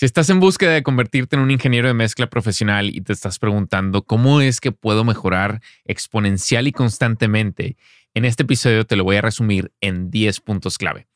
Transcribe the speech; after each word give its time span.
Si 0.00 0.06
estás 0.06 0.30
en 0.30 0.40
búsqueda 0.40 0.72
de 0.72 0.82
convertirte 0.82 1.36
en 1.36 1.42
un 1.42 1.50
ingeniero 1.50 1.86
de 1.86 1.92
mezcla 1.92 2.26
profesional 2.30 2.88
y 2.88 3.02
te 3.02 3.12
estás 3.12 3.38
preguntando 3.38 4.00
cómo 4.00 4.40
es 4.40 4.58
que 4.58 4.72
puedo 4.72 5.04
mejorar 5.04 5.60
exponencial 5.84 6.66
y 6.66 6.72
constantemente, 6.72 7.76
en 8.14 8.24
este 8.24 8.44
episodio 8.44 8.86
te 8.86 8.96
lo 8.96 9.04
voy 9.04 9.16
a 9.16 9.20
resumir 9.20 9.72
en 9.82 10.10
10 10.10 10.40
puntos 10.40 10.78
clave. 10.78 11.06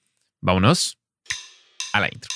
Vámonos 0.42 0.98
a 1.94 2.00
la 2.00 2.10
intro. 2.12 2.28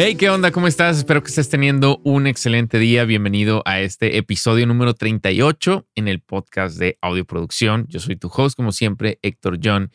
Hey, 0.00 0.14
¿qué 0.14 0.30
onda? 0.30 0.52
¿Cómo 0.52 0.68
estás? 0.68 0.98
Espero 0.98 1.24
que 1.24 1.28
estés 1.28 1.48
teniendo 1.48 2.00
un 2.04 2.28
excelente 2.28 2.78
día. 2.78 3.04
Bienvenido 3.04 3.62
a 3.64 3.80
este 3.80 4.16
episodio 4.16 4.64
número 4.64 4.94
38 4.94 5.88
en 5.96 6.06
el 6.06 6.20
podcast 6.20 6.78
de 6.78 6.96
Audio 7.02 7.24
Producción. 7.24 7.84
Yo 7.88 7.98
soy 7.98 8.14
tu 8.14 8.30
host, 8.32 8.56
como 8.56 8.70
siempre, 8.70 9.18
Héctor 9.22 9.58
John, 9.60 9.90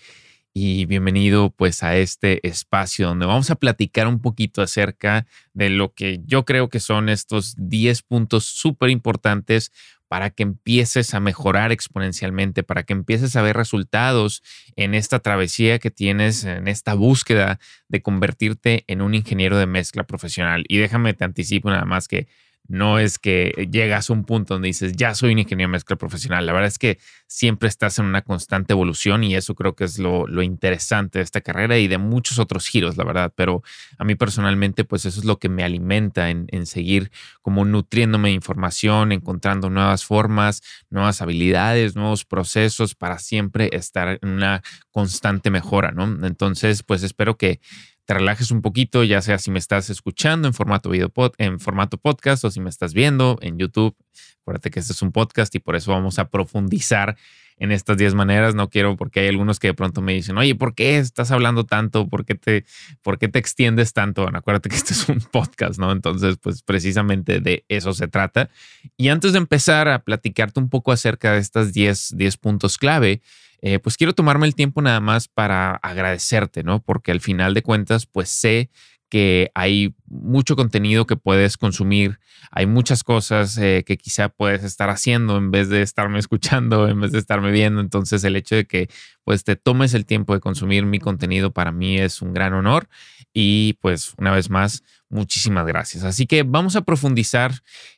y 0.54 0.86
bienvenido 0.86 1.50
pues 1.50 1.82
a 1.82 1.98
este 1.98 2.48
espacio 2.48 3.08
donde 3.08 3.26
vamos 3.26 3.50
a 3.50 3.56
platicar 3.56 4.08
un 4.08 4.22
poquito 4.22 4.62
acerca 4.62 5.26
de 5.54 5.70
lo 5.70 5.94
que 5.94 6.22
yo 6.26 6.46
creo 6.46 6.70
que 6.70 6.80
son 6.80 7.10
estos 7.10 7.56
10 7.58 8.04
puntos 8.04 8.46
súper 8.46 8.92
importantes 8.92 9.72
para 10.08 10.30
que 10.30 10.44
empieces 10.44 11.16
a 11.16 11.20
mejorar 11.20 11.72
exponencialmente, 11.72 12.62
para 12.62 12.84
que 12.84 12.94
empieces 12.94 13.36
a 13.36 13.42
ver 13.42 13.58
resultados 13.58 14.44
en 14.76 14.94
esta 14.94 15.18
travesía 15.18 15.80
que 15.80 15.90
tienes, 15.90 16.44
en 16.44 16.68
esta 16.68 16.94
búsqueda 16.94 17.60
de 17.88 18.04
convertirte 18.04 18.84
en 18.86 19.02
un 19.02 19.16
ingeniero 19.16 19.58
de 19.58 19.66
mezcla 19.66 20.04
profesional. 20.04 20.66
Y 20.68 20.78
déjame 20.78 21.16
te 21.16 21.24
anticipo 21.24 21.72
nada 21.72 21.86
más 21.86 22.08
que 22.08 22.28
no 22.68 22.98
es 22.98 23.20
que 23.20 23.68
llegas 23.72 24.10
a 24.10 24.14
un 24.14 24.24
punto 24.24 24.54
donde 24.54 24.68
dices, 24.68 24.94
ya 24.94 25.14
soy 25.16 25.34
un 25.34 25.40
ingeniero 25.40 25.70
mezcla 25.70 25.96
profesional. 25.96 26.46
La 26.46 26.54
verdad 26.54 26.68
es 26.68 26.80
que 26.80 26.98
siempre 27.28 27.68
estás 27.68 28.00
en 28.00 28.06
una 28.06 28.22
constante 28.22 28.74
evolución 28.74 29.24
y 29.24 29.36
eso 29.36 29.54
creo 29.54 29.76
que 29.76 29.84
es 29.84 30.00
lo, 30.00 30.26
interesante 30.42 31.20
de 31.20 31.24
esta 31.24 31.42
carrera 31.42 31.78
y 31.78 31.88
de 31.88 31.98
muchos 31.98 32.40
otros 32.40 32.68
giros, 32.68 32.96
la 32.96 33.04
verdad. 33.04 33.34
Pero 33.36 33.64
a 33.98 34.06
mí 34.06 34.16
personalmente, 34.16 34.86
pues 34.86 35.06
eso 35.06 35.20
es 35.20 35.26
lo 35.26 35.40
que 35.40 35.50
me 35.50 35.64
alimenta 35.64 36.30
en, 36.30 36.48
en 36.50 36.66
seguir 36.66 37.12
como 37.42 37.66
nutriéndome 37.66 38.30
de 38.30 38.36
información, 38.36 39.12
encontrando 39.12 39.70
nuevas 39.70 40.06
formas, 40.06 40.62
nuevas 40.90 41.22
habilidades, 41.22 41.96
nuevos 41.96 42.24
procesos 42.24 42.96
para 42.96 43.20
siempre 43.20 43.70
estar 43.74 44.20
en 44.22 44.30
una 44.30 44.64
constante 44.92 45.50
mejora, 45.50 45.92
¿no? 45.92 46.26
Entonces, 46.26 46.84
pues 46.84 47.04
espero 47.04 47.38
que 47.38 47.60
te 48.06 48.14
relajes 48.14 48.52
un 48.52 48.62
poquito, 48.62 49.04
ya 49.04 49.22
sea 49.22 49.38
si 49.38 49.52
me 49.52 49.60
estás 49.60 49.90
escuchando 49.90 50.48
en 50.48 50.54
formato 50.54 50.90
video 50.90 51.12
en 51.38 51.60
formato 51.60 51.98
podcast 51.98 52.44
o 52.46 52.52
si 52.52 52.60
me 52.60 52.70
estás 52.70 52.94
viendo 52.94 53.38
en 53.42 53.58
YouTube. 53.58 53.96
Acuérdate 54.42 54.72
que 54.72 54.80
este 54.80 54.94
es 54.94 55.02
un 55.02 55.12
podcast 55.12 55.54
y 55.56 55.60
por 55.60 55.76
eso 55.76 55.92
vamos 55.92 56.20
a 56.20 56.30
profundizar 56.30 57.16
en 57.58 57.72
estas 57.72 57.98
10 57.98 58.16
maneras. 58.16 58.56
No 58.56 58.70
quiero 58.70 58.96
porque 58.96 59.22
hay 59.22 59.28
algunos 59.28 59.60
que 59.60 59.68
de 59.68 59.74
pronto 59.74 60.02
me 60.02 60.14
dicen, 60.14 60.38
oye, 60.38 60.56
¿por 60.56 60.76
qué 60.76 60.98
estás 60.98 61.32
hablando 61.32 61.66
tanto? 61.66 62.08
¿Por 62.08 62.26
qué 62.26 62.36
te, 62.36 62.66
por 63.02 63.18
qué 63.18 63.28
te 63.28 63.40
extiendes 63.40 63.94
tanto? 63.94 64.28
Acuérdate 64.34 64.70
que 64.70 64.76
este 64.76 64.94
es 64.94 65.08
un 65.10 65.20
podcast, 65.32 65.80
¿no? 65.80 65.92
Entonces, 65.92 66.38
pues 66.42 66.62
precisamente 66.62 67.40
de 67.40 67.66
eso 67.70 67.94
se 67.94 68.08
trata. 68.08 68.50
Y 68.98 69.10
antes 69.10 69.34
de 69.34 69.38
empezar 69.40 69.88
a 69.88 70.00
platicarte 70.00 70.60
un 70.60 70.70
poco 70.70 70.92
acerca 70.92 71.34
de 71.34 71.40
estas 71.40 71.74
10, 71.74 72.18
10 72.18 72.38
puntos 72.38 72.78
clave, 72.78 73.22
eh, 73.62 73.80
pues 73.80 73.96
quiero 73.96 74.14
tomarme 74.14 74.46
el 74.46 74.56
tiempo 74.56 74.82
nada 74.82 75.00
más 75.00 75.30
para 75.30 75.76
agradecerte, 75.76 76.64
¿no? 76.64 76.82
Porque 76.82 77.14
al 77.14 77.22
final 77.22 77.54
de 77.54 77.62
cuentas, 77.64 78.06
pues 78.06 78.28
sé 78.28 78.70
que 79.14 79.52
hay 79.54 79.94
mucho 80.08 80.56
contenido 80.56 81.06
que 81.06 81.16
puedes 81.16 81.56
consumir, 81.56 82.18
hay 82.50 82.66
muchas 82.66 83.04
cosas 83.04 83.56
eh, 83.60 83.84
que 83.86 83.96
quizá 83.96 84.28
puedes 84.28 84.64
estar 84.64 84.90
haciendo 84.90 85.38
en 85.38 85.52
vez 85.52 85.70
de 85.70 85.84
estarme 85.84 86.18
escuchando, 86.20 86.88
en 86.88 87.00
vez 87.00 87.12
de 87.12 87.20
estarme 87.20 87.52
viendo. 87.52 87.80
Entonces 87.80 88.24
el 88.24 88.36
hecho 88.36 88.56
de 88.56 88.66
que 88.66 88.90
pues 89.24 89.44
te 89.44 89.56
tomes 89.56 89.94
el 89.94 90.08
tiempo 90.08 90.34
de 90.34 90.40
consumir 90.40 90.88
mi 90.88 90.98
contenido 90.98 91.52
para 91.52 91.72
mí 91.72 92.00
es 92.00 92.24
un 92.24 92.34
gran 92.34 92.54
honor 92.54 92.88
y 93.36 93.74
pues 93.82 94.16
una 94.18 94.32
vez 94.32 94.50
más 94.50 94.82
Muchísimas 95.14 95.68
gracias. 95.68 96.04
Así 96.06 96.26
que 96.26 96.42
vamos 96.42 96.76
a 96.76 96.82
profundizar 96.82 97.52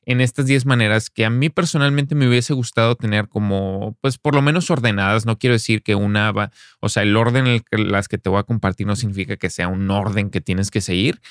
en 0.05 0.19
estas 0.19 0.47
10 0.47 0.65
maneras 0.65 1.09
que 1.09 1.23
a 1.23 1.29
mí 1.29 1.49
personalmente 1.49 2.13
me 2.13 2.27
hubiese 2.27 2.53
gustado 2.53 2.95
tener 2.95 3.29
como, 3.29 3.97
pues 4.01 4.17
por 4.17 4.35
lo 4.35 4.41
menos 4.41 4.69
ordenadas. 4.69 5.25
No 5.25 5.39
quiero 5.39 5.53
decir 5.53 5.81
que 5.81 5.95
una 5.95 6.33
va, 6.33 6.51
o 6.81 6.89
sea, 6.89 7.03
el 7.03 7.15
orden 7.15 7.47
en 7.47 7.63
el 7.71 7.89
las 7.89 8.09
que 8.09 8.17
te 8.17 8.29
voy 8.29 8.39
a 8.39 8.43
compartir 8.43 8.85
no 8.85 8.97
significa 8.97 9.37
que 9.37 9.49
sea 9.49 9.69
un 9.69 9.89
orden 9.89 10.29
que 10.29 10.41
tienes 10.41 10.71
que 10.71 10.81
seguir. 10.81 11.21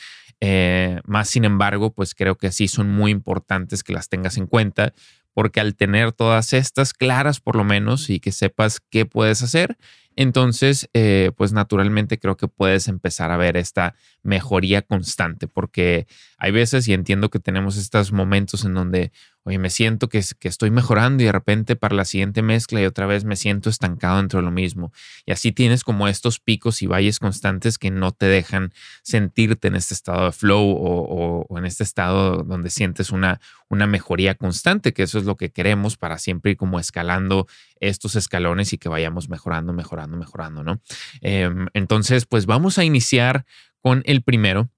Eh, 0.41 1.03
más 1.05 1.28
sin 1.28 1.45
embargo, 1.45 1.93
pues 1.93 2.15
creo 2.15 2.37
que 2.37 2.51
sí 2.51 2.66
son 2.66 2.91
muy 2.91 3.11
importantes 3.11 3.84
que 3.84 3.93
las 3.93 4.09
tengas 4.09 4.39
en 4.39 4.47
cuenta 4.47 4.95
porque 5.34 5.61
al 5.61 5.75
tener 5.75 6.12
todas 6.12 6.55
estas 6.55 6.95
claras 6.95 7.41
por 7.41 7.56
lo 7.56 7.65
menos 7.65 8.09
y 8.09 8.21
que 8.21 8.33
sepas 8.33 8.81
qué 8.89 9.05
puedes 9.05 9.43
hacer, 9.43 9.77
entonces, 10.16 10.88
eh, 10.94 11.32
pues 11.36 11.52
naturalmente 11.52 12.19
creo 12.19 12.36
que 12.36 12.48
puedes 12.48 12.88
empezar 12.88 13.30
a 13.30 13.36
ver 13.36 13.56
esta 13.56 13.94
mejoría 14.22 14.82
constante, 14.82 15.48
porque 15.48 16.06
hay 16.38 16.50
veces, 16.52 16.86
y 16.88 16.92
entiendo 16.92 17.30
que 17.30 17.41
tenemos 17.41 17.76
estos 17.76 18.12
momentos 18.12 18.64
en 18.64 18.74
donde, 18.74 19.12
oye, 19.42 19.58
me 19.58 19.70
siento 19.70 20.08
que, 20.08 20.19
estoy 20.19 20.70
mejorando 20.70 21.22
y 21.22 21.26
de 21.26 21.32
repente 21.32 21.76
para 21.76 21.94
la 21.94 22.04
siguiente 22.04 22.42
mezcla 22.42 22.80
y 22.80 22.86
otra 22.86 23.06
vez 23.06 23.24
me 23.24 23.36
siento 23.36 23.70
estancado 23.70 24.19
dentro 24.19 24.38
de 24.38 24.44
lo 24.44 24.50
mismo. 24.50 24.92
Y 25.26 25.32
así 25.32 25.53
tienes 25.53 25.84
como 25.84 26.06
estos 26.06 26.38
picos 26.38 26.80
y 26.82 26.86
valles 26.86 27.19
constantes 27.19 27.76
que 27.76 27.91
no 27.91 28.12
te 28.12 28.26
dejan 28.26 28.72
sentirte 29.03 29.69
en 29.69 29.74
este 29.74 29.94
estado 29.94 30.26
de 30.26 30.32
flow 30.32 30.70
o, 30.70 31.47
o 31.48 31.58
en 31.58 31.66
este 31.66 31.82
estado 31.82 32.44
donde 32.44 32.70
sientes 32.70 33.10
una, 33.10 33.41
una 33.69 33.86
mejoría 33.86 34.34
constante, 34.34 34.92
que 34.92 35.03
eso 35.03 35.19
es 35.19 35.24
lo 35.24 35.36
que 35.36 35.50
queremos 35.50 35.97
para 35.97 36.19
siempre 36.19 36.53
ir 36.53 36.56
como 36.56 36.78
escalando 36.78 37.47
estos 37.80 38.16
escalones 38.16 38.72
y 38.72 38.78
que 38.78 38.88
vayamos 38.88 39.28
mejorando, 39.28 39.72
mejorando, 39.72 40.03
mejorando, 40.06 40.62
¿no? 40.62 40.81
Em, 41.20 41.66
entonces, 41.75 42.26
pues 42.26 42.47
vamos 42.47 42.78
a 42.78 42.84
iniciar 42.84 43.44
con 43.81 44.03
el 44.06 44.22
primero. 44.22 44.70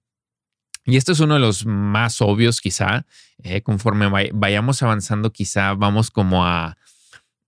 Y 0.84 0.96
este 0.96 1.12
es 1.12 1.20
uno 1.20 1.34
de 1.34 1.40
los 1.40 1.66
más 1.66 2.20
obvios, 2.20 2.60
quizá. 2.60 3.06
Eh, 3.42 3.62
conforme 3.62 4.08
vayamos 4.32 4.82
avanzando, 4.82 5.32
quizá 5.32 5.74
vamos 5.74 6.10
como 6.10 6.46
a, 6.46 6.76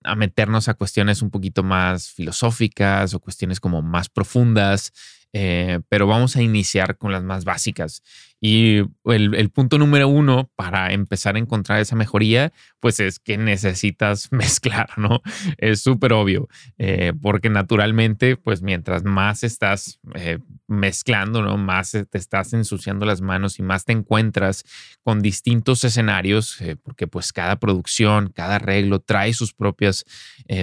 a 0.02 0.14
meternos 0.16 0.68
a 0.68 0.74
cuestiones 0.74 1.22
un 1.22 1.30
poquito 1.30 1.62
más 1.62 2.10
filosóficas 2.10 3.14
o 3.14 3.20
cuestiones 3.20 3.60
como 3.60 3.82
más 3.82 4.08
profundas. 4.08 4.92
Eh, 5.32 5.80
pero 5.88 6.06
vamos 6.06 6.36
a 6.36 6.42
iniciar 6.42 6.96
con 6.96 7.12
las 7.12 7.22
más 7.22 7.44
básicas. 7.44 8.02
Y 8.40 8.82
el, 9.04 9.50
punto 9.50 9.78
número 9.78 10.06
uno 10.08 10.50
para 10.54 10.92
empezar 10.92 11.34
a 11.34 11.38
encontrar 11.38 11.80
esa 11.80 11.96
mejoría, 11.96 12.52
pues 12.78 13.00
es 13.00 13.18
que 13.18 13.36
necesitas 13.36 14.28
mezclar, 14.32 14.90
¿no? 14.96 15.22
Es 15.56 15.82
súper 15.82 16.12
obvio, 16.12 16.48
eh, 16.78 17.12
porque 17.20 17.50
naturalmente, 17.50 18.36
pues 18.36 18.62
mientras 18.62 19.04
más 19.04 19.42
estás 19.42 19.98
eh, 20.14 20.38
mezclando, 20.68 21.42
¿no? 21.42 21.56
Más 21.56 21.92
te 21.92 22.18
estás 22.18 22.52
ensuciando 22.52 23.06
las 23.06 23.20
manos 23.20 23.58
y 23.58 23.62
más 23.62 23.84
te 23.84 23.92
encuentras 23.92 24.64
con 25.02 25.20
distintos 25.20 25.82
escenarios, 25.82 26.58
porque 26.82 27.06
pues 27.06 27.32
cada 27.32 27.56
producción, 27.56 28.30
cada 28.34 28.56
arreglo 28.56 29.00
trae 29.00 29.32
sus 29.32 29.54
propias, 29.54 30.04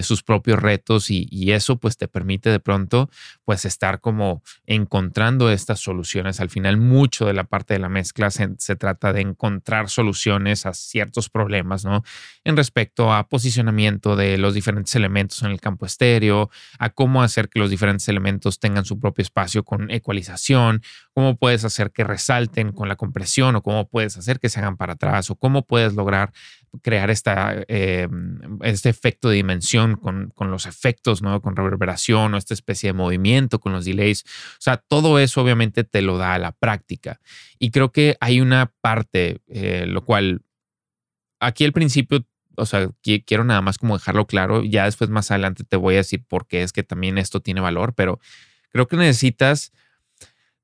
sus 0.04 0.24
propios 0.24 0.62
retos 0.62 1.10
y, 1.10 1.28
y 1.30 1.52
eso 1.52 1.78
pues 1.78 1.98
te 1.98 2.08
permite 2.08 2.50
de 2.50 2.60
pronto 2.60 3.10
pues 3.44 3.66
estar 3.66 4.00
como 4.00 4.44
encontrando 4.66 5.52
estas 5.52 5.80
soluciones. 5.80 6.40
Al 6.40 6.50
final, 6.50 6.78
mucho 6.78 7.26
de 7.26 7.34
la 7.34 7.44
parte 7.46 7.65
de 7.74 7.80
la 7.80 7.90
mezcla 7.90 8.30
se, 8.32 8.76
trata 8.76 9.14
de 9.14 9.22
encontrar 9.22 9.90
soluciones 9.90 10.66
a 10.66 10.74
ciertos 10.74 11.30
problemas, 11.30 11.86
¿no? 11.86 12.04
En 12.44 12.56
respecto 12.58 13.14
a 13.14 13.28
posicionamiento 13.28 14.16
de 14.16 14.38
los 14.38 14.54
diferentes 14.54 14.96
elementos 14.96 15.42
en 15.44 15.52
el 15.52 15.60
campo 15.60 15.86
estéreo, 15.86 16.50
a 16.80 16.90
cómo 16.90 17.24
hacer 17.24 17.50
que 17.50 17.60
los 17.60 17.70
diferentes 17.70 18.08
elementos 18.08 18.60
tengan 18.60 18.86
su 18.86 19.00
propio 19.00 19.24
espacio 19.24 19.64
con 19.64 19.90
ecualización, 19.92 20.82
cómo 21.14 21.38
puedes 21.38 21.66
hacer 21.66 21.92
que 21.92 22.04
resalten 22.04 22.72
con 22.72 22.88
la 22.88 22.96
compresión 22.96 23.56
o 23.56 23.64
cómo 23.64 23.88
puedes 23.88 24.18
hacer 24.18 24.40
que 24.40 24.50
se 24.50 24.60
hagan 24.60 24.78
para 24.78 24.94
atrás 24.94 25.30
o 25.32 25.36
cómo 25.36 25.66
puedes 25.66 25.94
lograr 25.94 26.32
crear 26.82 27.10
esta, 27.10 27.64
eh, 27.68 28.08
este 28.62 28.90
efecto 28.90 29.30
de 29.30 29.36
dimensión 29.36 29.96
con, 29.96 30.32
con, 30.36 30.52
los 30.52 30.66
efectos, 30.66 31.22
¿no? 31.22 31.42
Con 31.42 31.56
reverberación 31.56 32.34
o 32.34 32.38
esta 32.38 32.54
especie 32.54 32.90
de 32.90 32.94
movimiento 32.94 33.60
con 33.60 33.72
los 33.72 33.86
delays. 33.86 34.24
O 34.24 34.62
sea, 34.62 34.78
todo 34.78 35.20
eso 35.20 35.42
obviamente 35.42 35.84
te 35.84 36.02
lo 36.02 36.18
da 36.18 36.34
a 36.34 36.40
la 36.40 36.52
práctica. 36.52 37.20
Y 37.60 37.72
creo 37.72 37.92
que 37.92 38.18
hay 38.20 38.42
una 38.42 38.72
parte, 38.82 39.42
eh, 39.48 39.86
lo 39.88 40.04
cual 40.04 40.42
aquí 41.40 41.66
al 41.66 41.74
principio, 41.74 42.26
o 42.56 42.66
sea, 42.66 42.90
quiero 43.02 43.44
nada 43.44 43.62
más 43.62 43.78
como 43.78 43.98
dejarlo 43.98 44.28
claro, 44.28 44.64
ya 44.64 44.86
después 44.86 45.10
más 45.10 45.32
adelante 45.32 45.64
te 45.64 45.78
voy 45.78 45.96
a 45.96 45.98
decir 45.98 46.24
por 46.28 46.48
qué 46.48 46.64
es 46.64 46.74
que 46.74 46.84
también 46.84 47.18
esto 47.18 47.42
tiene 47.42 47.62
valor, 47.62 47.94
pero 47.96 48.20
creo 48.70 48.88
que 48.88 48.98
necesitas 48.98 49.72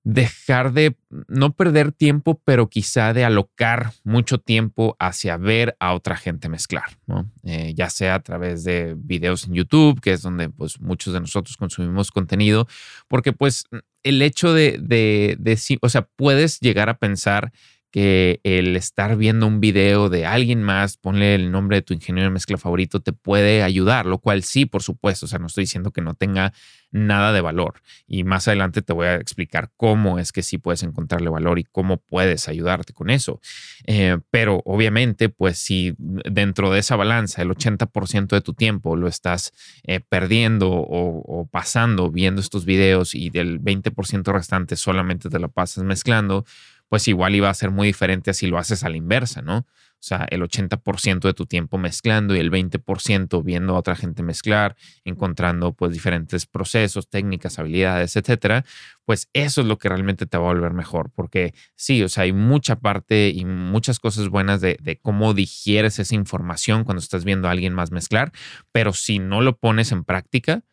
dejar 0.03 0.73
de 0.73 0.95
no 1.27 1.53
perder 1.53 1.91
tiempo, 1.91 2.41
pero 2.43 2.69
quizá 2.69 3.13
de 3.13 3.23
alocar 3.23 3.91
mucho 4.03 4.39
tiempo 4.39 4.95
hacia 4.99 5.37
ver 5.37 5.75
a 5.79 5.93
otra 5.93 6.17
gente 6.17 6.49
mezclar, 6.49 6.97
¿no? 7.05 7.29
Eh, 7.43 7.73
ya 7.75 7.89
sea 7.89 8.15
a 8.15 8.23
través 8.23 8.63
de 8.63 8.95
videos 8.97 9.45
en 9.47 9.53
YouTube, 9.53 10.01
que 10.01 10.13
es 10.13 10.23
donde 10.23 10.49
pues 10.49 10.79
muchos 10.81 11.13
de 11.13 11.19
nosotros 11.19 11.55
consumimos 11.55 12.11
contenido, 12.11 12.67
porque 13.07 13.31
pues 13.31 13.65
el 14.03 14.21
hecho 14.21 14.53
de, 14.53 14.79
de, 14.81 15.37
de 15.39 15.59
o 15.81 15.89
sea, 15.89 16.07
puedes 16.15 16.59
llegar 16.59 16.89
a 16.89 16.97
pensar 16.97 17.51
que 17.91 18.39
el 18.43 18.75
estar 18.75 19.17
viendo 19.17 19.45
un 19.45 19.59
video 19.59 20.09
de 20.09 20.25
alguien 20.25 20.63
más, 20.63 20.97
ponle 20.97 21.35
el 21.35 21.51
nombre 21.51 21.77
de 21.77 21.81
tu 21.81 21.93
ingeniero 21.93 22.29
de 22.29 22.33
mezcla 22.33 22.57
favorito, 22.57 23.01
te 23.01 23.13
puede 23.13 23.63
ayudar, 23.63 24.05
lo 24.05 24.19
cual 24.19 24.43
sí, 24.43 24.65
por 24.65 24.81
supuesto, 24.81 25.25
o 25.25 25.29
sea, 25.29 25.39
no 25.39 25.47
estoy 25.47 25.63
diciendo 25.63 25.91
que 25.91 26.01
no 26.01 26.13
tenga 26.13 26.53
nada 26.91 27.31
de 27.31 27.41
valor. 27.41 27.81
Y 28.07 28.23
más 28.23 28.47
adelante 28.47 28.81
te 28.81 28.93
voy 28.93 29.07
a 29.07 29.15
explicar 29.15 29.71
cómo 29.77 30.19
es 30.19 30.31
que 30.31 30.43
sí 30.43 30.57
puedes 30.57 30.83
encontrarle 30.83 31.29
valor 31.29 31.57
y 31.59 31.63
cómo 31.63 31.97
puedes 31.97 32.47
ayudarte 32.47 32.93
con 32.93 33.09
eso. 33.09 33.39
Eh, 33.85 34.17
pero 34.29 34.61
obviamente, 34.65 35.29
pues 35.29 35.57
si 35.57 35.95
dentro 35.97 36.71
de 36.71 36.79
esa 36.79 36.95
balanza 36.95 37.41
el 37.41 37.49
80% 37.49 38.27
de 38.27 38.41
tu 38.41 38.53
tiempo 38.53 38.95
lo 38.95 39.07
estás 39.07 39.53
eh, 39.83 39.99
perdiendo 39.99 40.69
o, 40.71 41.47
pasando 41.49 42.11
viendo 42.11 42.41
estos 42.41 42.65
videos 42.65 43.15
y 43.15 43.29
del 43.29 43.61
20% 43.61 44.31
restante 44.31 44.75
solamente 44.75 45.29
te 45.29 45.39
lo 45.39 45.49
pasas 45.49 45.83
mezclando, 45.83 46.45
pues 46.91 47.07
igual 47.07 47.33
iba 47.35 47.49
a 47.49 47.53
ser 47.53 47.71
muy 47.71 47.87
diferente 47.87 48.33
si 48.33 48.47
lo 48.47 48.57
haces 48.57 48.83
a 48.83 48.89
la 48.89 48.97
inversa, 48.97 49.41
¿no? 49.41 49.59
O 49.59 50.03
sea, 50.03 50.27
el 50.29 50.41
80% 50.41 51.21
de 51.21 51.33
tu 51.33 51.45
tiempo 51.45 51.77
mezclando 51.77 52.35
y 52.35 52.39
el 52.39 52.51
20% 52.51 53.41
viendo 53.45 53.75
a 53.75 53.79
otra 53.79 53.95
gente 53.95 54.23
mezclar, 54.23 54.75
encontrando 55.05 55.71
pues 55.71 55.93
diferentes 55.93 56.45
procesos, 56.45 57.07
técnicas, 57.07 57.59
habilidades, 57.59 58.17
etcétera, 58.17 58.65
pues 59.05 59.29
eso 59.31 59.61
es 59.61 59.67
lo 59.67 59.77
que 59.77 59.87
realmente 59.87 60.25
te 60.25 60.37
va 60.37 60.43
a 60.49 60.53
volver 60.53 60.73
mejor, 60.73 61.11
porque 61.15 61.53
sí, 61.77 62.03
o 62.03 62.09
sea, 62.09 62.23
hay 62.23 62.33
mucha 62.33 62.75
parte 62.75 63.29
y 63.29 63.45
muchas 63.45 63.97
cosas 63.99 64.27
buenas 64.27 64.59
de, 64.59 64.77
de 64.81 64.99
cómo 64.99 65.33
digieres 65.33 65.97
esa 65.97 66.15
información 66.15 66.83
cuando 66.83 66.99
estás 66.99 67.23
viendo 67.23 67.47
a 67.47 67.51
alguien 67.51 67.73
más 67.73 67.91
mezclar, 67.91 68.33
pero 68.73 68.91
si 68.91 69.19
no 69.19 69.39
lo 69.39 69.55
pones 69.55 69.93
en 69.93 70.03
práctica, 70.03 70.65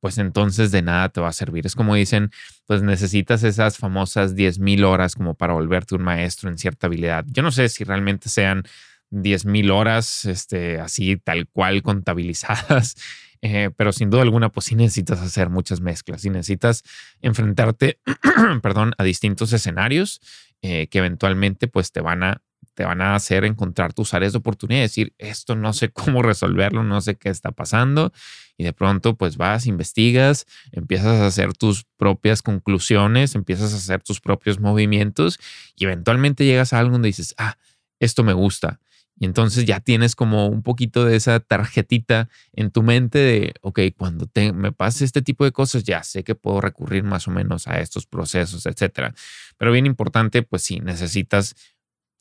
pues 0.00 0.18
entonces 0.18 0.70
de 0.70 0.82
nada 0.82 1.08
te 1.08 1.20
va 1.20 1.28
a 1.28 1.32
servir. 1.32 1.66
Es 1.66 1.74
como 1.74 1.94
dicen, 1.94 2.30
pues 2.66 2.82
necesitas 2.82 3.42
esas 3.42 3.78
famosas 3.78 4.34
10.000 4.34 4.84
horas 4.84 5.14
como 5.14 5.34
para 5.34 5.54
volverte 5.54 5.94
un 5.94 6.02
maestro 6.02 6.48
en 6.48 6.58
cierta 6.58 6.86
habilidad. 6.86 7.24
Yo 7.28 7.42
no 7.42 7.50
sé 7.50 7.68
si 7.68 7.84
realmente 7.84 8.28
sean 8.28 8.64
10.000 9.10 9.70
horas 9.70 10.24
este, 10.24 10.80
así 10.80 11.16
tal 11.16 11.48
cual 11.48 11.82
contabilizadas, 11.82 12.96
eh, 13.42 13.70
pero 13.76 13.92
sin 13.92 14.10
duda 14.10 14.22
alguna, 14.22 14.50
pues 14.50 14.66
sí 14.66 14.74
necesitas 14.74 15.20
hacer 15.20 15.48
muchas 15.48 15.80
mezclas 15.80 16.24
y 16.24 16.30
necesitas 16.30 16.82
enfrentarte, 17.22 18.00
perdón, 18.62 18.94
a 18.98 19.04
distintos 19.04 19.52
escenarios 19.52 20.20
eh, 20.62 20.88
que 20.88 20.98
eventualmente 20.98 21.68
pues 21.68 21.92
te 21.92 22.00
van 22.00 22.22
a 22.24 22.42
te 22.78 22.84
van 22.84 23.00
a 23.00 23.16
hacer 23.16 23.44
encontrar 23.44 23.92
tus 23.92 24.14
áreas 24.14 24.34
de 24.34 24.38
oportunidad 24.38 24.78
y 24.78 24.82
decir, 24.82 25.12
esto 25.18 25.56
no 25.56 25.72
sé 25.72 25.88
cómo 25.90 26.22
resolverlo, 26.22 26.84
no 26.84 27.00
sé 27.00 27.16
qué 27.16 27.28
está 27.28 27.50
pasando. 27.50 28.12
Y 28.56 28.62
de 28.62 28.72
pronto 28.72 29.16
pues 29.16 29.36
vas, 29.36 29.66
investigas, 29.66 30.46
empiezas 30.70 31.20
a 31.20 31.26
hacer 31.26 31.54
tus 31.54 31.86
propias 31.96 32.40
conclusiones, 32.40 33.34
empiezas 33.34 33.72
a 33.72 33.78
hacer 33.78 34.04
tus 34.04 34.20
propios 34.20 34.60
movimientos 34.60 35.40
y 35.74 35.86
eventualmente 35.86 36.44
llegas 36.44 36.72
a 36.72 36.78
algo 36.78 36.92
donde 36.92 37.08
dices, 37.08 37.34
ah, 37.36 37.58
esto 37.98 38.22
me 38.22 38.32
gusta. 38.32 38.78
Y 39.18 39.24
entonces 39.24 39.64
ya 39.64 39.80
tienes 39.80 40.14
como 40.14 40.46
un 40.46 40.62
poquito 40.62 41.04
de 41.04 41.16
esa 41.16 41.40
tarjetita 41.40 42.28
en 42.52 42.70
tu 42.70 42.84
mente 42.84 43.18
de, 43.18 43.54
ok, 43.62 43.80
cuando 43.96 44.28
me 44.54 44.70
pase 44.70 45.04
este 45.04 45.20
tipo 45.20 45.44
de 45.44 45.50
cosas, 45.50 45.82
ya 45.82 46.04
sé 46.04 46.22
que 46.22 46.36
puedo 46.36 46.60
recurrir 46.60 47.02
más 47.02 47.26
o 47.26 47.32
menos 47.32 47.66
a 47.66 47.80
estos 47.80 48.06
procesos, 48.06 48.66
etcétera. 48.66 49.12
Pero 49.56 49.72
bien 49.72 49.86
importante, 49.86 50.44
pues 50.44 50.62
sí, 50.62 50.78
necesitas 50.78 51.56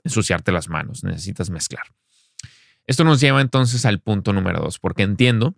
ensuciarte 0.07 0.51
las 0.51 0.69
manos, 0.69 1.03
necesitas 1.03 1.49
mezclar. 1.49 1.85
Esto 2.87 3.03
nos 3.03 3.19
lleva 3.19 3.41
entonces 3.41 3.85
al 3.85 3.99
punto 3.99 4.33
número 4.33 4.59
dos, 4.61 4.79
porque 4.79 5.03
entiendo, 5.03 5.55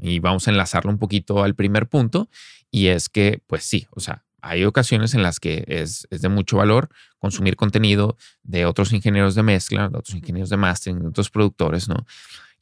y 0.00 0.18
vamos 0.18 0.48
a 0.48 0.50
enlazarlo 0.50 0.90
un 0.90 0.98
poquito 0.98 1.44
al 1.44 1.54
primer 1.54 1.88
punto, 1.88 2.28
y 2.70 2.88
es 2.88 3.08
que, 3.08 3.42
pues 3.46 3.62
sí, 3.64 3.86
o 3.90 4.00
sea, 4.00 4.24
hay 4.40 4.64
ocasiones 4.64 5.14
en 5.14 5.22
las 5.22 5.40
que 5.40 5.64
es, 5.68 6.06
de 6.10 6.28
mucho 6.28 6.58
valor 6.58 6.88
consumir 7.18 7.56
contenido 7.56 8.16
de 8.42 8.66
otros 8.66 8.92
ingenieros 8.92 9.34
de 9.34 9.42
mezcla, 9.42 9.88
de 9.88 9.98
otros 9.98 10.14
ingenieros 10.14 10.50
de 10.50 10.56
mastering, 10.56 11.00
de 11.00 11.08
otros 11.08 11.30
productores, 11.30 11.88
¿no? 11.88 12.06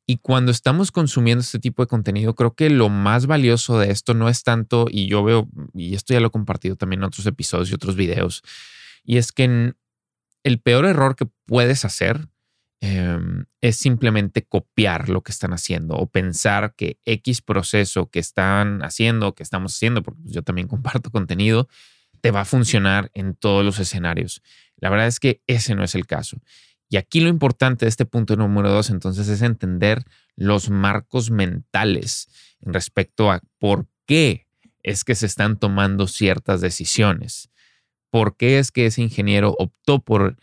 Y 0.06 0.18
cuando 0.18 0.50
estamos 0.50 0.90
consumiendo 0.90 1.40
este 1.40 1.58
tipo 1.58 1.82
de 1.82 1.86
contenido, 1.86 2.34
creo 2.34 2.54
que 2.54 2.68
lo 2.70 2.88
más 2.88 3.26
valioso 3.26 3.78
de 3.78 3.90
esto 3.90 4.14
no 4.14 4.28
es 4.28 4.42
tanto, 4.42 4.86
y 4.90 5.06
yo 5.06 5.22
veo, 5.24 5.48
y 5.72 5.94
esto 5.94 6.14
ya 6.14 6.20
lo 6.20 6.28
he 6.28 6.30
compartido 6.30 6.76
también 6.76 7.00
en 7.00 7.06
otros 7.06 7.26
episodios 7.26 7.70
y 7.70 7.74
otros 7.74 7.96
videos, 7.96 8.42
y 9.04 9.16
es 9.16 9.32
que 9.32 9.74
el 10.44 10.60
peor 10.60 10.86
error 10.86 11.16
que 11.16 11.26
puedes 11.46 11.84
hacer 11.84 12.28
em, 12.80 13.44
es 13.60 13.76
simplemente 13.76 14.42
copiar 14.44 15.08
lo 15.08 15.22
que 15.22 15.32
están 15.32 15.52
haciendo 15.52 15.94
o 15.94 16.08
pensar 16.08 16.74
que 16.76 16.98
X 17.04 17.42
proceso 17.42 18.10
que 18.10 18.18
están 18.18 18.82
haciendo, 18.82 19.34
que 19.34 19.42
estamos 19.42 19.74
haciendo, 19.74 20.02
porque 20.02 20.22
pues, 20.22 20.34
yo 20.34 20.42
también 20.42 20.68
comparto 20.68 21.10
contenido, 21.10 21.68
te 22.20 22.30
va 22.30 22.40
a 22.40 22.44
funcionar 22.44 23.10
en 23.14 23.34
todos 23.34 23.64
los 23.64 23.78
escenarios. 23.78 24.42
La 24.76 24.90
verdad 24.90 25.06
es 25.06 25.20
que 25.20 25.42
ese 25.46 25.74
no 25.74 25.84
es 25.84 25.94
el 25.94 26.06
caso. 26.06 26.38
Y 26.88 26.96
aquí 26.96 27.20
lo 27.20 27.28
importante 27.28 27.84
de 27.84 27.88
este 27.88 28.04
punto 28.04 28.36
número 28.36 28.70
dos, 28.70 28.90
entonces, 28.90 29.28
es 29.28 29.42
entender 29.42 30.04
los 30.36 30.68
marcos 30.68 31.30
mentales 31.30 32.28
respecto 32.60 33.30
a 33.30 33.40
por 33.58 33.86
qué 34.06 34.46
es 34.82 35.04
que 35.04 35.14
se 35.14 35.26
están 35.26 35.58
tomando 35.58 36.06
ciertas 36.06 36.60
decisiones 36.60 37.51
por 38.12 38.36
qué 38.36 38.58
es 38.58 38.70
que 38.70 38.84
ese 38.84 39.00
ingeniero 39.00 39.56
optó 39.58 39.98
por 39.98 40.36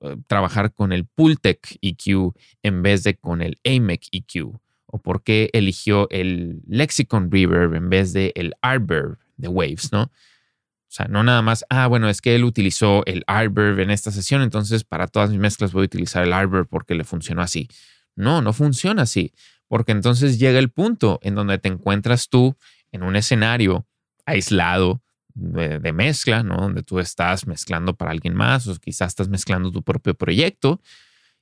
eh, 0.00 0.16
trabajar 0.26 0.72
con 0.72 0.90
el 0.90 1.04
Pultec 1.04 1.76
EQ 1.82 2.32
en 2.62 2.82
vez 2.82 3.02
de 3.02 3.14
con 3.14 3.42
el 3.42 3.60
AMEC 3.62 4.06
EQ, 4.10 4.58
o 4.86 4.98
por 4.98 5.22
qué 5.22 5.50
eligió 5.52 6.08
el 6.08 6.62
Lexicon 6.66 7.30
Reverb 7.30 7.74
en 7.74 7.90
vez 7.90 8.14
de 8.14 8.32
el 8.36 8.54
Artverb 8.62 9.18
de 9.36 9.48
Waves, 9.48 9.92
¿no? 9.92 10.04
O 10.04 10.92
sea, 10.92 11.08
no 11.08 11.22
nada 11.22 11.42
más, 11.42 11.62
ah, 11.68 11.86
bueno, 11.88 12.08
es 12.08 12.22
que 12.22 12.34
él 12.34 12.42
utilizó 12.42 13.04
el 13.04 13.22
Artverb 13.26 13.80
en 13.80 13.90
esta 13.90 14.10
sesión, 14.10 14.40
entonces 14.40 14.84
para 14.84 15.06
todas 15.06 15.28
mis 15.28 15.38
mezclas 15.38 15.72
voy 15.74 15.82
a 15.82 15.84
utilizar 15.84 16.24
el 16.24 16.32
Artverb 16.32 16.68
porque 16.68 16.94
le 16.94 17.04
funcionó 17.04 17.42
así. 17.42 17.68
No, 18.16 18.40
no 18.40 18.54
funciona 18.54 19.02
así, 19.02 19.34
porque 19.68 19.92
entonces 19.92 20.38
llega 20.38 20.58
el 20.58 20.70
punto 20.70 21.20
en 21.22 21.34
donde 21.34 21.58
te 21.58 21.68
encuentras 21.68 22.30
tú 22.30 22.56
en 22.92 23.02
un 23.02 23.14
escenario 23.14 23.86
aislado, 24.24 25.02
de, 25.34 25.92
mezcla, 25.92 26.42
¿no? 26.42 26.56
Donde 26.56 26.82
tú 26.82 26.98
estás 26.98 27.46
mezclando 27.46 27.94
para 27.94 28.10
alguien 28.10 28.34
más 28.34 28.66
o 28.66 28.76
quizás 28.76 29.08
estás 29.08 29.28
mezclando 29.28 29.70
tu 29.70 29.82
propio 29.82 30.14
proyecto. 30.14 30.80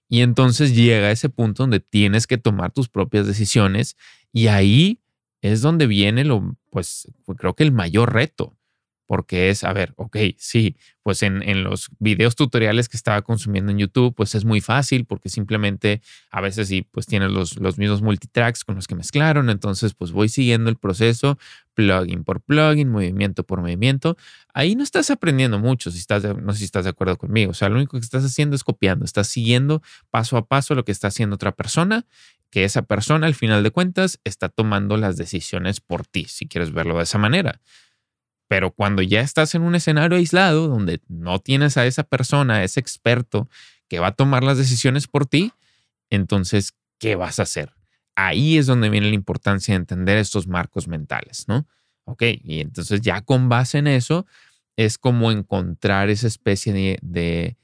Y 0.08 0.23
entonces 0.23 0.75
llega 0.75 1.11
ese 1.11 1.29
punto 1.29 1.64
donde 1.64 1.81
tienes 1.81 2.26
que 2.26 2.38
tomar 2.38 2.73
tus 2.73 2.88
propias 2.88 3.26
decisiones 3.26 3.96
y 4.32 4.46
ahí 4.46 5.00
es 5.43 5.61
donde 5.61 5.87
viene 5.87 6.25
lo, 6.25 6.56
pues 6.70 7.08
creo 7.37 7.55
que 7.55 7.64
el 7.64 7.73
mayor 7.73 8.12
reto, 8.12 8.56
porque 9.06 9.49
es, 9.49 9.64
a 9.64 9.73
ver, 9.73 9.94
ok, 9.96 10.19
sí, 10.37 10.76
pues 11.02 11.23
en, 11.23 11.43
en, 11.43 11.64
los 11.64 11.88
videos 11.99 12.37
tutoriales 12.37 12.90
que 12.90 12.96
estaba 12.99 13.23
consumiendo 13.23 13.73
en 13.73 13.79
YouTube, 13.79 14.14
pues 14.14 14.35
es 14.35 14.44
muy 14.44 14.61
fácil 14.61 15.06
porque 15.06 15.31
simplemente 15.31 16.02
a 16.31 16.43
veces 16.43 16.68
sí, 16.68 16.83
pues 16.83 17.07
tienes 17.07 17.30
los, 17.30 17.59
los 17.59 17.78
mismos 17.78 18.02
multitracks 18.02 18.64
con 18.64 18.75
los 18.75 18.87
que 18.87 18.95
mezclaron, 18.95 19.49
entonces 19.49 19.95
pues 19.95 20.12
voy 20.12 20.28
siguiendo 20.28 20.68
el 20.68 20.76
proceso, 20.76 21.38
plugin 21.78 22.25
por 22.25 22.40
plugin, 22.40 22.88
movimiento 22.88 23.44
por 23.44 23.61
movimiento. 23.61 24.16
Ahí 24.52 24.75
no 24.75 24.82
estás 24.82 25.12
aprendiendo 25.12 25.61
mucho, 25.61 25.92
si 25.92 25.99
estás, 25.99 26.25
no 26.25 26.52
sé 26.52 26.58
si 26.58 26.64
estás 26.64 26.82
de 26.82 26.90
acuerdo 26.90 27.16
conmigo, 27.16 27.52
o 27.52 27.54
sea, 27.54 27.68
lo 27.68 27.76
único 27.76 27.92
que 27.97 28.04
estás 28.04 28.25
haciendo 28.25 28.56
es 28.56 28.64
copiando, 28.64 29.04
estás 29.04 29.28
siguiendo 29.28 29.80
paso 30.11 30.37
a 30.37 30.47
paso 30.47 30.75
lo 30.75 30.85
que 30.85 30.90
está 30.90 31.06
haciendo 31.06 31.37
otra 31.37 31.52
persona, 31.52 32.04
que 32.50 32.64
esa 32.64 32.82
persona 32.82 33.28
al 33.28 33.37
final 33.37 33.62
de 33.62 33.70
cuentas 33.70 34.18
está 34.25 34.49
tomando 34.49 34.97
las 34.97 35.16
decisiones 35.16 35.80
por 35.80 36.04
ti, 36.04 36.25
si 36.25 36.49
quieres 36.49 36.73
verlo 36.73 36.97
de 36.97 37.04
esa 37.04 37.18
manera. 37.18 37.61
Pero 38.49 38.73
cuando 38.73 39.02
ya 39.02 39.20
estás 39.20 39.54
en 39.54 39.62
un 39.62 39.76
escenario 39.76 40.18
aislado 40.18 40.66
donde 40.66 41.00
no 41.06 41.38
tienes 41.38 41.76
a 41.76 41.87
esa 41.87 42.02
persona, 42.02 42.56
a 42.56 42.64
ese 42.64 42.80
experto 42.80 43.49
que 43.88 44.00
va 44.00 44.08
a 44.08 44.12
tomar 44.12 44.42
las 44.42 44.58
decisiones 44.58 45.06
por 45.06 45.26
ti, 45.26 45.52
entonces, 46.11 46.75
¿qué 46.99 47.14
vas 47.14 47.38
a 47.38 47.42
hacer? 47.44 47.77
Ahí 48.21 48.59
es 48.59 48.67
donde 48.67 48.91
viene 48.91 49.11
la 49.11 49.15
importancia 49.15 49.75
de 49.75 49.79
entender 49.79 50.19
estos 50.19 50.49
marcos 50.49 50.89
mentales, 50.89 51.45
¿no? 51.47 51.69
Ok, 52.03 52.23
y 52.43 52.59
entonces 52.59 53.01
ya 53.01 53.21
con 53.21 53.49
base 53.49 53.79
en 53.79 53.87
eso, 53.87 54.27
es 54.77 54.99
como 54.99 55.31
encontrar 55.31 56.11
esa 56.11 56.27
especie 56.27 56.73
de, 56.73 57.57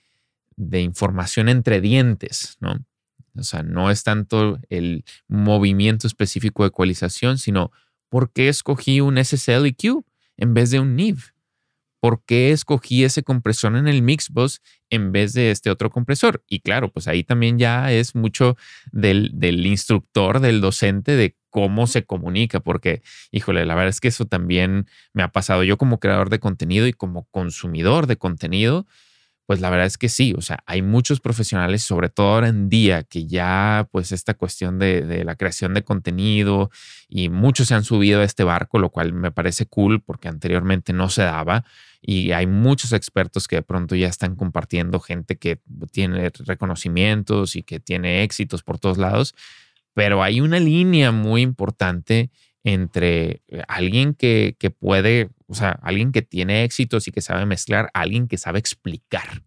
de 0.57 0.81
información 0.81 1.49
entre 1.49 1.81
dientes, 1.81 2.57
¿no? 2.61 2.77
O 3.37 3.43
sea, 3.43 3.65
no 3.65 3.91
es 3.91 4.05
tanto 4.05 4.61
el 4.71 5.05
movimiento 5.27 6.07
específico 6.07 6.63
de 6.63 6.69
ecualización, 6.69 7.39
sino 7.39 7.73
por 8.09 8.31
qué 8.31 8.49
escogí 8.49 9.01
un 9.01 9.19
SSLEQ 9.19 10.05
en 10.37 10.55
vez 10.55 10.71
de 10.71 10.79
un 10.79 10.95
NIV? 10.95 11.34
¿Por 12.05 12.23
qué 12.23 12.51
escogí 12.51 13.03
ese 13.03 13.23
compresor 13.23 13.75
en 13.77 13.89
el 13.89 14.03
Mixbus 14.03 14.61
en 14.91 15.11
vez 15.11 15.33
de 15.33 15.51
este 15.51 15.71
otro 15.71 15.89
compresor? 15.89 16.45
Y 16.47 16.61
claro, 16.61 16.93
pues 16.93 17.09
ahí 17.09 17.25
también 17.25 17.59
ya 17.59 17.91
es 17.93 18.15
mucho 18.15 18.59
del, 18.93 19.31
del 19.33 19.65
instructor, 19.65 20.41
del 20.41 20.61
docente, 20.61 21.17
de 21.17 21.35
cómo 21.49 21.87
se 21.87 22.05
comunica, 22.05 22.61
porque, 22.61 23.01
híjole, 23.31 23.65
la 23.65 23.75
verdad 23.75 23.89
es 23.89 24.01
que 24.01 24.09
eso 24.09 24.27
también 24.27 24.87
me 25.15 25.23
ha 25.23 25.33
pasado 25.33 25.65
yo 25.65 25.79
como 25.79 25.99
creador 25.99 26.29
de 26.29 26.41
contenido 26.41 26.87
y 26.87 26.93
como 26.93 27.25
consumidor 27.31 28.07
de 28.07 28.19
contenido 28.19 28.87
pues 29.47 29.61
la 29.61 29.69
verdad 29.69 29.87
es 29.87 29.99
que 29.99 30.09
sí, 30.09 30.35
o 30.37 30.41
sea, 30.41 30.61
hay 30.67 30.81
muchos 30.81 31.21
profesionales, 31.21 31.83
sobre 31.83 32.09
todo 32.09 32.29
ahora 32.29 32.49
en 32.49 32.71
día, 32.71 33.03
que 33.03 33.27
ya 33.27 33.89
pues 33.93 34.11
esta 34.13 34.35
cuestión 34.35 34.79
de, 34.79 35.23
la 35.25 35.37
creación 35.37 35.75
de 35.75 35.85
contenido 35.85 36.71
y 37.09 37.29
muchos 37.29 37.69
se 37.69 37.75
han 37.75 37.85
subido 37.85 38.21
a 38.21 38.25
este 38.25 38.45
barco, 38.45 38.79
lo 38.79 38.91
cual 38.91 39.13
me 39.13 39.33
parece 39.33 39.67
cool 39.67 40.03
porque 40.03 40.29
anteriormente 40.29 40.93
no 40.93 41.11
se 41.11 41.23
daba 41.23 41.65
y 42.07 42.33
hay 42.33 42.47
muchos 42.47 42.93
expertos 42.93 43.49
que 43.49 43.57
de 43.57 43.63
pronto 43.63 43.95
ya 43.95 44.09
están 44.09 44.37
compartiendo 44.37 45.01
gente 45.01 45.37
que 45.37 45.61
tiene 45.91 46.31
reconocimientos 46.41 47.57
y 47.57 47.63
que 47.63 47.81
tiene 47.81 48.23
éxitos 48.23 48.63
por 48.63 48.79
todos 48.79 48.99
lados, 48.99 49.35
pero 49.95 50.23
hay 50.23 50.43
una 50.43 50.61
línea 50.61 51.13
muy 51.13 51.41
importante 51.41 52.31
entre 52.63 53.43
eh, 53.49 53.63
alguien 53.69 54.13
que, 54.13 54.55
que 54.59 54.69
puede, 54.69 55.31
o 55.47 55.55
sea, 55.55 55.79
alguien 55.83 56.13
que 56.13 56.21
tiene 56.21 56.65
éxitos 56.65 57.09
y 57.09 57.11
que 57.11 57.23
sabe 57.23 57.47
mezclar, 57.47 57.91
alguien 57.95 58.29
que 58.29 58.37
sabe 58.37 58.59
explicar. 58.59 59.43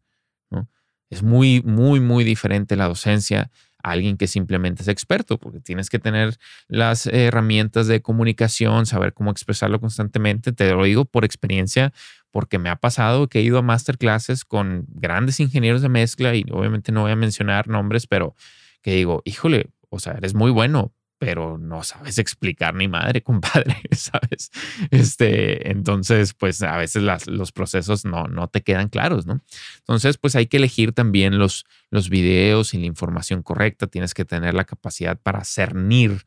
¿no? 0.50 0.68
Es 1.12 1.22
muy, 1.22 1.62
muy, 1.62 2.00
muy 2.00 2.24
diferente 2.24 2.76
la 2.76 2.88
docencia 2.88 3.52
alguien 3.92 4.18
que 4.18 4.28
simplemente 4.28 4.82
es 4.84 4.88
experto, 4.88 5.38
porque 5.38 5.60
tienes 5.60 5.90
que 5.90 6.00
tener 6.00 6.38
las 6.68 7.08
herramientas 7.08 7.88
de 7.88 8.02
comunicación, 8.02 8.86
saber 8.86 9.14
cómo 9.14 9.32
expresarlo 9.32 9.80
constantemente. 9.80 10.52
Te 10.52 10.72
lo 10.72 10.84
digo 10.84 11.06
por 11.06 11.26
experiencia, 11.26 11.94
porque 12.32 12.60
me 12.60 12.70
ha 12.70 12.76
pasado 12.76 13.28
que 13.28 13.40
he 13.40 13.42
ido 13.42 13.58
a 13.58 13.62
masterclasses 13.62 14.46
con 14.46 14.86
grandes 14.90 15.40
ingenieros 15.40 15.82
de 15.82 15.90
mezcla 15.90 16.36
y 16.36 16.46
obviamente 16.52 16.92
no 16.92 17.02
voy 17.02 17.12
a 17.12 17.16
mencionar 17.16 17.68
nombres, 17.68 18.08
pero 18.08 18.36
que 18.82 18.92
digo, 18.92 19.22
híjole, 19.26 19.70
o 19.90 20.00
sea, 20.00 20.14
eres 20.14 20.34
muy 20.34 20.52
bueno, 20.52 20.94
pero 21.20 21.58
no 21.58 21.84
sabes 21.84 22.20
explicar 22.20 22.76
ni 22.76 22.88
madre, 22.88 23.22
compadre, 23.22 23.78
¿sabes? 23.92 24.52
Este, 24.92 25.72
entonces, 25.72 26.34
pues 26.34 26.62
a 26.62 26.78
veces 26.78 27.04
los 27.28 27.52
procesos 27.52 28.06
no, 28.06 28.26
no 28.26 28.48
te 28.48 28.62
quedan 28.62 28.90
claros, 28.90 29.26
¿no? 29.26 29.42
Entonces, 29.80 30.18
pues 30.18 30.36
hay 30.36 30.48
que 30.48 30.58
elegir 30.58 30.92
también 30.92 31.40
los, 31.40 31.66
los 31.90 32.10
videos 32.10 32.74
y 32.74 32.80
la 32.80 32.86
información 32.86 33.42
correcta. 33.42 33.88
Tienes 33.88 34.14
que 34.14 34.26
tener 34.26 34.54
la 34.54 34.66
capacidad 34.66 35.20
para 35.20 35.44
cernir, 35.44 36.26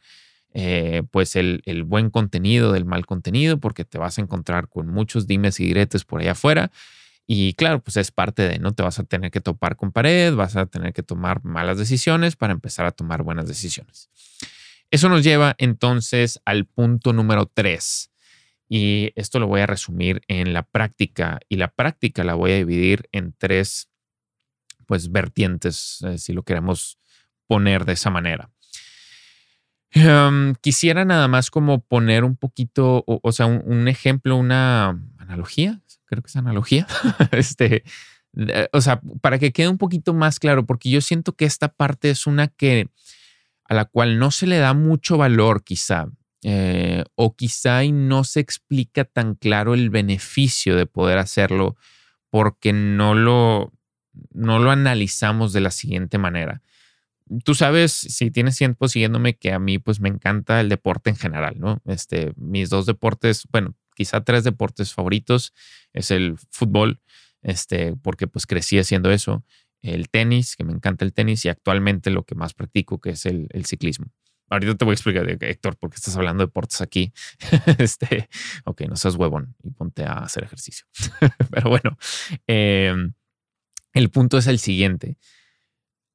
eh, 0.54 1.02
pues, 1.10 1.36
el, 1.36 1.62
el, 1.66 1.84
buen 1.84 2.10
contenido 2.10 2.72
del 2.72 2.84
mal 2.84 3.06
contenido, 3.06 3.58
porque 3.58 3.84
te 3.84 3.98
vas 3.98 4.18
a 4.18 4.22
encontrar 4.22 4.68
con 4.68 4.88
muchos 4.88 5.26
dimes 5.26 5.60
y 5.60 5.66
diretes 5.66 6.04
por 6.04 6.20
allá 6.20 6.32
afuera. 6.32 6.72
Y 7.32 7.54
claro, 7.54 7.80
pues 7.80 7.96
es 7.96 8.10
parte 8.10 8.42
de, 8.42 8.58
¿no? 8.58 8.72
Te 8.72 8.82
vas 8.82 8.98
a 8.98 9.04
tener 9.04 9.30
que 9.30 9.40
topar 9.40 9.76
con 9.76 9.92
pared, 9.92 10.34
vas 10.34 10.56
a 10.56 10.66
tener 10.66 10.92
que 10.92 11.04
tomar 11.04 11.44
malas 11.44 11.78
decisiones 11.78 12.34
para 12.34 12.52
empezar 12.52 12.86
a 12.86 12.90
tomar 12.90 13.22
buenas 13.22 13.46
decisiones. 13.46 14.10
Eso 14.90 15.08
nos 15.08 15.22
lleva 15.22 15.54
entonces 15.58 16.40
al 16.44 16.66
punto 16.66 17.12
número 17.12 17.46
tres. 17.46 18.10
Y 18.68 19.12
esto 19.16 19.38
lo 19.40 19.46
voy 19.46 19.60
a 19.60 19.66
resumir 19.66 20.22
en 20.28 20.52
la 20.52 20.62
práctica. 20.62 21.40
Y 21.48 21.56
la 21.56 21.68
práctica 21.68 22.24
la 22.24 22.34
voy 22.34 22.52
a 22.52 22.56
dividir 22.56 23.08
en 23.12 23.34
tres, 23.36 23.88
pues, 24.86 25.10
vertientes, 25.10 25.98
eh, 26.02 26.18
si 26.18 26.32
lo 26.32 26.44
queremos 26.44 26.98
poner 27.46 27.84
de 27.84 27.94
esa 27.94 28.10
manera. 28.10 28.50
Em, 29.92 30.54
quisiera 30.60 31.04
nada 31.04 31.26
más 31.26 31.50
como 31.50 31.80
poner 31.80 32.22
un 32.22 32.36
poquito, 32.36 33.02
o, 33.06 33.32
sea, 33.32 33.46
un, 33.46 33.88
ejemplo, 33.88 34.36
una 34.36 35.00
analogía, 35.18 35.80
creo 36.04 36.22
que 36.22 36.28
es 36.28 36.36
analogía, 36.36 36.86
este, 37.32 37.82
o 38.72 38.80
sea, 38.80 39.00
para 39.20 39.40
que 39.40 39.52
quede 39.52 39.66
un 39.68 39.78
poquito 39.78 40.14
más 40.14 40.38
claro, 40.38 40.64
porque 40.64 40.90
yo 40.90 41.00
siento 41.00 41.32
que 41.32 41.44
esta 41.44 41.68
parte 41.68 42.10
es 42.10 42.28
una 42.28 42.46
que 42.46 42.88
a 43.70 43.74
la 43.74 43.84
cual 43.84 44.18
no 44.18 44.32
se 44.32 44.48
le 44.48 44.58
da 44.58 44.74
mucho 44.74 45.16
valor 45.16 45.62
quizá, 45.62 46.08
eh, 46.42 47.04
o 47.14 47.36
quizá 47.36 47.84
y 47.84 47.92
no 47.92 48.24
se 48.24 48.40
explica 48.40 49.04
tan 49.04 49.36
claro 49.36 49.74
el 49.74 49.90
beneficio 49.90 50.74
de 50.74 50.86
poder 50.86 51.18
hacerlo 51.18 51.76
porque 52.30 52.72
no 52.72 53.14
lo, 53.14 53.72
no 54.32 54.58
lo 54.58 54.72
analizamos 54.72 55.52
de 55.52 55.60
la 55.60 55.70
siguiente 55.70 56.18
manera. 56.18 56.62
Tú 57.44 57.54
sabes, 57.54 57.92
si 57.92 58.32
tienes 58.32 58.56
tiempo 58.56 58.88
siguiéndome, 58.88 59.36
que 59.36 59.52
a 59.52 59.60
mí 59.60 59.78
pues 59.78 60.00
me 60.00 60.08
encanta 60.08 60.60
el 60.60 60.68
deporte 60.68 61.10
en 61.10 61.16
general, 61.16 61.60
¿no? 61.60 61.80
Este, 61.86 62.32
mis 62.34 62.70
dos 62.70 62.86
deportes, 62.86 63.44
bueno, 63.52 63.76
quizá 63.94 64.24
tres 64.24 64.42
deportes 64.42 64.92
favoritos 64.92 65.54
es 65.92 66.10
el 66.10 66.38
fútbol, 66.50 67.00
este, 67.42 67.94
porque 68.02 68.26
pues 68.26 68.46
crecí 68.46 68.80
haciendo 68.80 69.12
eso, 69.12 69.44
el 69.82 70.08
tenis, 70.08 70.56
que 70.56 70.64
me 70.64 70.72
encanta 70.72 71.04
el 71.04 71.12
tenis, 71.12 71.44
y 71.44 71.48
actualmente 71.48 72.10
lo 72.10 72.24
que 72.24 72.34
más 72.34 72.54
practico, 72.54 73.00
que 73.00 73.10
es 73.10 73.26
el, 73.26 73.48
ciclismo. 73.64 74.06
Ahorita 74.48 74.74
te 74.74 74.84
voy 74.84 74.92
a 74.92 74.94
explicar, 74.94 75.28
Héctor, 75.28 75.76
por 75.76 75.90
qué 75.90 75.96
estás 75.96 76.16
hablando 76.16 76.42
de 76.42 76.48
deportes 76.48 76.80
aquí. 76.80 77.12
este, 77.78 78.28
ok, 78.64 78.82
no 78.82 78.96
seas 78.96 79.14
huevón 79.14 79.54
y 79.62 79.70
ponte 79.70 80.04
a 80.04 80.14
hacer 80.14 80.44
ejercicio. 80.44 80.86
Pero 81.50 81.70
bueno, 81.70 81.96
em, 82.46 83.14
el 83.92 84.10
punto 84.10 84.38
es 84.38 84.48
el 84.48 84.58
siguiente. 84.58 85.16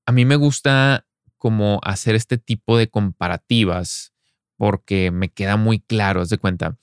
A 0.06 0.12
mí 0.12 0.26
me 0.26 0.36
gusta 0.36 1.08
como 1.38 1.80
hacer 1.84 2.16
este 2.16 2.38
tipo 2.38 2.78
de 2.78 2.90
comparativas 2.90 4.14
porque 4.58 5.12
me 5.12 5.30
queda 5.30 5.58
muy 5.58 5.80
claro, 5.80 6.22
haz 6.22 6.30
de 6.30 6.38
cuenta. 6.38 6.78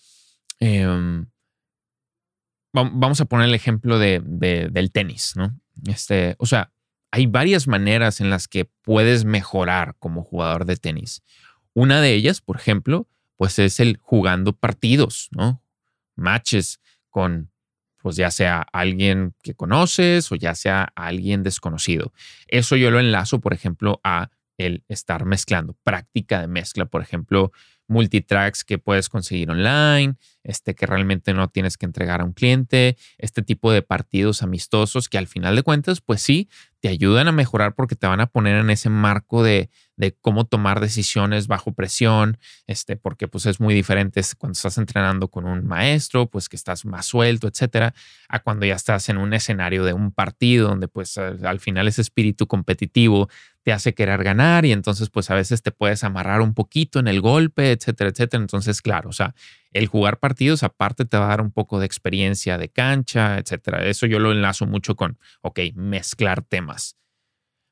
Em, 0.58 1.26
vamos 2.72 3.20
a 3.20 3.24
poner 3.26 3.48
el 3.48 3.54
ejemplo 3.54 3.98
de, 3.98 4.20
del 4.24 4.92
tenis, 4.92 5.34
¿no? 5.36 5.61
Este, 5.86 6.36
o 6.38 6.46
sea, 6.46 6.72
hay 7.10 7.26
varias 7.26 7.68
maneras 7.68 8.20
en 8.20 8.30
las 8.30 8.48
que 8.48 8.64
puedes 8.64 9.24
mejorar 9.24 9.96
como 9.98 10.22
jugador 10.22 10.64
de 10.64 10.76
tenis. 10.76 11.22
Una 11.74 12.00
de 12.00 12.14
ellas, 12.14 12.40
por 12.40 12.56
ejemplo, 12.56 13.08
pues 13.36 13.58
es 13.58 13.80
el 13.80 13.96
jugando 13.98 14.52
partidos, 14.54 15.28
¿no? 15.30 15.62
Matches 16.16 16.80
con, 17.10 17.50
pues 17.98 18.16
ya 18.16 18.30
sea 18.30 18.66
alguien 18.72 19.34
que 19.42 19.54
conoces 19.54 20.30
o 20.32 20.36
ya 20.36 20.54
sea 20.54 20.92
alguien 20.94 21.42
desconocido. 21.42 22.12
Eso 22.48 22.76
yo 22.76 22.90
lo 22.90 23.00
enlazo, 23.00 23.40
por 23.40 23.52
ejemplo, 23.52 24.00
a 24.04 24.30
el 24.58 24.84
estar 24.88 25.24
mezclando, 25.24 25.76
práctica 25.82 26.40
de 26.40 26.46
mezcla, 26.46 26.86
por 26.86 27.02
ejemplo, 27.02 27.52
multitracks 27.92 28.64
que 28.64 28.78
puedes 28.78 29.08
conseguir 29.08 29.50
online, 29.50 30.16
este 30.42 30.74
que 30.74 30.86
realmente 30.86 31.34
no 31.34 31.48
tienes 31.48 31.76
que 31.76 31.86
entregar 31.86 32.20
a 32.20 32.24
un 32.24 32.32
cliente, 32.32 32.96
este 33.18 33.42
tipo 33.42 33.70
de 33.70 33.82
partidos 33.82 34.42
amistosos 34.42 35.08
que 35.08 35.18
al 35.18 35.28
final 35.28 35.54
de 35.54 35.62
cuentas, 35.62 36.00
pues 36.00 36.20
sí, 36.22 36.48
te 36.80 36.88
ayudan 36.88 37.28
a 37.28 37.32
mejorar 37.32 37.76
porque 37.76 37.94
te 37.94 38.08
van 38.08 38.20
a 38.20 38.26
poner 38.26 38.56
en 38.56 38.68
ese 38.70 38.90
marco 38.90 39.44
de, 39.44 39.70
de 39.96 40.16
cómo 40.20 40.46
tomar 40.46 40.80
decisiones 40.80 41.46
bajo 41.46 41.72
presión, 41.74 42.38
este, 42.66 42.96
porque 42.96 43.28
pues 43.28 43.46
es 43.46 43.60
muy 43.60 43.72
diferente 43.72 44.20
cuando 44.36 44.54
estás 44.54 44.78
entrenando 44.78 45.28
con 45.28 45.44
un 45.44 45.64
maestro, 45.64 46.28
pues 46.28 46.48
que 46.48 46.56
estás 46.56 46.84
más 46.84 47.06
suelto, 47.06 47.46
etcétera, 47.46 47.94
a 48.28 48.40
cuando 48.40 48.66
ya 48.66 48.74
estás 48.74 49.08
en 49.08 49.18
un 49.18 49.32
escenario 49.32 49.84
de 49.84 49.92
un 49.92 50.10
partido 50.10 50.68
donde 50.68 50.88
pues 50.88 51.16
al 51.18 51.60
final 51.60 51.86
ese 51.86 52.00
espíritu 52.00 52.48
competitivo 52.48 53.28
te 53.62 53.72
hace 53.72 53.94
querer 53.94 54.24
ganar 54.24 54.64
y 54.64 54.72
entonces 54.72 55.08
pues 55.08 55.30
a 55.30 55.34
veces 55.34 55.62
te 55.62 55.70
puedes 55.70 56.02
amarrar 56.04 56.40
un 56.40 56.54
poquito 56.54 56.98
en 56.98 57.08
el 57.08 57.20
golpe, 57.20 57.70
etcétera, 57.70 58.10
etcétera. 58.10 58.42
Entonces, 58.42 58.82
claro, 58.82 59.10
o 59.10 59.12
sea, 59.12 59.34
el 59.72 59.86
jugar 59.86 60.18
partidos 60.18 60.62
aparte 60.62 61.04
te 61.04 61.16
va 61.16 61.26
a 61.26 61.28
dar 61.28 61.40
un 61.40 61.52
poco 61.52 61.78
de 61.78 61.86
experiencia 61.86 62.58
de 62.58 62.68
cancha, 62.68 63.38
etcétera. 63.38 63.86
Eso 63.86 64.06
yo 64.06 64.18
lo 64.18 64.32
enlazo 64.32 64.66
mucho 64.66 64.96
con, 64.96 65.18
ok, 65.42 65.60
mezclar 65.74 66.42
temas. 66.42 66.96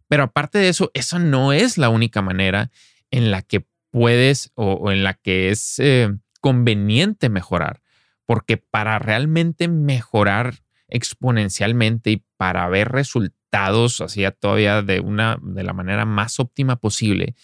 Pero 0.08 0.24
aparte 0.24 0.58
de 0.58 0.68
eso, 0.68 0.90
esa 0.94 1.18
no 1.18 1.52
es 1.52 1.78
la 1.78 1.88
única 1.88 2.22
manera 2.22 2.70
en 3.10 3.30
la 3.30 3.42
que 3.42 3.66
puedes 3.90 4.52
o, 4.54 4.92
en 4.92 5.02
la 5.02 5.14
que 5.14 5.50
es 5.50 5.78
eh, 5.78 6.16
conveniente 6.40 7.28
mejorar. 7.28 7.82
Porque 8.26 8.56
para 8.56 8.98
realmente 9.00 9.66
mejorar 9.66 10.62
exponencialmente 10.88 12.10
y 12.10 12.24
para 12.36 12.68
ver 12.68 12.88
resultados 12.88 13.39
así 13.52 14.24
todavía 14.38 14.82
de 14.82 15.00
una 15.00 15.38
de 15.42 15.62
la 15.62 15.72
manera 15.72 16.04
más 16.04 16.40
óptima 16.40 16.76
posible, 16.76 17.34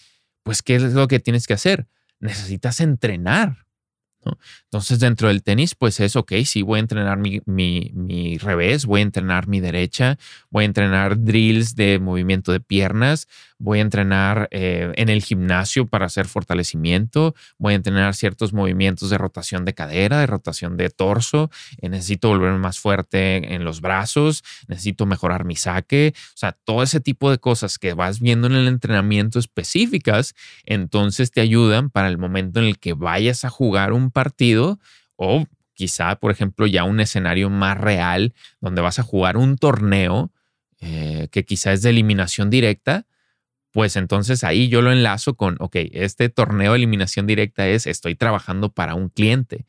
pues 0.43 0.61
¿qué 0.61 0.75
es 0.75 0.93
lo 0.93 1.07
que 1.07 1.19
tienes 1.19 1.47
que 1.47 1.53
hacer? 1.53 1.87
Necesitas 2.19 2.79
entrenar. 2.79 3.67
Entonces, 4.63 4.99
dentro 4.99 5.27
del 5.27 5.43
tenis, 5.43 5.75
pues 5.75 5.99
es, 5.99 6.15
ok, 6.15 6.33
sí, 6.45 6.61
voy 6.61 6.77
a 6.77 6.81
entrenar 6.81 7.17
mi, 7.17 7.41
mi, 7.45 8.37
revés, 8.39 8.85
voy 8.85 9.01
a 9.01 9.03
entrenar 9.03 9.47
mi 9.47 9.59
derecha, 9.59 10.17
voy 10.49 10.63
a 10.63 10.65
entrenar 10.65 11.23
drills 11.23 11.75
de 11.75 11.99
movimiento 11.99 12.51
de 12.51 12.59
piernas, 12.59 13.27
voy 13.59 13.79
a 13.79 13.81
entrenar 13.81 14.47
eh, 14.51 14.91
en 14.95 15.09
el 15.09 15.21
gimnasio 15.21 15.87
para 15.87 16.05
hacer 16.05 16.27
fortalecimiento, 16.27 17.35
voy 17.57 17.73
a 17.73 17.75
entrenar 17.75 18.15
ciertos 18.15 18.53
movimientos 18.53 19.09
de 19.09 19.17
rotación 19.17 19.65
de 19.65 19.73
cadera, 19.73 20.19
de 20.19 20.27
rotación 20.27 20.77
de 20.77 20.89
torso, 20.89 21.49
eh, 21.81 21.89
necesito 21.89 22.29
volverme 22.29 22.59
más 22.59 22.79
fuerte 22.79 23.53
en 23.53 23.63
los 23.63 23.81
brazos, 23.81 24.43
necesito 24.67 25.05
mejorar 25.05 25.45
mi 25.45 25.55
saque, 25.55 26.13
o 26.15 26.37
sea, 26.37 26.51
todo 26.51 26.83
ese 26.83 26.99
tipo 26.99 27.31
de 27.31 27.39
cosas 27.39 27.79
que 27.79 27.93
vas 27.93 28.19
viendo 28.19 28.47
en 28.47 28.53
el 28.53 28.67
entrenamiento 28.67 29.39
específicas, 29.39 30.35
entonces 30.65 31.31
te 31.31 31.41
ayudan 31.41 31.89
para 31.89 32.07
el 32.09 32.17
momento 32.17 32.59
en 32.59 32.65
el 32.65 32.79
que 32.79 32.93
vayas 32.93 33.45
a 33.45 33.49
jugar 33.49 33.93
un 33.93 34.11
partido 34.11 34.79
o 35.15 35.45
quizá, 35.73 36.15
por 36.15 36.31
ejemplo, 36.31 36.67
ya 36.67 36.83
un 36.83 36.99
escenario 36.99 37.49
más 37.49 37.77
real 37.77 38.33
donde 38.61 38.81
vas 38.81 38.99
a 38.99 39.03
jugar 39.03 39.37
un 39.37 39.57
torneo 39.57 40.31
eh, 40.79 41.27
que 41.31 41.43
quizá 41.45 41.73
es 41.73 41.81
de 41.81 41.89
eliminación 41.89 42.49
directa, 42.49 43.05
pues 43.77 43.95
entonces 43.95 44.43
ahí 44.43 44.69
yo 44.69 44.81
lo 44.81 44.91
enlazo 44.91 45.35
con, 45.35 45.55
ok, 45.59 45.75
este 45.91 46.29
torneo 46.29 46.71
de 46.71 46.77
eliminación 46.77 47.27
directa 47.27 47.67
es, 47.67 47.85
estoy 47.85 48.15
trabajando 48.15 48.71
para 48.71 48.95
un 48.95 49.09
cliente. 49.09 49.67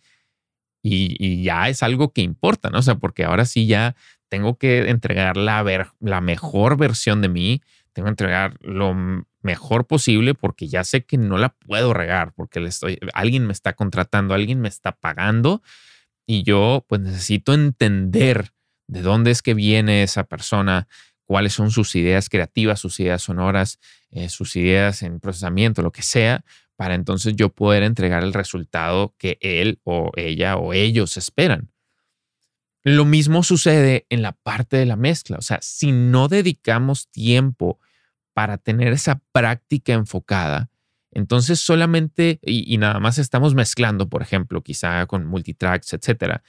Y, 0.82 1.42
ya 1.42 1.68
es 1.68 1.82
algo 1.82 2.14
que 2.14 2.22
importa, 2.22 2.70
¿no? 2.70 2.78
O 2.78 2.82
sea, 2.82 2.94
porque 2.94 3.24
ahora 3.24 3.44
sí 3.44 3.66
ya 3.66 3.96
tengo 4.30 4.56
que 4.56 4.88
entregar 4.88 5.36
la, 5.36 5.62
ver, 5.62 5.88
la 6.00 6.22
mejor 6.22 6.78
versión 6.78 7.20
de 7.20 7.28
mí, 7.28 7.60
tengo 7.92 8.06
que 8.06 8.12
entregar 8.12 8.56
lo 8.62 8.96
mejor 9.42 9.86
posible 9.86 10.32
porque 10.32 10.68
ya 10.68 10.84
sé 10.84 11.04
que 11.04 11.18
no 11.18 11.36
la 11.36 11.50
puedo 11.50 11.92
regar 11.92 12.32
porque 12.32 12.60
le 12.60 12.70
estoy, 12.70 12.98
alguien 13.12 13.46
me 13.46 13.52
está 13.52 13.74
contratando, 13.74 14.32
alguien 14.32 14.58
me 14.58 14.68
está 14.68 14.92
pagando 14.92 15.60
y 16.24 16.44
yo 16.44 16.82
pues 16.88 17.02
necesito 17.02 17.52
entender 17.52 18.52
de 18.86 19.02
dónde 19.02 19.32
es 19.32 19.42
que 19.42 19.52
viene 19.52 20.02
esa 20.02 20.24
persona, 20.24 20.88
cuáles 21.28 21.52
son 21.52 21.70
sus 21.70 21.94
ideas 21.94 22.30
creativas, 22.30 22.80
sus 22.80 22.98
ideas 23.00 23.20
sonoras, 23.20 23.78
eh, 24.10 24.30
sus 24.30 24.56
ideas 24.56 25.02
en 25.02 25.20
procesamiento, 25.20 25.82
lo 25.82 25.92
que 25.92 26.00
sea, 26.00 26.42
para 26.74 26.94
entonces 26.94 27.36
yo 27.36 27.50
poder 27.50 27.82
entregar 27.82 28.24
el 28.24 28.32
resultado 28.32 29.14
que 29.18 29.36
él 29.42 29.78
o 29.84 30.10
ella 30.16 30.56
o 30.56 30.72
ellos 30.72 31.18
esperan. 31.18 31.70
Lo 32.82 33.04
mismo 33.04 33.42
sucede 33.42 34.06
en 34.08 34.22
la 34.22 34.32
parte 34.32 34.78
de 34.78 34.86
la 34.86 34.96
mezcla. 34.96 35.36
O 35.36 35.42
sea, 35.42 35.58
si 35.60 35.92
no 35.92 36.28
dedicamos 36.28 37.10
tiempo 37.10 37.78
para 38.32 38.56
tener 38.56 38.94
esa 38.94 39.20
práctica 39.30 39.92
enfocada, 39.92 40.70
entonces 41.10 41.60
solamente 41.60 42.38
y, 42.40 42.72
y, 42.72 42.78
nada 42.78 43.00
más 43.00 43.18
estamos 43.18 43.54
mezclando, 43.54 44.08
por 44.08 44.22
ejemplo, 44.22 44.62
quizá 44.62 45.04
con 45.04 45.26
multitracks, 45.26 45.92
etcétera, 45.92 46.42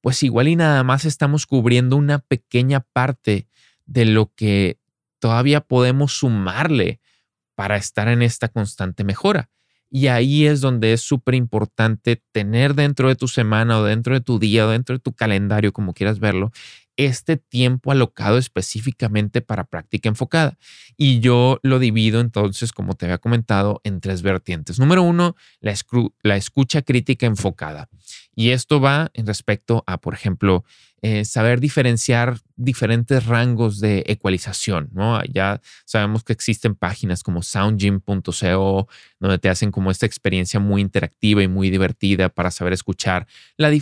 pues 0.00 0.22
igual 0.22 0.46
y 0.46 0.54
nada 0.54 0.84
más 0.84 1.04
estamos 1.04 1.46
cubriendo 1.46 1.96
una 1.96 2.20
pequeña 2.20 2.78
parte 2.92 3.48
de 3.90 4.04
lo 4.04 4.32
que 4.34 4.78
todavía 5.18 5.60
podemos 5.60 6.12
sumarle 6.12 7.00
para 7.56 7.76
estar 7.76 8.08
en 8.08 8.22
esta 8.22 8.48
constante 8.48 9.02
mejora. 9.04 9.50
Y 9.90 10.06
ahí 10.06 10.46
es 10.46 10.60
donde 10.60 10.92
es 10.92 11.00
súper 11.00 11.34
importante 11.34 12.22
tener 12.30 12.74
dentro 12.74 13.08
de 13.08 13.16
tu 13.16 13.26
semana 13.26 13.80
o 13.80 13.84
dentro 13.84 14.14
de 14.14 14.20
tu 14.20 14.38
día 14.38 14.66
o 14.66 14.70
dentro 14.70 14.94
de 14.94 15.00
tu 15.00 15.12
calendario, 15.12 15.72
como 15.72 15.92
quieras 15.92 16.20
verlo, 16.20 16.52
este 16.96 17.36
tiempo 17.36 17.90
alocado 17.90 18.38
específicamente 18.38 19.40
para 19.40 19.64
práctica 19.64 20.08
enfocada. 20.08 20.56
Y 20.96 21.18
yo 21.18 21.58
lo 21.64 21.80
divido 21.80 22.20
entonces, 22.20 22.72
como 22.72 22.94
te 22.94 23.06
había 23.06 23.18
comentado, 23.18 23.80
en 23.82 24.00
tres 24.00 24.22
vertientes. 24.22 24.78
Número 24.78 25.02
uno, 25.02 25.34
la, 25.60 25.74
la 26.22 26.36
escucha 26.36 26.82
crítica 26.82 27.26
enfocada. 27.26 27.88
Y 28.34 28.50
esto 28.50 28.80
va 28.80 29.10
en 29.14 29.26
respecto 29.26 29.84
a, 29.86 29.98
por 30.00 30.14
ejemplo, 30.14 30.64
eh, 31.02 31.24
saber 31.24 31.60
diferenciar 31.60 32.38
diferentes 32.56 33.24
rangos 33.24 33.80
de 33.80 34.04
ecualización, 34.06 34.90
¿no? 34.92 35.22
Ya 35.24 35.60
sabemos 35.86 36.24
que 36.24 36.34
existen 36.34 36.74
páginas 36.74 37.22
como 37.22 37.42
soundgym.co 37.42 38.86
donde 39.18 39.38
te 39.38 39.48
hacen 39.48 39.70
como 39.70 39.90
esta 39.90 40.04
experiencia 40.04 40.60
muy 40.60 40.82
interactiva 40.82 41.42
y 41.42 41.48
muy 41.48 41.70
divertida 41.70 42.28
para 42.28 42.50
saber 42.50 42.74
escuchar. 42.74 43.26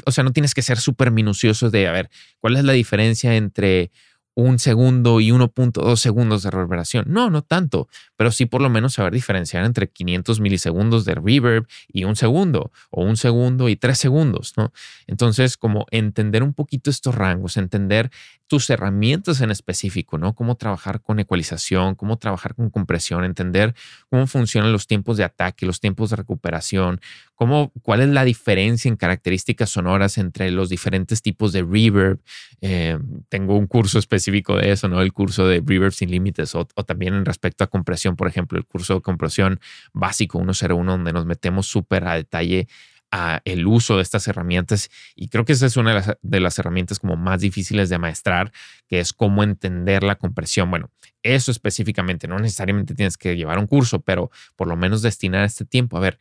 O 0.07 0.13
sea, 0.13 0.23
no 0.23 0.33
tienes 0.33 0.55
que 0.55 0.63
ser 0.63 0.79
súper 0.79 1.11
minucioso 1.11 1.71
de, 1.71 1.89
a 1.89 1.93
ver, 1.93 2.09
¿cuál 2.39 2.57
es 2.57 2.65
la 2.65 2.73
diferencia 2.73 3.35
entre 3.35 3.91
un 4.41 4.61
segundo 4.61 5.19
y 5.19 5.33
1.2 5.33 5.97
segundos 5.97 6.45
de 6.45 6.53
reverberación. 6.53 7.07
No, 7.09 7.29
no 7.29 7.43
tanto, 7.43 7.89
pero 8.15 8.31
sí 8.31 8.47
por 8.47 8.63
lo 8.63 8.71
menos 8.71 8.93
saber 8.95 9.13
diferenciar 9.13 9.65
entre 9.65 9.89
500 9.89 10.39
milisegundos 10.39 11.05
de 11.05 11.17
reverb 11.17 11.67
y 11.89 12.05
un 12.05 12.15
segundo, 12.15 12.71
o 12.91 13.03
un 13.03 13.17
segundo 13.17 13.69
y 13.69 13.75
tres 13.75 13.99
segundos, 13.99 14.55
¿no? 14.57 14.73
Entonces, 15.09 15.57
como 15.57 15.87
entender 15.91 16.45
un 16.45 16.55
poquito 16.55 16.89
estos 16.89 17.17
rangos, 17.17 17.57
entender 17.57 18.13
tus 18.47 18.71
herramientas 18.71 19.41
en 19.41 19.51
específico, 19.51 20.19
¿no? 20.19 20.35
Cómo 20.35 20.57
trabajar 20.57 21.01
con 21.03 21.19
ecualización, 21.19 21.97
cómo 21.97 22.17
trabajar 22.17 22.55
con 22.55 22.71
compresión, 22.71 23.25
entender 23.25 23.75
cómo 24.09 24.29
funcionan 24.29 24.71
los 24.71 24.87
tiempos 24.87 25.17
de 25.17 25.25
ataque, 25.25 25.67
los 25.67 25.81
tiempos 25.81 26.11
de 26.11 26.17
recuperación, 26.17 27.01
cómo, 27.39 27.71
cuál 27.83 28.01
es 28.01 28.09
la 28.09 28.25
diferencia 28.25 28.89
en 28.89 28.97
características 28.97 29.71
sonoras 29.71 30.19
entre 30.19 30.51
los 30.51 30.69
diferentes 30.69 31.23
tipos 31.23 31.53
de 31.53 31.63
reverb. 31.63 32.19
Eh, 32.61 32.99
tengo 33.29 33.57
un 33.57 33.69
curso 33.69 34.01
específico 34.01 34.57
de 34.57 34.73
eso, 34.73 34.89
¿no? 34.89 35.01
El 35.01 35.13
curso 35.13 35.47
de 35.47 35.63
Reverb 35.65 35.93
sin 35.93 36.11
límites 36.11 36.57
o, 36.57 36.65
también 36.65 37.15
en 37.15 37.25
respecto 37.25 37.63
a 37.63 37.69
compresión, 37.69 38.17
por 38.17 38.27
ejemplo, 38.27 38.59
el 38.59 38.67
curso 38.67 38.97
de 38.97 39.03
compresión 39.03 39.61
básico 39.93 40.41
101, 40.41 40.91
donde 40.91 41.13
nos 41.13 41.27
metemos 41.27 41.69
súper 41.69 42.09
a 42.09 42.15
detalle 42.15 42.67
a 43.13 43.41
el 43.45 43.69
uso 43.69 43.97
de 43.97 44.03
estas 44.03 44.27
herramientas 44.27 44.91
y 45.15 45.29
creo 45.29 45.45
que 45.45 45.53
esa 45.53 45.65
es 45.65 45.77
una 45.77 46.19
de 46.21 46.41
las, 46.41 46.59
herramientas 46.59 46.99
como 46.99 47.17
más 47.17 47.41
difíciles 47.41 47.89
de 47.89 47.99
maestrar, 47.99 48.53
que 48.89 48.99
es 48.99 49.13
cómo 49.13 49.45
entender 49.45 50.03
la 50.03 50.17
compresión. 50.17 50.71
Bueno, 50.71 50.91
eso 51.23 51.53
específicamente, 51.53 52.27
no 52.27 52.39
necesariamente 52.41 52.95
tienes 52.95 53.17
que 53.17 53.37
llevar 53.37 53.61
un 53.61 53.69
curso, 53.69 54.01
pero 54.01 54.33
por 54.57 54.67
lo 54.67 54.77
menos 54.77 55.03
destinar 55.03 55.45
este 55.45 55.65
tiempo 55.65 55.97
a 55.97 56.01
ver 56.01 56.19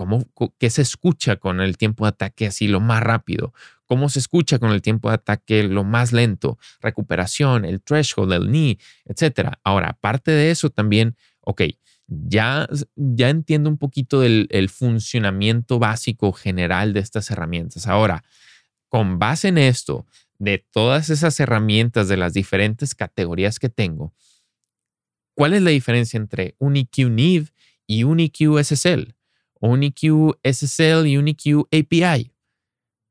cómo, 0.00 0.24
qué 0.58 0.70
se 0.70 0.80
escucha 0.80 1.36
con 1.36 1.60
el 1.60 1.76
tiempo 1.76 2.06
de 2.06 2.08
ataque 2.08 2.46
así 2.46 2.68
lo 2.68 2.80
más 2.80 3.02
rápido, 3.02 3.52
cómo 3.84 4.08
se 4.08 4.18
escucha 4.18 4.58
con 4.58 4.70
el 4.70 4.80
tiempo 4.80 5.10
de 5.10 5.16
ataque 5.16 5.62
lo 5.62 5.84
más 5.84 6.14
lento, 6.14 6.58
recuperación, 6.80 7.66
el 7.66 7.82
threshold, 7.82 8.32
el 8.32 8.46
knee, 8.46 8.78
etcétera. 9.04 9.60
Ahora, 9.62 9.90
aparte 9.90 10.30
de 10.30 10.50
eso 10.50 10.70
también, 10.70 11.16
ok, 11.42 11.64
ya, 12.06 12.66
ya 12.96 13.28
entiendo 13.28 13.68
un 13.68 13.76
poquito 13.76 14.22
del 14.22 14.48
el 14.52 14.70
funcionamiento 14.70 15.78
básico 15.78 16.32
general 16.32 16.94
de 16.94 17.00
estas 17.00 17.30
herramientas. 17.30 17.86
Ahora, 17.86 18.24
con 18.88 19.18
base 19.18 19.48
en 19.48 19.58
esto, 19.58 20.06
de 20.38 20.64
todas 20.70 21.10
esas 21.10 21.38
herramientas 21.40 22.08
de 22.08 22.16
las 22.16 22.32
diferentes 22.32 22.94
categorías 22.94 23.58
que 23.58 23.68
tengo, 23.68 24.14
¿cuál 25.34 25.52
es 25.52 25.60
la 25.60 25.70
diferencia 25.70 26.16
entre 26.16 26.54
un 26.58 26.78
EQ 26.78 27.10
NIV 27.10 27.50
y 27.86 28.04
un 28.04 28.20
EQ 28.20 28.64
SSL? 28.64 29.19
O 29.60 29.68
un 29.68 29.82
EQ 29.82 30.38
SSL 30.42 31.06
y 31.06 31.16
un 31.16 31.28
EQ 31.28 31.68
API. 31.70 32.32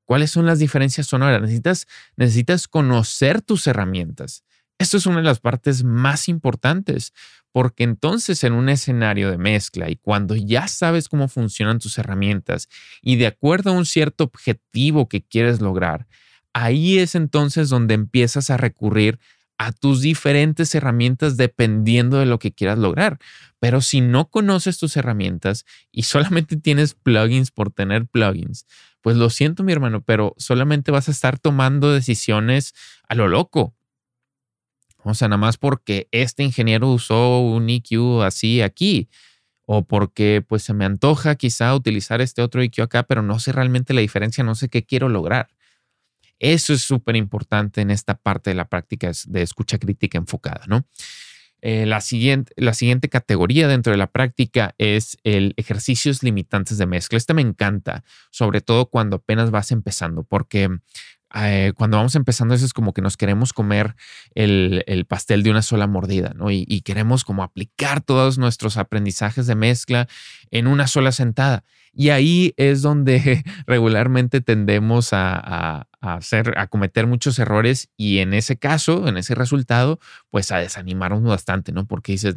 ¿Cuáles 0.05 0.31
son 0.31 0.45
las 0.45 0.59
diferencias 0.59 1.07
sonoras? 1.07 1.41
Necesitas, 1.41 1.87
necesitas 2.17 2.67
conocer 2.67 3.41
tus 3.41 3.67
herramientas. 3.67 4.43
Esto 4.79 4.97
es 4.97 5.05
una 5.05 5.17
de 5.17 5.23
las 5.23 5.39
partes 5.39 5.83
más 5.83 6.27
importantes 6.29 7.13
porque 7.51 7.83
entonces 7.83 8.43
en 8.43 8.53
un 8.53 8.69
escenario 8.69 9.31
de 9.31 9.37
mezcla 9.37 9.89
y 9.89 9.95
cuando 9.95 10.35
ya 10.35 10.67
sabes 10.67 11.09
cómo 11.09 11.27
funcionan 11.27 11.79
tus 11.79 11.97
herramientas 11.97 12.69
y 13.01 13.15
de 13.17 13.27
acuerdo 13.27 13.71
a 13.71 13.73
un 13.73 13.85
cierto 13.85 14.23
objetivo 14.23 15.09
que 15.09 15.23
quieres 15.23 15.61
lograr, 15.61 16.07
ahí 16.53 16.99
es 16.99 17.15
entonces 17.15 17.69
donde 17.69 17.95
empiezas 17.95 18.49
a 18.49 18.57
recurrir 18.57 19.19
a 19.59 19.71
tus 19.71 20.01
diferentes 20.01 20.73
herramientas 20.73 21.37
dependiendo 21.37 22.17
de 22.17 22.25
lo 22.25 22.39
que 22.39 22.51
quieras 22.51 22.79
lograr. 22.79 23.19
Pero 23.59 23.81
si 23.81 24.01
no 24.01 24.29
conoces 24.29 24.79
tus 24.79 24.97
herramientas 24.97 25.65
y 25.91 26.03
solamente 26.13 26.57
tienes 26.57 26.95
plugins 26.95 27.51
por 27.51 27.69
tener 27.71 28.07
plugins, 28.07 28.65
pues 29.01 29.15
lo 29.15 29.29
siento 29.29 29.63
mi 29.63 29.71
hermano, 29.71 30.01
pero 30.01 30.33
solamente 30.37 30.91
vas 30.91 31.07
a 31.07 31.11
estar 31.11 31.37
tomando 31.37 31.93
decisiones 31.93 32.73
a 33.07 33.13
lo 33.13 33.27
loco 33.27 33.75
o 35.03 35.13
sea, 35.13 35.27
nada 35.27 35.37
más 35.37 35.57
porque 35.57 36.07
este 36.11 36.43
ingeniero 36.43 36.89
usó 36.91 37.39
un 37.39 37.69
EQ 37.69 38.21
así 38.23 38.61
aquí 38.61 39.09
o 39.65 39.83
porque 39.83 40.43
pues 40.45 40.63
se 40.63 40.73
me 40.73 40.85
antoja 40.85 41.35
quizá 41.35 41.73
utilizar 41.75 42.21
este 42.21 42.41
otro 42.41 42.61
EQ 42.61 42.81
acá, 42.83 43.03
pero 43.03 43.21
no 43.21 43.39
sé 43.39 43.51
realmente 43.51 43.93
la 43.93 44.01
diferencia, 44.01 44.43
no 44.43 44.55
sé 44.55 44.67
qué 44.69 44.83
quiero 44.83 45.09
lograr. 45.09 45.49
Eso 46.39 46.73
es 46.73 46.81
súper 46.81 47.15
importante 47.15 47.81
en 47.81 47.91
esta 47.91 48.15
parte 48.15 48.49
de 48.49 48.55
la 48.55 48.65
práctica 48.65 49.11
de 49.27 49.41
escucha 49.41 49.77
crítica 49.77 50.17
enfocada, 50.17 50.65
¿no? 50.67 50.85
Eh, 51.61 51.85
la, 51.85 51.99
siguiente, 51.99 52.53
la 52.55 52.73
siguiente 52.73 53.09
categoría 53.09 53.67
dentro 53.67 53.91
de 53.91 53.97
la 53.97 54.07
práctica 54.07 54.75
es 54.77 55.17
el 55.23 55.53
ejercicios 55.57 56.23
limitantes 56.23 56.77
de 56.77 56.85
mezcla. 56.85 57.17
Este 57.17 57.33
me 57.33 57.41
encanta, 57.41 58.03
sobre 58.31 58.61
todo 58.61 58.85
cuando 58.85 59.17
apenas 59.17 59.51
vas 59.51 59.71
empezando, 59.71 60.23
porque 60.23 60.69
eh, 61.35 61.73
cuando 61.75 61.97
vamos 61.97 62.15
empezando 62.15 62.55
eso 62.55 62.65
es 62.65 62.73
como 62.73 62.93
que 62.93 63.01
nos 63.01 63.17
queremos 63.17 63.51
comer 63.51 63.95
el, 64.35 65.05
pastel 65.07 65.43
de 65.43 65.51
una 65.51 65.61
sola 65.61 65.85
mordida, 65.85 66.33
¿no? 66.35 66.49
Y, 66.49 66.65
y, 66.67 66.81
queremos 66.81 67.23
como 67.23 67.43
aplicar 67.43 68.01
todos 68.01 68.37
nuestros 68.37 68.77
aprendizajes 68.77 69.45
de 69.45 69.55
mezcla 69.55 70.07
en 70.51 70.65
una 70.65 70.87
sola 70.87 71.11
sentada. 71.11 71.65
Y 71.93 72.09
ahí 72.09 72.53
es 72.57 72.81
donde 72.81 73.43
regularmente 73.67 74.41
tendemos 74.41 75.09
a, 75.11 75.87
hacer, 76.01 76.53
a 76.57 76.67
cometer 76.67 77.07
muchos 77.07 77.39
errores 77.39 77.89
y 77.97 78.19
en 78.19 78.33
ese 78.33 78.57
caso, 78.57 79.07
en 79.07 79.17
ese 79.17 79.35
resultado, 79.35 79.99
pues 80.29 80.51
a 80.51 80.57
desanimarnos 80.57 81.23
bastante, 81.23 81.71
¿no? 81.71 81.85
Porque 81.85 82.13
dices, 82.13 82.35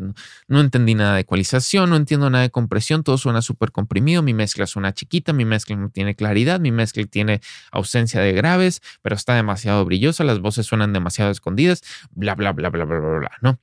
no, 0.48 0.60
entendí 0.60 0.94
nada 0.94 1.14
de 1.14 1.20
ecualización, 1.20 1.90
no 1.90 1.96
entiendo 1.96 2.28
nada 2.30 2.42
de 2.42 2.50
compresión, 2.50 3.04
todo 3.04 3.18
suena 3.18 3.42
súper 3.42 3.72
comprimido, 3.72 4.22
mi 4.22 4.34
mezcla 4.34 4.66
suena 4.66 4.92
chiquita, 4.92 5.32
mi 5.32 5.44
mezcla 5.44 5.76
no 5.76 5.90
tiene 5.90 6.14
claridad, 6.14 6.60
mi 6.60 6.72
mezcla 6.72 7.04
tiene 7.04 7.40
ausencia 7.70 8.20
de 8.20 8.32
graves, 8.32 8.80
pero 9.02 9.14
está 9.16 9.34
demasiado 9.34 9.84
brillosa, 9.84 10.24
las 10.24 10.40
voces 10.40 10.66
suenan 10.66 10.92
demasiado 10.92 11.30
escondidas, 11.30 11.82
bla, 12.10 12.34
bla, 12.34 12.52
bla, 12.52 12.70
bla, 12.70 12.84
bla, 12.84 12.98
bla, 12.98 13.18
bla, 13.18 13.30
¿no? 13.40 13.58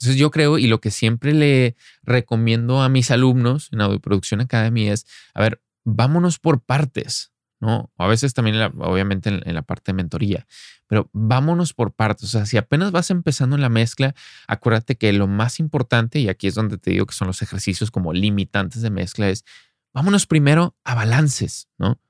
Entonces 0.00 0.16
yo 0.16 0.30
creo 0.30 0.56
y 0.56 0.66
lo 0.66 0.80
que 0.80 0.90
siempre 0.90 1.34
le 1.34 1.76
recomiendo 2.02 2.80
a 2.80 2.88
mis 2.88 3.10
alumnos 3.10 3.68
en 3.70 3.82
Audio 3.82 4.00
Producción 4.00 4.40
Academy 4.40 4.88
es, 4.88 5.04
a 5.34 5.42
ver, 5.42 5.62
vámonos 5.84 6.38
por 6.38 6.62
partes, 6.62 7.32
¿no? 7.60 7.92
A 7.98 8.06
veces 8.06 8.32
también, 8.32 8.56
obviamente, 8.78 9.28
en, 9.28 9.54
la 9.54 9.60
parte 9.60 9.92
de 9.92 9.96
mentoría, 9.96 10.46
pero 10.86 11.10
vámonos 11.12 11.74
por 11.74 11.92
partes. 11.92 12.24
O 12.24 12.28
sea, 12.28 12.46
si 12.46 12.56
apenas 12.56 12.92
vas 12.92 13.10
empezando 13.10 13.56
en 13.56 13.60
la 13.60 13.68
mezcla, 13.68 14.14
acuérdate 14.48 14.96
que 14.96 15.12
lo 15.12 15.26
más 15.26 15.60
importante, 15.60 16.18
y 16.18 16.30
aquí 16.30 16.46
es 16.46 16.54
donde 16.54 16.78
te 16.78 16.92
digo 16.92 17.04
que 17.04 17.14
son 17.14 17.28
los 17.28 17.42
ejercicios 17.42 17.90
como 17.90 18.14
limitantes 18.14 18.80
de 18.80 18.88
mezcla, 18.88 19.28
es 19.28 19.44
vámonos 19.92 20.26
primero 20.26 20.78
a 20.82 20.94
balances, 20.94 21.68
¿no? 21.76 22.00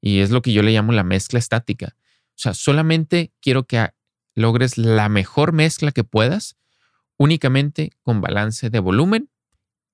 Y 0.00 0.20
es 0.20 0.30
lo 0.30 0.40
que 0.40 0.52
yo 0.52 0.62
le 0.62 0.70
llamo 0.70 0.92
la 0.92 1.02
mezcla 1.02 1.40
estática. 1.40 1.96
O 1.96 2.42
sea, 2.42 2.54
solamente 2.54 3.32
quiero 3.40 3.66
que 3.66 3.90
logres 4.36 4.78
la 4.78 5.08
mejor 5.08 5.52
mezcla 5.52 5.90
que 5.90 6.04
puedas 6.04 6.56
únicamente 7.20 7.90
con 8.02 8.22
balance 8.22 8.70
de 8.70 8.78
volumen 8.78 9.28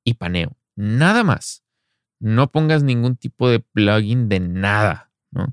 y 0.05 0.15
paneo. 0.15 0.57
Nada 0.77 1.25
más. 1.25 1.65
No 2.21 2.53
pongas 2.53 2.85
ningún 2.85 3.17
tipo 3.17 3.51
de 3.51 3.59
plugin 3.59 4.29
de 4.29 4.39
nada, 4.39 5.11
¿no? 5.33 5.53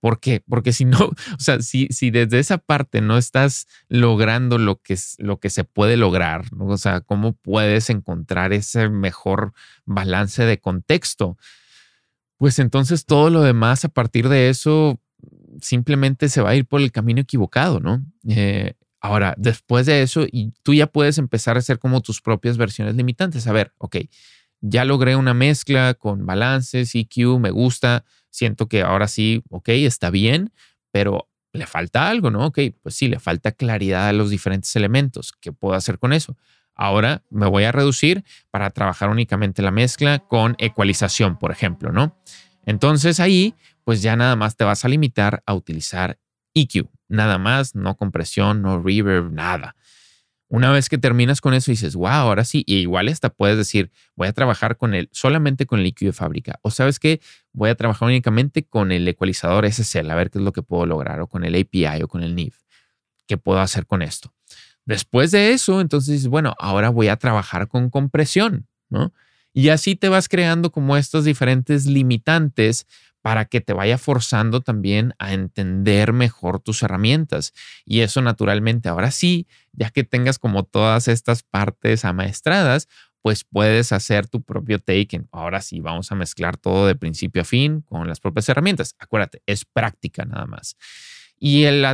¿Por 0.00 0.18
qué? 0.18 0.42
Porque 0.48 0.72
si 0.72 0.84
no, 0.84 0.98
o 1.06 1.38
sea, 1.38 1.62
si, 1.62 1.86
si 1.90 2.10
desde 2.10 2.40
esa 2.40 2.58
parte 2.58 3.00
no 3.00 3.16
estás 3.16 3.68
logrando 3.88 4.58
lo 4.58 4.82
que, 4.82 4.98
lo 5.18 5.38
que 5.38 5.50
se 5.50 5.62
puede 5.62 5.96
lograr, 5.96 6.46
o 6.58 6.76
sea, 6.76 7.00
¿cómo 7.00 7.32
puedes 7.32 7.90
encontrar 7.90 8.52
ese 8.52 8.88
mejor 8.88 9.52
balance 9.84 10.44
de 10.44 10.58
contexto? 10.58 11.38
Pues 12.38 12.58
entonces 12.58 13.06
todo 13.06 13.30
lo 13.30 13.42
demás 13.42 13.84
a 13.84 13.88
partir 13.88 14.28
de 14.28 14.48
eso 14.48 15.00
simplemente 15.60 16.28
se 16.28 16.42
va 16.42 16.50
a 16.50 16.56
ir 16.56 16.66
por 16.66 16.80
el 16.80 16.90
camino 16.90 17.20
equivocado, 17.20 17.78
¿no? 17.78 18.04
Eh, 18.28 18.74
ahora, 19.00 19.34
después 19.36 19.86
de 19.86 20.02
eso, 20.02 20.26
y 20.30 20.52
tú 20.62 20.74
ya 20.74 20.86
puedes 20.86 21.18
empezar 21.18 21.56
a 21.56 21.60
hacer 21.60 21.78
como 21.78 22.00
tus 22.00 22.20
propias 22.20 22.56
versiones 22.56 22.94
limitantes. 22.96 23.46
A 23.46 23.52
ver, 23.52 23.72
ok, 23.78 23.96
ya 24.60 24.84
logré 24.84 25.16
una 25.16 25.34
mezcla 25.34 25.94
con 25.94 26.26
balances, 26.26 26.94
EQ, 26.94 27.38
me 27.38 27.50
gusta, 27.50 28.04
siento 28.30 28.66
que 28.66 28.82
ahora 28.82 29.08
sí, 29.08 29.42
ok, 29.50 29.68
está 29.70 30.10
bien, 30.10 30.52
pero 30.90 31.28
le 31.52 31.66
falta 31.66 32.08
algo, 32.08 32.30
¿no? 32.30 32.46
Ok, 32.46 32.58
pues 32.82 32.94
sí, 32.94 33.08
le 33.08 33.18
falta 33.18 33.52
claridad 33.52 34.08
a 34.08 34.12
los 34.12 34.30
diferentes 34.30 34.74
elementos. 34.76 35.32
¿Qué 35.40 35.52
puedo 35.52 35.74
hacer 35.74 35.98
con 35.98 36.12
eso? 36.12 36.36
Ahora 36.74 37.24
me 37.30 37.46
voy 37.46 37.64
a 37.64 37.72
reducir 37.72 38.24
para 38.50 38.70
trabajar 38.70 39.10
únicamente 39.10 39.62
la 39.62 39.70
mezcla 39.70 40.20
con 40.20 40.54
ecualización, 40.58 41.38
por 41.38 41.50
ejemplo, 41.50 41.90
¿no? 41.90 42.16
Entonces 42.64 43.18
ahí, 43.18 43.54
pues 43.84 44.02
ya 44.02 44.14
nada 44.14 44.36
más 44.36 44.56
te 44.56 44.64
vas 44.64 44.84
a 44.84 44.88
limitar 44.88 45.42
a 45.46 45.54
utilizar 45.54 46.18
EQ, 46.54 46.88
nada 47.08 47.38
más, 47.38 47.74
no 47.74 47.96
compresión, 47.96 48.62
no 48.62 48.82
reverb, 48.82 49.32
nada. 49.32 49.74
Una 50.50 50.70
vez 50.70 50.88
que 50.88 50.96
terminas 50.96 51.42
con 51.42 51.52
eso, 51.52 51.70
dices, 51.70 51.94
wow, 51.94 52.08
ahora 52.08 52.42
sí, 52.44 52.64
y 52.66 52.76
igual 52.76 53.08
hasta 53.08 53.28
puedes 53.28 53.58
decir, 53.58 53.90
voy 54.16 54.28
a 54.28 54.32
trabajar 54.32 54.78
con 54.78 54.94
el, 54.94 55.10
solamente 55.12 55.66
con 55.66 55.80
el 55.80 55.86
EQ 55.86 55.98
de 56.00 56.12
fábrica. 56.12 56.58
O 56.62 56.70
sabes 56.70 56.98
que 56.98 57.20
voy 57.52 57.68
a 57.68 57.74
trabajar 57.74 58.08
únicamente 58.08 58.64
con 58.64 58.90
el 58.90 59.06
ecualizador 59.06 59.70
SSL, 59.70 60.10
a 60.10 60.14
ver 60.14 60.30
qué 60.30 60.38
es 60.38 60.44
lo 60.44 60.52
que 60.52 60.62
puedo 60.62 60.86
lograr, 60.86 61.20
o 61.20 61.26
con 61.26 61.44
el 61.44 61.54
API 61.54 62.02
o 62.02 62.08
con 62.08 62.22
el 62.22 62.34
NIV. 62.34 62.54
¿Qué 63.26 63.36
puedo 63.36 63.60
hacer 63.60 63.84
con 63.84 64.00
esto? 64.00 64.32
Después 64.86 65.32
de 65.32 65.52
eso, 65.52 65.82
entonces, 65.82 66.28
bueno, 66.28 66.54
ahora 66.58 66.88
voy 66.88 67.08
a 67.08 67.16
trabajar 67.16 67.68
con 67.68 67.90
compresión, 67.90 68.66
¿no? 68.88 69.12
Y 69.52 69.68
así 69.68 69.96
te 69.96 70.08
vas 70.08 70.28
creando 70.28 70.72
como 70.72 70.96
estos 70.96 71.24
diferentes 71.24 71.84
limitantes 71.84 72.86
para 73.22 73.44
que 73.44 73.60
te 73.60 73.72
vaya 73.72 73.98
forzando 73.98 74.60
también 74.60 75.14
a 75.18 75.32
entender 75.32 76.12
mejor 76.12 76.60
tus 76.60 76.82
herramientas. 76.82 77.52
Y 77.84 78.00
eso 78.00 78.22
naturalmente, 78.22 78.88
ahora 78.88 79.10
sí, 79.10 79.46
ya 79.72 79.90
que 79.90 80.04
tengas 80.04 80.38
como 80.38 80.64
todas 80.64 81.08
estas 81.08 81.42
partes 81.42 82.04
amaestradas, 82.04 82.88
pues 83.22 83.44
puedes 83.44 83.92
hacer 83.92 84.28
tu 84.28 84.42
propio 84.42 84.78
take. 84.78 85.22
Ahora 85.32 85.60
sí, 85.60 85.80
vamos 85.80 86.12
a 86.12 86.14
mezclar 86.14 86.56
todo 86.56 86.86
de 86.86 86.94
principio 86.94 87.42
a 87.42 87.44
fin 87.44 87.82
con 87.82 88.08
las 88.08 88.20
propias 88.20 88.48
herramientas. 88.48 88.94
Acuérdate, 88.98 89.42
es 89.46 89.64
práctica 89.64 90.24
nada 90.24 90.46
más. 90.46 90.76
Y 91.40 91.64
el, 91.64 91.86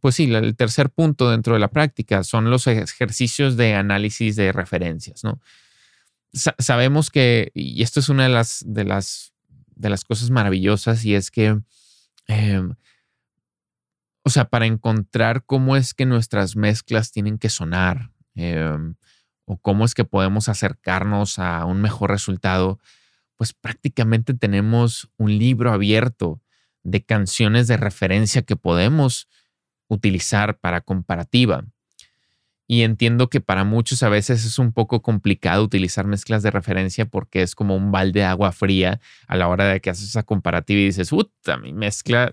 pues 0.00 0.14
sí, 0.14 0.32
el 0.32 0.56
tercer 0.56 0.90
punto 0.90 1.30
dentro 1.30 1.54
de 1.54 1.60
la 1.60 1.68
práctica 1.68 2.24
son 2.24 2.50
los 2.50 2.66
ejercicios 2.66 3.56
de 3.56 3.74
análisis 3.74 4.36
de 4.36 4.52
referencias, 4.52 5.22
¿no? 5.24 5.40
sabemos 6.32 7.10
que, 7.10 7.50
y 7.54 7.82
esto 7.82 8.00
es 8.00 8.08
una 8.08 8.24
de 8.24 8.84
las 8.84 9.32
de 9.80 9.90
las 9.90 10.04
cosas 10.04 10.30
maravillosas 10.30 11.04
y 11.04 11.14
es 11.14 11.30
que, 11.30 11.58
em, 12.26 12.74
o 14.22 14.30
sea, 14.30 14.44
para 14.44 14.66
encontrar 14.66 15.44
cómo 15.44 15.76
es 15.76 15.94
que 15.94 16.06
nuestras 16.06 16.54
mezclas 16.54 17.10
tienen 17.10 17.38
que 17.38 17.48
sonar 17.48 18.10
em, 18.34 18.94
o 19.46 19.58
cómo 19.58 19.84
es 19.84 19.94
que 19.94 20.04
podemos 20.04 20.48
acercarnos 20.48 21.38
a 21.38 21.64
un 21.64 21.80
mejor 21.80 22.10
resultado, 22.10 22.78
pues 23.36 23.52
prácticamente 23.52 24.34
tenemos 24.34 25.10
un 25.16 25.36
libro 25.36 25.72
abierto 25.72 26.40
de 26.84 27.04
canciones 27.04 27.66
de 27.66 27.76
referencia 27.76 28.42
que 28.42 28.56
podemos 28.56 29.28
utilizar 29.88 30.60
para 30.60 30.82
comparativa. 30.82 31.64
Y 32.72 32.84
entiendo 32.84 33.28
que 33.28 33.40
para 33.40 33.64
muchos 33.64 34.04
a 34.04 34.08
veces 34.08 34.44
es 34.44 34.56
un 34.60 34.70
poco 34.72 35.02
complicado 35.02 35.64
utilizar 35.64 36.06
mezclas 36.06 36.44
de 36.44 36.52
referencia 36.52 37.04
porque 37.04 37.42
es 37.42 37.56
como 37.56 37.74
un 37.74 37.90
balde 37.90 38.20
de 38.20 38.26
agua 38.26 38.52
fría 38.52 39.00
a 39.26 39.34
la 39.34 39.48
hora 39.48 39.64
de 39.64 39.80
que 39.80 39.90
haces 39.90 40.10
esa 40.10 40.22
comparativa 40.22 40.78
y 40.78 40.84
dices, 40.84 41.10
puta, 41.10 41.56
mi 41.56 41.72
mezcla 41.72 42.32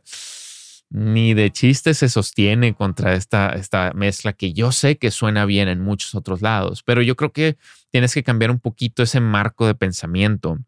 ni 0.92 1.34
de 1.34 1.52
chiste 1.52 1.96
se 1.96 2.08
sostiene 2.08 2.76
contra 2.76 3.16
esta, 3.16 3.50
esta 3.54 3.94
mezcla 3.96 4.32
que 4.32 4.54
yo 4.54 4.72
sé 4.72 5.00
que 5.00 5.10
suena 5.10 5.46
bien 5.46 5.70
en 5.70 5.82
muchos 5.82 6.14
otros 6.14 6.44
lados, 6.44 6.84
pero 6.84 7.02
yo 7.02 7.16
creo 7.16 7.34
que 7.34 7.58
tienes 7.90 8.14
que 8.14 8.22
cambiar 8.22 8.52
un 8.52 8.60
poquito 8.60 9.02
ese 9.02 9.20
marco 9.20 9.66
de 9.66 9.74
pensamiento 9.74 10.60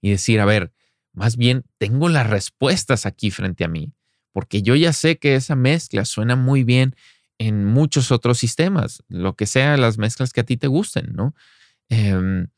y 0.00 0.10
decir, 0.10 0.40
a 0.40 0.44
ver, 0.44 0.72
más 1.12 1.36
bien 1.36 1.62
tengo 1.78 2.08
las 2.08 2.28
respuestas 2.28 3.06
aquí 3.06 3.30
frente 3.30 3.62
a 3.62 3.68
mí, 3.68 3.92
porque 4.32 4.60
yo 4.62 4.74
ya 4.74 4.92
sé 4.92 5.18
que 5.18 5.36
esa 5.36 5.54
mezcla 5.54 6.04
suena 6.04 6.34
muy 6.34 6.64
bien 6.64 6.96
en 7.40 7.64
muchos 7.64 8.12
otros 8.12 8.36
sistemas, 8.36 9.02
lo 9.08 9.34
que 9.34 9.46
sea 9.46 9.78
las 9.78 9.96
mezclas 9.96 10.34
que 10.34 10.42
a 10.42 10.44
ti 10.44 10.58
te 10.58 10.66
gusten, 10.66 11.14
¿no? 11.14 11.34
Em, 11.88 12.48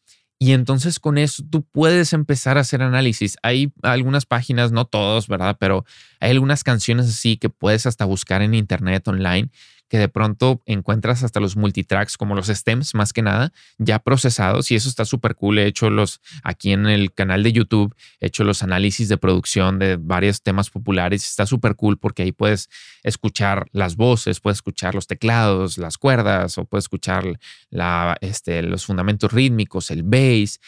y 0.41 0.55
entonces 0.55 0.99
con 0.99 1.19
eso 1.19 1.45
tú 1.49 1.63
puedes 1.63 2.13
empezar 2.13 2.59
a 2.59 2.63
hacer 2.63 2.83
análisis. 2.83 3.37
Hay 3.45 3.73
algunas 3.83 4.27
páginas, 4.27 4.73
no 4.73 4.85
todos, 4.85 5.29
¿verdad? 5.29 5.57
Pero 5.61 5.85
hay 6.19 6.33
algunas 6.33 6.65
canciones 6.65 7.07
así 7.07 7.37
que 7.37 7.49
puedes 7.49 7.87
hasta 7.87 8.05
buscar 8.07 8.43
en 8.43 8.55
internet 8.55 9.07
online 9.07 9.51
que 9.93 9.99
de 9.99 10.09
pronto 10.09 10.63
encuentras 10.65 11.23
hasta 11.23 11.39
los 11.39 11.55
multitracks 11.55 12.17
como 12.17 12.35
los 12.35 12.47
stems 12.47 12.95
más 12.95 13.13
que 13.13 13.21
nada 13.21 13.53
ya 13.77 13.99
procesados 13.99 14.71
y 14.71 14.75
eso 14.75 14.89
está 14.89 15.05
súper 15.05 15.35
cool. 15.35 15.59
He 15.59 15.67
hecho 15.67 15.91
los 15.91 16.23
aquí 16.43 16.73
en 16.73 16.87
el 16.87 17.13
canal 17.13 17.43
de 17.43 17.53
YouTube, 17.53 17.95
he 18.19 18.29
hecho 18.29 18.43
los 18.43 18.63
análisis 18.63 19.11
de 19.11 19.19
producción 19.19 19.79
de 19.79 19.99
varios 20.01 20.41
temas 20.41 20.71
populares. 20.71 21.27
Está 21.27 21.45
súper 21.45 21.77
cool 21.77 21.99
porque 21.99 22.23
ahí 22.23 22.33
puedes 22.33 22.71
escuchar 23.03 23.67
las 23.73 23.97
voces, 23.97 24.41
puedes 24.41 24.57
escuchar 24.57 24.95
los 24.95 25.07
teclados, 25.07 25.77
las 25.77 25.99
cuerdas 25.99 26.57
o 26.57 26.65
puedes 26.65 26.85
escuchar 26.85 27.39
este, 28.23 28.63
los 28.63 28.87
fundamentos 28.87 29.31
rítmicos, 29.31 29.91
el 29.91 30.05
bass 30.05 30.59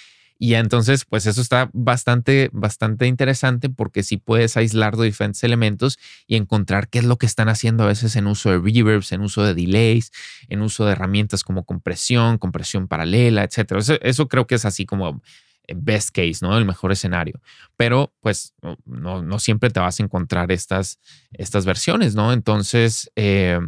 y 0.44 0.56
entonces, 0.56 1.06
pues 1.06 1.24
eso 1.24 1.40
está 1.40 1.70
bastante, 1.72 2.50
bastante 2.52 3.06
interesante 3.06 3.70
porque 3.70 4.02
sí 4.02 4.18
puedes 4.18 4.58
aislar 4.58 4.94
de 4.94 5.06
diferentes 5.06 5.42
elementos 5.42 5.98
y 6.26 6.36
encontrar 6.36 6.90
qué 6.90 6.98
es 6.98 7.06
lo 7.06 7.16
que 7.16 7.24
están 7.24 7.48
haciendo 7.48 7.84
a 7.84 7.86
veces 7.86 8.14
en 8.14 8.26
uso 8.26 8.50
de 8.50 8.58
reverbs, 8.58 9.12
en 9.12 9.22
uso 9.22 9.42
de 9.42 9.54
delays, 9.54 10.12
en 10.50 10.60
uso 10.60 10.84
de 10.84 10.92
herramientas 10.92 11.44
como 11.44 11.64
compresión, 11.64 12.36
compresión 12.36 12.88
paralela, 12.88 13.42
etcétera. 13.42 13.80
Eso, 14.02 14.28
creo 14.28 14.46
que 14.46 14.56
es 14.56 14.66
así 14.66 14.84
como 14.84 15.22
eh, 15.66 15.72
best 15.78 16.10
case, 16.10 16.40
¿no? 16.42 16.58
El 16.58 16.66
mejor 16.66 16.92
escenario. 16.92 17.40
Pero 17.78 18.12
pues 18.20 18.52
no, 18.84 19.22
no 19.22 19.38
siempre 19.38 19.70
te 19.70 19.80
vas 19.80 19.98
a 19.98 20.02
encontrar 20.02 20.52
estas, 20.52 20.98
estas 21.32 21.64
versiones, 21.64 22.16
¿no? 22.16 22.34
Entonces, 22.34 23.10
eh, 23.16 23.60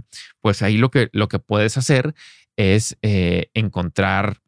pues 0.43 0.61
ahí 0.61 0.77
lo 0.77 0.91
que, 0.91 1.09
lo 1.13 1.29
que 1.29 1.39
puedes 1.39 1.79
hacer 1.79 2.15
es 2.55 2.99
eh, 3.01 3.49
encontrar 3.55 4.43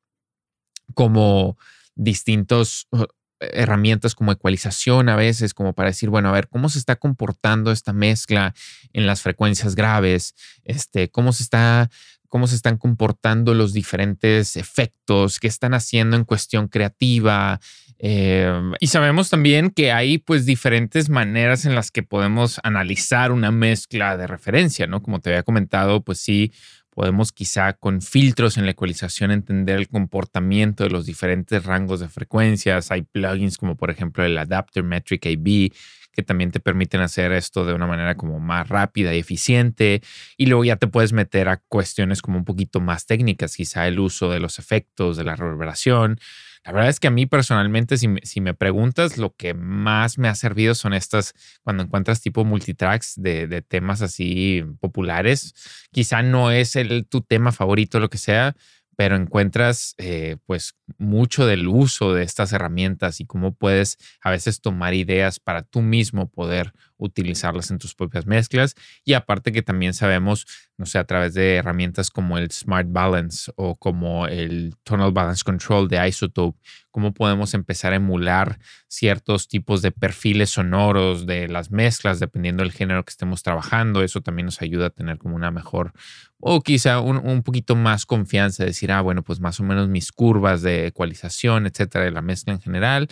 como 0.93 1.57
distintos 1.99 2.87
uh, 2.93 3.05
herramientas 3.41 4.15
como 4.15 4.33
ecualización 4.33 5.09
a 5.11 5.17
veces, 5.17 5.53
como 5.53 5.75
para 5.75 5.91
decir, 5.91 6.09
bueno, 6.09 6.31
a 6.31 6.33
ver, 6.33 6.49
¿cómo 6.49 6.71
se 6.71 6.79
está 6.79 6.97
comportando 6.97 7.71
esta 7.71 7.93
mezcla 7.93 8.55
en 8.93 9.07
las 9.07 9.21
frecuencias 9.21 9.75
graves? 9.75 10.35
Este, 10.65 11.11
¿Cómo 11.11 11.33
se 11.33 11.43
está 11.43 11.91
cómo 12.29 12.47
se 12.47 12.57
están 12.57 12.77
comportando 12.77 13.55
los 13.55 13.73
diferentes 13.73 14.57
efectos, 14.57 15.41
qué 15.41 15.49
están 15.49 15.75
haciendo 15.75 16.17
en 16.17 16.25
cuestión 16.25 16.69
creativa. 16.69 17.59
Em, 17.99 18.75
y 18.79 18.87
sabemos 18.87 19.29
también 19.29 19.71
que 19.71 19.91
hay 19.91 20.19
pues 20.19 20.47
diferentes 20.47 21.09
maneras 21.09 21.65
en 21.65 21.75
las 21.75 21.91
que 21.91 22.05
podemos 22.05 22.61
analizar 22.63 23.33
una 23.33 23.51
mezcla 23.51 24.17
de 24.17 24.27
referencia, 24.27 24.87
¿no? 24.87 25.03
Como 25.03 25.21
te 25.21 25.31
había 25.31 25.43
comentado, 25.43 26.03
pues 26.05 26.21
sí, 26.21 26.53
podemos 26.99 27.31
quizá 27.31 27.75
con 27.75 28.03
filtros 28.03 28.59
en 28.59 28.65
la 28.65 28.73
ecualización 28.73 29.31
entender 29.31 29.79
el 29.79 29.87
comportamiento 29.87 30.83
de 30.83 30.91
los 30.91 31.07
diferentes 31.07 31.63
rangos 31.63 32.01
de 32.01 32.09
frecuencias. 32.09 32.91
Hay 32.91 33.03
plugins 33.03 33.57
como 33.57 33.77
por 33.77 33.91
ejemplo 33.91 34.25
el 34.25 34.37
Adapter 34.37 34.83
Metric 34.83 35.25
AB 35.27 35.71
que 36.13 36.25
también 36.25 36.51
te 36.51 36.59
permiten 36.59 37.01
hacer 37.01 37.31
esto 37.31 37.65
de 37.65 37.73
una 37.73 37.87
manera 37.87 38.17
como 38.17 38.41
más 38.41 38.69
rápida 38.69 39.15
y 39.15 39.21
eficiente. 39.21 40.03
Y 40.37 40.47
luego 40.47 40.65
ya 40.65 40.75
te 40.75 40.89
puedes 40.89 41.13
meter 41.13 41.49
a 41.49 41.59
cuestiones 41.69 42.21
como 42.21 42.37
un 42.37 42.45
poquito 42.45 42.81
más 42.81 43.07
técnicas, 43.07 43.55
quizá 43.55 43.87
el 43.87 44.01
uso 44.01 44.29
de 44.33 44.41
los 44.41 44.59
efectos, 44.59 45.17
de 45.17 45.23
la 45.23 45.37
reverberación. 45.37 46.19
La 46.65 46.73
verdad 46.73 46.91
es 46.91 47.01
que 47.01 47.09
a 47.09 47.11
mí 47.11 47.27
personalmente, 47.27 47.97
si 47.97 48.41
me, 48.41 48.55
preguntas, 48.55 49.17
lo 49.17 49.35
que 49.35 49.55
más 49.55 50.19
me 50.19 50.29
ha 50.29 50.35
servido 50.35 50.75
son 50.75 50.95
estas, 50.95 51.35
cuando 51.63 51.83
encuentras 51.83 52.21
tipo 52.21 52.45
multitracks 52.45 53.15
de, 53.17 53.47
de 53.47 53.63
temas 53.63 54.03
así 54.03 54.65
populares, 54.81 55.55
quizá 55.91 56.23
no 56.23 56.51
es 56.51 56.77
el, 56.77 57.07
tu 57.07 57.21
tema 57.23 57.53
favorito, 57.53 58.01
lo 58.01 58.11
que 58.11 58.19
sea, 58.19 58.55
pero 58.99 59.15
encuentras 59.15 59.95
eh, 59.99 60.39
pues 60.45 60.75
mucho 60.99 61.47
del 61.47 61.69
uso 61.69 62.15
de 62.15 62.25
estas 62.25 62.53
herramientas 62.53 63.21
y 63.21 63.27
cómo 63.27 63.55
puedes 63.55 63.97
a 64.21 64.31
veces 64.33 64.61
tomar 64.61 64.93
ideas 64.93 65.39
para 65.39 65.63
tú 65.63 65.83
mismo 65.83 66.29
poder 66.29 66.73
utilizarlas 66.99 67.71
en 67.71 67.79
tus 67.79 67.95
propias 67.95 68.27
mezclas. 68.27 68.75
Y 69.05 69.15
aparte 69.15 69.53
que 69.53 69.63
también 69.63 69.95
sabemos, 69.95 70.47
no 70.77 70.85
sé, 70.85 70.99
a 70.99 71.05
través 71.05 71.35
de 71.35 71.57
herramientas 71.57 72.11
como 72.11 72.37
el 72.37 72.51
Smart 72.51 72.89
Balance 72.91 73.51
o 73.57 73.77
como 73.77 74.27
el 74.27 74.75
Tonal 74.83 75.13
Balance 75.13 75.43
Control 75.45 75.89
de 75.89 76.07
Isotope, 76.07 76.59
cómo 76.91 77.15
podemos 77.15 77.55
empezar 77.55 77.93
a 77.93 77.97
emular 77.97 78.59
ciertos 78.89 79.49
tipos 79.49 79.83
de 79.83 79.93
perfiles 79.93 80.51
sonoros 80.51 81.27
de 81.27 81.49
las 81.49 81.71
mezclas, 81.71 82.19
dependiendo 82.19 82.63
del 82.63 82.73
género 82.73 83.05
que 83.05 83.11
estemos 83.11 83.43
trabajando. 83.43 84.03
Eso 84.03 84.21
también 84.21 84.47
nos 84.47 84.61
ayuda 84.61 84.87
a 84.87 84.91
tener 84.91 85.19
como 85.19 85.37
una 85.37 85.51
mejor 85.51 85.93
o 86.41 86.61
quizá 86.61 87.01
un, 87.01 87.43
poquito 87.43 87.75
más 87.75 88.07
confianza, 88.07 88.65
decir, 88.65 88.93
ah, 88.93 89.01
bueno, 89.01 89.23
pues 89.23 89.41
más 89.41 89.59
o 89.59 89.65
menos 89.65 89.89
mis 89.89 90.13
curvas 90.13 90.63
de 90.63 90.87
ecualización, 90.87 91.67
etcétera, 91.67 92.05
de 92.05 92.13
la 92.13 92.23
mezcla 92.23 92.53
en 92.53 92.61
general, 92.61 93.09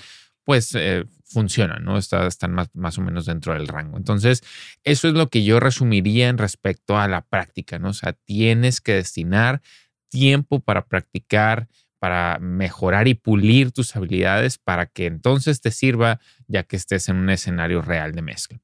pues 0.47 0.77
eh, 0.77 1.05
funcionan, 1.25 1.85
¿no? 1.85 1.99
están 1.99 2.53
más, 2.53 2.71
más, 2.73 2.97
o 2.99 3.03
menos 3.03 3.27
dentro 3.27 3.53
del 3.53 3.67
rango. 3.67 3.97
Entonces, 3.97 4.45
eso 4.85 5.09
es 5.09 5.15
lo 5.15 5.29
que 5.29 5.43
yo 5.43 5.59
resumiría 5.59 6.29
en 6.29 6.39
respecto 6.39 6.97
a 6.97 7.09
la 7.09 7.23
práctica, 7.23 7.81
¿no? 7.81 7.89
O 7.89 7.95
sea, 7.95 8.13
tienes 8.13 8.81
que 8.81 8.95
destinar 8.95 9.61
tiempo 10.09 10.61
para 10.61 10.87
practicar, 10.87 11.67
para 11.99 12.39
mejorar 12.39 13.09
y 13.09 13.15
pulir 13.15 13.73
tus 13.73 13.97
habilidades 13.97 14.57
para 14.57 14.87
que 14.87 15.07
entonces 15.07 15.61
te 15.61 15.73
sirva 15.73 16.21
ya 16.47 16.63
que 16.63 16.77
estés 16.77 17.09
en 17.09 17.17
un 17.17 17.31
escenario 17.31 17.83
real 17.83 18.13
de 18.13 18.23
mezcla. 18.23 18.61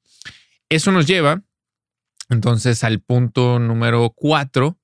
Eso 0.69 0.93
nos 0.93 1.09
lleva 1.09 1.43
entonces 2.31 2.85
al 2.85 3.01
punto 3.01 3.59
número 3.59 4.09
cuatro, 4.15 4.79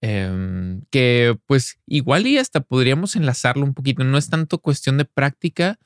em, 0.00 0.82
que 0.92 1.36
pues 1.46 1.80
igual 1.84 2.28
y 2.28 2.38
hasta 2.38 2.60
podríamos 2.60 3.16
enlazarlo 3.16 3.64
un 3.64 3.74
poquito. 3.74 4.04
No 4.04 4.18
es 4.18 4.30
tanto 4.30 4.60
cuestión 4.60 4.98
de 4.98 5.04
práctica, 5.04 5.80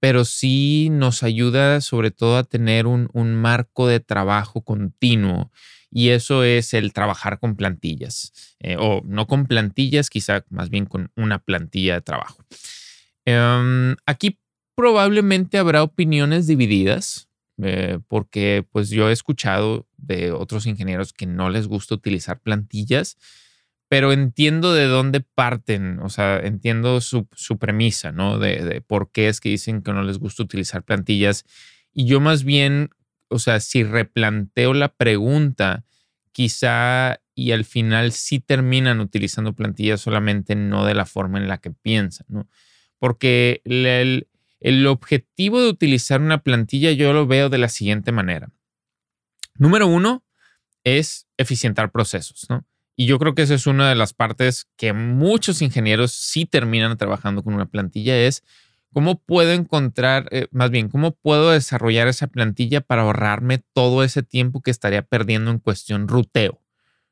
pero 0.00 0.24
sí 0.24 0.88
nos 0.90 1.22
ayuda 1.22 1.80
sobre 1.80 2.10
todo 2.10 2.36
a 2.36 2.44
tener 2.44 2.86
un, 2.86 3.08
marco 3.34 3.86
de 3.86 4.00
trabajo 4.00 4.62
continuo 4.62 5.50
y 5.90 6.10
eso 6.10 6.44
es 6.44 6.74
el 6.74 6.92
trabajar 6.92 7.38
con 7.38 7.56
plantillas 7.56 8.32
eh, 8.60 8.76
o 8.78 9.02
no 9.04 9.26
con 9.26 9.46
plantillas, 9.46 10.10
quizá 10.10 10.44
más 10.50 10.68
bien 10.68 10.86
con 10.86 11.10
una 11.16 11.38
plantilla 11.38 11.94
de 11.94 12.00
trabajo. 12.02 12.44
Em, 13.24 13.96
aquí 14.04 14.38
probablemente 14.74 15.58
habrá 15.58 15.82
opiniones 15.82 16.46
divididas 16.46 17.28
eh, 17.62 17.98
porque 18.08 18.66
pues 18.70 18.90
yo 18.90 19.08
he 19.08 19.12
escuchado 19.12 19.86
de 19.96 20.32
otros 20.32 20.66
ingenieros 20.66 21.12
que 21.12 21.26
no 21.26 21.48
les 21.48 21.66
gusta 21.66 21.94
utilizar 21.94 22.40
plantillas 22.40 23.16
pero 23.88 24.12
entiendo 24.12 24.74
de 24.74 24.86
dónde 24.86 25.20
parten, 25.20 26.00
o 26.00 26.08
sea, 26.08 26.38
entiendo 26.38 27.00
su, 27.00 27.28
premisa, 27.58 28.10
¿no? 28.10 28.38
De, 28.38 28.82
por 28.86 29.12
qué 29.12 29.28
es 29.28 29.40
que 29.40 29.48
dicen 29.48 29.82
que 29.82 29.92
no 29.92 30.02
les 30.02 30.18
gusta 30.18 30.42
utilizar 30.42 30.82
plantillas. 30.82 31.44
Y 31.92 32.06
yo 32.06 32.20
más 32.20 32.42
bien, 32.42 32.90
o 33.28 33.38
sea, 33.38 33.60
si 33.60 33.84
replanteo 33.84 34.74
la 34.74 34.88
pregunta, 34.88 35.84
quizá 36.32 37.20
y 37.34 37.52
al 37.52 37.64
final 37.64 38.12
sí 38.12 38.40
terminan 38.40 39.00
utilizando 39.00 39.54
plantillas 39.54 40.00
solamente 40.00 40.56
no 40.56 40.84
de 40.84 40.94
la 40.94 41.06
forma 41.06 41.38
en 41.38 41.48
la 41.48 41.58
que 41.58 41.70
piensan, 41.70 42.26
¿no? 42.28 42.48
Porque 42.98 43.60
el, 43.64 44.26
el 44.60 44.86
objetivo 44.86 45.60
de 45.60 45.68
utilizar 45.68 46.20
una 46.20 46.42
plantilla 46.42 46.90
yo 46.92 47.12
lo 47.12 47.26
veo 47.26 47.50
de 47.50 47.58
la 47.58 47.68
siguiente 47.68 48.10
manera. 48.10 48.50
Número 49.58 49.86
uno 49.86 50.24
es 50.82 51.28
eficientar 51.36 51.92
procesos, 51.92 52.46
¿no? 52.48 52.66
Y 52.96 53.06
yo 53.06 53.18
creo 53.18 53.34
que 53.34 53.42
esa 53.42 53.54
es 53.54 53.66
una 53.66 53.88
de 53.88 53.94
las 53.94 54.14
partes 54.14 54.66
que 54.76 54.94
muchos 54.94 55.60
ingenieros 55.60 56.12
sí 56.12 56.46
terminan 56.46 56.96
trabajando 56.96 57.42
con 57.42 57.52
una 57.52 57.66
plantilla, 57.66 58.16
es 58.16 58.42
cómo 58.92 59.20
puedo 59.20 59.52
encontrar, 59.52 60.28
eh, 60.30 60.48
más 60.50 60.70
bien, 60.70 60.88
cómo 60.88 61.10
puedo 61.10 61.50
desarrollar 61.50 62.08
esa 62.08 62.28
plantilla 62.28 62.80
para 62.80 63.02
ahorrarme 63.02 63.62
todo 63.74 64.02
ese 64.02 64.22
tiempo 64.22 64.62
que 64.62 64.70
estaría 64.70 65.02
perdiendo 65.02 65.50
en 65.50 65.58
cuestión 65.58 66.08
ruteo. 66.08 66.62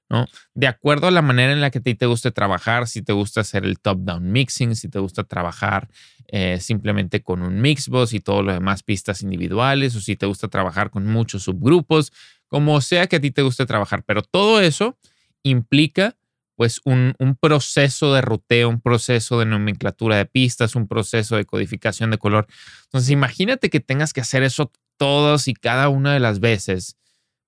¿no? 0.08 0.26
De 0.54 0.66
acuerdo 0.66 1.06
a 1.06 1.10
la 1.10 1.20
manera 1.20 1.52
en 1.52 1.60
la 1.60 1.70
que 1.70 1.78
a 1.78 1.82
ti 1.82 1.94
te 1.94 2.06
guste 2.06 2.30
trabajar, 2.30 2.86
si 2.86 3.02
te 3.02 3.12
gusta 3.12 3.42
hacer 3.42 3.64
el 3.64 3.78
top-down 3.78 4.32
mixing, 4.32 4.76
si 4.76 4.88
te 4.88 4.98
gusta 4.98 5.24
trabajar 5.24 5.90
eh, 6.28 6.58
simplemente 6.60 7.22
con 7.22 7.42
un 7.42 7.60
mixbox 7.60 8.14
y 8.14 8.20
todo 8.20 8.42
lo 8.42 8.52
demás 8.52 8.82
pistas 8.82 9.20
individuales, 9.20 9.94
o 9.96 10.00
si 10.00 10.16
te 10.16 10.24
gusta 10.24 10.48
trabajar 10.48 10.88
con 10.88 11.06
muchos 11.06 11.42
subgrupos, 11.42 12.12
como 12.48 12.80
sea 12.80 13.06
que 13.06 13.16
a 13.16 13.20
ti 13.20 13.30
te 13.30 13.42
guste 13.42 13.66
trabajar, 13.66 14.04
pero 14.04 14.22
todo 14.22 14.60
eso 14.60 14.96
implica 15.44 16.16
pues 16.56 16.80
un, 16.84 17.14
proceso 17.40 18.14
de 18.14 18.20
ruteo, 18.20 18.68
un 18.68 18.80
proceso 18.80 19.38
de 19.38 19.46
nomenclatura 19.46 20.16
de 20.16 20.26
pistas, 20.26 20.76
un 20.76 20.86
proceso 20.86 21.36
de 21.36 21.44
codificación 21.44 22.10
de 22.10 22.18
color. 22.18 22.46
Entonces, 22.84 23.10
imagínate 23.10 23.70
que 23.70 23.80
tengas 23.80 24.12
que 24.12 24.20
hacer 24.20 24.42
eso 24.42 24.70
todas 24.96 25.48
y 25.48 25.54
cada 25.54 25.88
una 25.88 26.12
de 26.12 26.20
las 26.20 26.40
veces. 26.40 26.96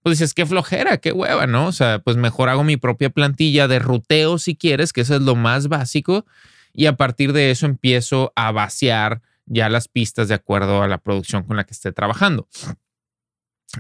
Pues 0.02 0.18
dices, 0.18 0.34
qué 0.34 0.46
flojera, 0.46 0.98
qué 0.98 1.12
hueva, 1.12 1.46
¿no? 1.46 1.68
O 1.68 1.72
sea, 1.72 2.00
pues 2.00 2.16
mejor 2.16 2.48
hago 2.48 2.64
mi 2.64 2.76
propia 2.76 3.10
plantilla 3.10 3.68
de 3.68 3.78
ruteo 3.78 4.38
si 4.38 4.56
quieres, 4.56 4.92
que 4.92 5.02
eso 5.02 5.16
es 5.16 5.22
lo 5.22 5.36
más 5.36 5.68
básico. 5.68 6.26
Y 6.72 6.86
a 6.86 6.96
partir 6.96 7.32
de 7.32 7.50
eso 7.50 7.66
empiezo 7.66 8.32
a 8.36 8.52
vaciar 8.52 9.22
ya 9.46 9.68
las 9.68 9.88
pistas 9.88 10.28
de 10.28 10.34
acuerdo 10.34 10.82
a 10.82 10.88
la 10.88 10.98
producción 10.98 11.44
con 11.44 11.56
la 11.56 11.64
que 11.64 11.74
esté 11.74 11.92
trabajando. 11.92 12.48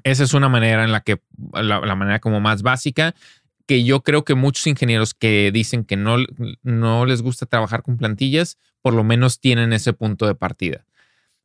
Esa 0.04 0.24
es 0.24 0.34
una 0.34 0.48
manera 0.48 0.84
en 0.84 0.92
la 0.92 1.00
que, 1.00 1.20
la 1.52 1.94
manera 1.94 2.20
como 2.20 2.40
más 2.40 2.62
básica 2.62 3.14
que 3.66 3.84
yo 3.84 4.02
creo 4.02 4.24
que 4.24 4.34
muchos 4.34 4.66
ingenieros 4.66 5.14
que 5.14 5.50
dicen 5.52 5.84
que 5.84 5.96
no, 5.96 6.16
no 6.62 7.06
les 7.06 7.22
gusta 7.22 7.46
trabajar 7.46 7.82
con 7.82 7.96
plantillas, 7.96 8.58
por 8.80 8.94
lo 8.94 9.04
menos 9.04 9.40
tienen 9.40 9.72
ese 9.72 9.92
punto 9.92 10.26
de 10.26 10.34
partida. 10.34 10.86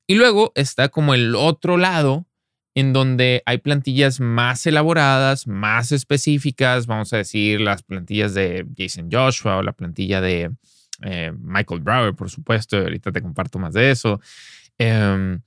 Y 0.07 0.15
luego 0.15 0.51
está 0.55 0.89
como 0.89 1.13
el 1.13 1.35
otro 1.35 1.77
lado, 1.77 2.25
en 2.75 2.93
donde 2.93 3.43
hay 3.45 3.57
plantillas 3.57 4.19
más 4.19 4.65
elaboradas, 4.65 5.47
más 5.47 5.91
específicas, 5.91 6.87
vamos 6.87 7.11
a 7.13 7.17
decir 7.17 7.59
las 7.59 7.83
plantillas 7.83 8.33
de 8.33 8.65
Jason 8.77 9.09
Joshua 9.11 9.57
o 9.57 9.63
la 9.63 9.73
plantilla 9.73 10.21
de 10.21 10.51
eh, 11.01 11.31
Michael 11.37 11.81
Brower, 11.81 12.13
por 12.13 12.29
supuesto, 12.29 12.77
ahorita 12.77 13.11
te 13.11 13.21
comparto 13.21 13.59
más 13.59 13.73
de 13.73 13.91
eso, 13.91 14.21
em, 14.77 15.41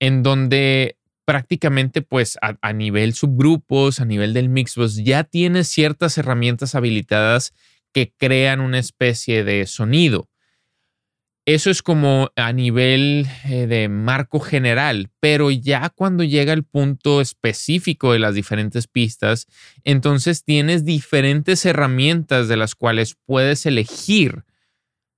en 0.00 0.22
donde 0.22 0.95
prácticamente 1.26 2.02
pues 2.02 2.38
a, 2.40 2.72
nivel 2.72 3.12
subgrupos, 3.12 4.00
a 4.00 4.04
nivel 4.04 4.32
del 4.32 4.48
Mixbox, 4.48 5.02
ya 5.04 5.24
tienes 5.24 5.66
ciertas 5.66 6.16
herramientas 6.16 6.76
habilitadas 6.76 7.52
que 7.92 8.14
crean 8.16 8.60
una 8.60 8.78
especie 8.78 9.42
de 9.42 9.66
sonido. 9.66 10.30
Eso 11.44 11.70
es 11.70 11.82
como 11.82 12.30
a 12.36 12.52
nivel 12.52 13.26
eh, 13.44 13.66
de 13.66 13.88
marco 13.88 14.38
general, 14.38 15.10
pero 15.18 15.50
ya 15.50 15.90
cuando 15.90 16.22
llega 16.22 16.52
el 16.52 16.64
punto 16.64 17.20
específico 17.20 18.12
de 18.12 18.20
las 18.20 18.34
diferentes 18.34 18.86
pistas, 18.86 19.46
entonces 19.82 20.44
tienes 20.44 20.84
diferentes 20.84 21.64
herramientas 21.66 22.46
de 22.46 22.56
las 22.56 22.76
cuales 22.76 23.16
puedes 23.26 23.66
elegir 23.66 24.44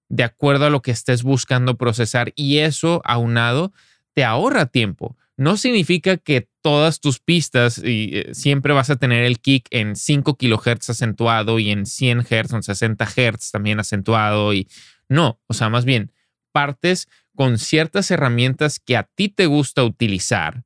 de 0.09 0.25
acuerdo 0.25 0.67
a 0.67 0.71
lo 0.71 0.81
que 0.81 0.91
estés 0.91 1.23
buscando 1.23 1.77
procesar 1.77 2.33
y 2.35 2.59
eso 2.59 3.03
aunado 3.05 3.75
te 4.15 4.25
ahorra 4.25 4.67
tiempo 4.67 5.17
no 5.39 5.57
significa 5.57 6.17
que 6.17 6.49
todas 6.63 7.01
tus 7.01 7.21
pistas 7.21 7.79
y, 7.79 8.11
eh, 8.13 8.35
siempre 8.35 8.75
vas 8.75 8.91
a 8.91 8.97
tener 8.97 9.25
el 9.25 9.39
kick 9.39 9.69
en 9.71 9.97
5 9.97 10.37
kHz 10.37 10.91
acentuado 10.91 11.59
y 11.59 11.71
en 11.71 11.87
100 11.87 12.25
Hz, 12.25 12.53
en 12.53 12.63
60 12.63 13.07
Hz 13.07 13.53
también 13.53 13.79
acentuado 13.81 14.53
y 14.53 14.69
no, 15.09 15.41
o 15.47 15.55
sea, 15.55 15.71
más 15.71 15.85
bien 15.85 16.13
partes 16.53 17.09
con 17.37 17.59
ciertas 17.59 18.11
herramientas 18.11 18.81
que 18.81 18.97
a 18.97 19.05
ti 19.05 19.29
te 19.29 19.47
gusta 19.47 19.85
utilizar 19.85 20.65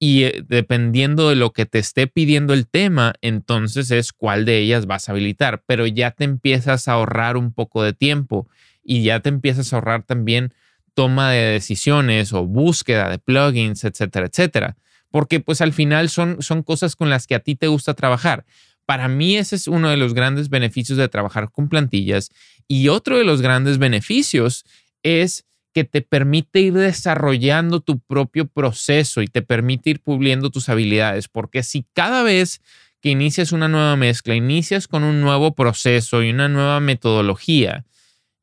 y 0.00 0.24
eh, 0.24 0.44
dependiendo 0.46 1.28
de 1.28 1.36
lo 1.36 1.52
que 1.52 1.64
te 1.64 1.78
esté 1.78 2.08
pidiendo 2.08 2.52
el 2.52 2.66
tema, 2.66 3.14
entonces 3.22 3.92
es 3.92 4.12
cuál 4.12 4.44
de 4.44 4.58
ellas 4.58 4.86
vas 4.86 5.08
a 5.08 5.12
habilitar, 5.12 5.62
pero 5.66 5.86
ya 5.86 6.10
te 6.10 6.24
empiezas 6.24 6.88
a 6.88 6.94
ahorrar 6.94 7.36
un 7.36 7.52
poco 7.52 7.84
de 7.84 7.92
tiempo 7.92 8.48
y 8.82 9.04
ya 9.04 9.20
te 9.20 9.28
empiezas 9.28 9.72
a 9.72 9.76
ahorrar 9.76 10.02
también 10.02 10.52
toma 10.94 11.30
de 11.30 11.52
decisiones 11.52 12.32
o 12.32 12.46
búsqueda 12.46 13.10
de 13.10 13.18
plugins, 13.18 13.84
etcétera, 13.84 14.26
etcétera. 14.26 14.76
Porque 15.10 15.40
pues 15.40 15.60
al 15.60 15.72
final 15.72 16.08
son, 16.08 16.42
son 16.42 16.62
cosas 16.62 16.96
con 16.96 17.10
las 17.10 17.26
que 17.26 17.34
a 17.34 17.40
ti 17.40 17.54
te 17.54 17.68
gusta 17.68 17.94
trabajar. 17.94 18.44
Para 18.86 19.08
mí 19.08 19.36
ese 19.36 19.56
es 19.56 19.68
uno 19.68 19.90
de 19.90 19.96
los 19.96 20.14
grandes 20.14 20.48
beneficios 20.48 20.98
de 20.98 21.08
trabajar 21.08 21.50
con 21.50 21.68
plantillas 21.68 22.30
y 22.68 22.88
otro 22.88 23.18
de 23.18 23.24
los 23.24 23.40
grandes 23.40 23.78
beneficios 23.78 24.64
es 25.02 25.44
que 25.72 25.84
te 25.84 26.02
permite 26.02 26.60
ir 26.60 26.74
desarrollando 26.74 27.80
tu 27.80 27.98
propio 27.98 28.46
proceso 28.46 29.22
y 29.22 29.26
te 29.26 29.42
permite 29.42 29.90
ir 29.90 30.00
puliendo 30.00 30.50
tus 30.50 30.68
habilidades, 30.68 31.28
porque 31.28 31.64
si 31.64 31.84
cada 31.94 32.22
vez 32.22 32.62
que 33.00 33.10
inicias 33.10 33.50
una 33.52 33.68
nueva 33.68 33.96
mezcla, 33.96 34.34
inicias 34.36 34.86
con 34.86 35.02
un 35.02 35.20
nuevo 35.20 35.54
proceso 35.54 36.22
y 36.22 36.30
una 36.30 36.48
nueva 36.48 36.78
metodología, 36.78 37.84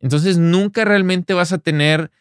entonces 0.02 0.38
nunca 0.38 0.84
realmente 0.84 1.34
vas 1.34 1.54
a 1.54 1.60
tener 1.60 2.12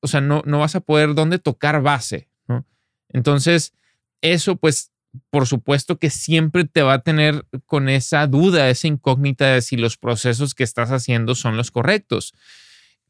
o 0.00 0.06
sea, 0.06 0.20
no, 0.20 0.42
no 0.46 0.60
vas 0.60 0.76
a 0.76 0.80
poder 0.80 1.14
dónde 1.14 1.38
tocar 1.38 1.82
base, 1.82 2.28
¿no? 2.46 2.66
Entonces, 3.08 3.72
eso 4.20 4.56
pues 4.56 4.90
por 5.30 5.46
supuesto 5.46 5.98
que 5.98 6.10
siempre 6.10 6.64
te 6.64 6.82
va 6.82 6.94
a 6.94 7.02
tener 7.02 7.46
con 7.66 7.88
esa 7.88 8.26
duda, 8.26 8.68
esa 8.70 8.88
incógnita 8.88 9.46
de 9.52 9.62
si 9.62 9.76
los 9.76 9.96
procesos 9.96 10.54
que 10.54 10.64
estás 10.64 10.90
haciendo 10.90 11.34
son 11.34 11.56
los 11.56 11.70
correctos. 11.70 12.34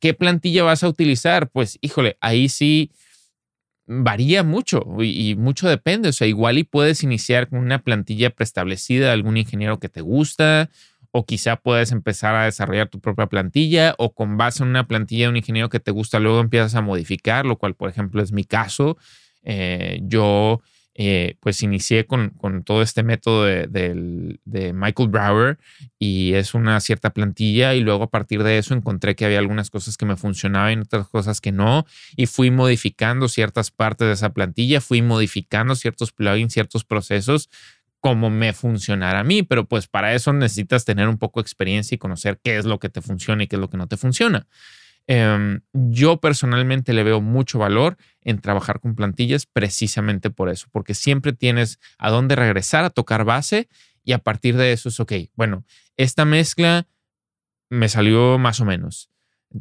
¿Qué 0.01 0.15
plantilla 0.15 0.65
vas 0.65 0.85
a 0.85 0.89
utilizar? 0.89 1.49
Pues, 1.51 1.79
híjole, 1.81 2.19
ahí 2.21 2.49
sí, 2.49 2.93
varía 3.87 4.43
mucho 4.43 4.85
y, 5.01 5.35
mucho 5.37 5.69
depende. 5.69 6.11
O 6.11 6.13
sea, 6.13 6.27
igual 6.27 6.59
y 6.59 6.65
puedes 6.65 7.03
iniciar 7.03 7.49
con 7.49 7.61
una 7.61 7.83
plantilla 7.83 8.31
preestablecida 8.31 9.07
de 9.07 9.13
algún 9.13 9.37
ingeniero 9.37 9.79
que 9.79 9.89
te 9.89 10.01
gusta, 10.01 10.71
o 11.17 11.25
quizá 11.25 11.55
puedes 11.55 11.93
empezar 11.93 12.35
a 12.35 12.47
desarrollar 12.47 12.89
tu 12.89 12.99
propia 12.99 13.29
plantilla, 13.29 13.95
o 13.99 14.13
con 14.13 14.37
base 14.37 14.65
en 14.65 14.71
una 14.71 14.89
plantilla 14.89 15.27
de 15.27 15.29
un 15.29 15.37
ingeniero 15.37 15.69
que 15.69 15.79
te 15.79 15.93
gusta, 15.93 16.19
luego 16.19 16.41
empiezas 16.41 16.75
a 16.75 16.81
modificar, 16.81 17.47
lo 17.47 17.57
cual, 17.57 17.77
por 17.77 17.89
ejemplo, 17.89 18.21
es 18.21 18.33
mi 18.33 18.43
caso. 18.43 18.99
Eh, 19.45 20.01
yo 20.03 20.61
eh, 20.97 21.37
pues 21.39 21.63
inicié 21.63 22.05
con, 22.07 22.33
todo 22.65 22.83
este 22.83 23.05
método 23.05 23.45
de, 23.45 24.73
Michael 24.75 25.09
Brower 25.09 25.59
y 26.01 26.33
es 26.35 26.53
una 26.53 26.81
cierta 26.81 27.11
plantilla 27.11 27.75
y 27.75 27.81
luego 27.81 28.05
a 28.05 28.11
partir 28.11 28.43
de 28.43 28.59
eso 28.59 28.75
encontré 28.75 29.15
que 29.15 29.25
había 29.25 29.39
algunas 29.39 29.71
cosas 29.71 29.97
que 29.97 30.07
me 30.07 30.17
funcionaban 30.17 30.79
y 30.79 30.83
otras 30.83 31.09
cosas 31.09 31.41
que 31.41 31.53
no 31.53 31.87
y 32.17 32.27
fui 32.27 32.51
modificando 32.51 33.29
ciertas 33.29 33.71
partes 33.71 34.09
de 34.09 34.15
esa 34.15 34.33
plantilla, 34.33 34.81
fui 34.81 35.01
modificando 35.01 35.77
ciertos 35.77 36.11
plugins, 36.11 36.53
ciertos 36.53 36.85
procesos 36.85 37.51
como 38.05 38.29
me 38.29 38.53
funcionara 38.53 39.21
a 39.21 39.25
mí, 39.25 39.43
pero 39.43 39.65
pues 39.65 39.87
para 39.87 40.13
eso 40.13 40.31
necesitas 40.35 40.85
tener 40.85 41.09
un 41.09 41.17
poco 41.17 41.41
de 41.41 41.45
experiencia 41.45 41.95
y 41.95 41.99
conocer 41.99 42.39
qué 42.45 42.59
es 42.59 42.67
lo 42.67 42.79
que 42.79 42.91
te 42.91 43.01
funciona 43.01 43.45
y 43.45 43.47
qué 43.47 43.57
es 43.57 43.61
lo 43.61 43.71
que 43.71 43.79
no 43.79 43.87
te 43.87 43.97
funciona. 43.97 44.47
Em, 45.07 45.63
yo 45.73 46.21
personalmente 46.21 46.93
le 46.93 47.03
veo 47.03 47.23
mucho 47.23 47.59
valor 47.59 47.97
en 48.21 48.43
trabajar 48.43 48.81
con 48.81 48.95
plantillas 48.95 49.47
precisamente 49.47 50.29
por 50.29 50.51
eso, 50.51 50.67
porque 50.71 50.93
siempre 50.93 51.33
tienes 51.33 51.81
a 51.97 52.11
dónde 52.11 52.37
regresar 52.37 52.85
a 52.85 52.91
tocar 52.91 53.25
base 53.25 53.71
y 54.05 54.13
a 54.13 54.19
partir 54.19 54.59
de 54.59 54.73
eso 54.73 54.91
es, 54.91 55.01
ok, 55.01 55.13
bueno, 55.35 55.65
esta 55.97 56.27
mezcla 56.27 56.87
me 57.71 57.89
salió 57.89 58.37
más 58.37 58.61
o 58.61 58.67
menos. 58.67 59.09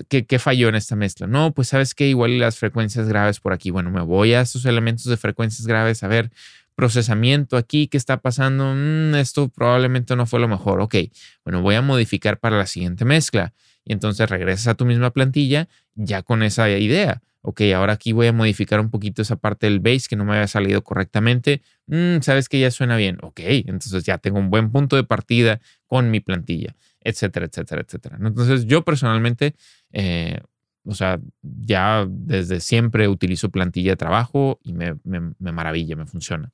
¿Qué, 0.10 0.26
¿Qué, 0.26 0.38
falló 0.38 0.68
en 0.68 0.76
esta 0.76 0.98
mezcla? 0.98 1.28
No, 1.28 1.54
pues 1.54 1.70
sabes 1.70 1.96
que 1.96 2.08
igual 2.08 2.40
las 2.40 2.58
frecuencias 2.58 3.08
graves 3.08 3.40
por 3.40 3.54
aquí. 3.54 3.70
Bueno, 3.70 3.90
me 3.90 4.02
voy 4.02 4.34
a 4.34 4.42
esos 4.42 4.66
elementos 4.66 5.06
de 5.06 5.16
frecuencias 5.16 5.66
graves 5.66 6.04
a 6.04 6.10
ver 6.10 6.32
procesamiento 6.76 7.58
aquí, 7.58 7.88
¿qué 7.88 7.98
está 7.98 8.18
pasando? 8.18 8.74
Mm, 8.76 9.16
esto 9.16 9.50
probablemente 9.50 10.16
no 10.16 10.26
fue 10.26 10.40
lo 10.40 10.48
mejor. 10.48 10.82
Ok, 10.82 10.96
bueno, 11.44 11.62
voy 11.62 11.76
a 11.76 11.82
modificar 11.82 12.40
para 12.40 12.58
la 12.58 12.66
siguiente 12.66 13.06
mezcla 13.06 13.54
y 13.86 13.94
entonces 13.94 14.30
regresas 14.30 14.68
a 14.68 14.76
tu 14.76 14.86
misma 14.86 15.12
plantilla 15.12 15.68
ya 15.96 16.24
con 16.24 16.44
esa 16.44 16.70
idea. 16.70 17.22
Ok, 17.46 17.62
ahora 17.76 17.94
aquí 17.94 18.14
voy 18.14 18.28
a 18.28 18.34
modificar 18.34 18.80
un 18.80 18.90
poquito 18.90 19.22
esa 19.22 19.36
parte 19.36 19.66
del 19.66 19.82
base 19.82 20.08
que 20.10 20.16
no 20.16 20.24
me 20.24 20.32
había 20.34 20.48
salido 20.48 20.82
correctamente. 20.82 21.62
Mm, 21.88 22.22
Sabes 22.22 22.48
que 22.48 22.60
ya 22.60 22.72
suena 22.72 22.96
bien. 22.96 23.18
Ok, 23.22 23.42
entonces 23.42 24.04
ya 24.06 24.18
tengo 24.18 24.40
un 24.40 24.50
buen 24.50 24.72
punto 24.72 24.96
de 24.96 25.04
partida 25.04 25.60
con 25.86 26.10
mi 26.10 26.22
plantilla, 26.22 26.74
etcétera, 27.02 27.48
etcétera, 27.48 27.82
etcétera. 27.82 28.18
Entonces 28.22 28.66
yo 28.66 28.84
personalmente, 28.86 29.56
eh, 29.92 30.40
o 30.86 30.94
sea, 30.96 31.20
ya 31.42 32.06
desde 32.10 32.62
siempre 32.62 33.10
utilizo 33.10 33.50
plantilla 33.50 33.92
de 33.92 33.98
trabajo 33.98 34.60
y 34.64 34.72
me, 34.72 34.96
maravilla, 35.40 35.98
me 35.98 36.06
funciona. 36.06 36.50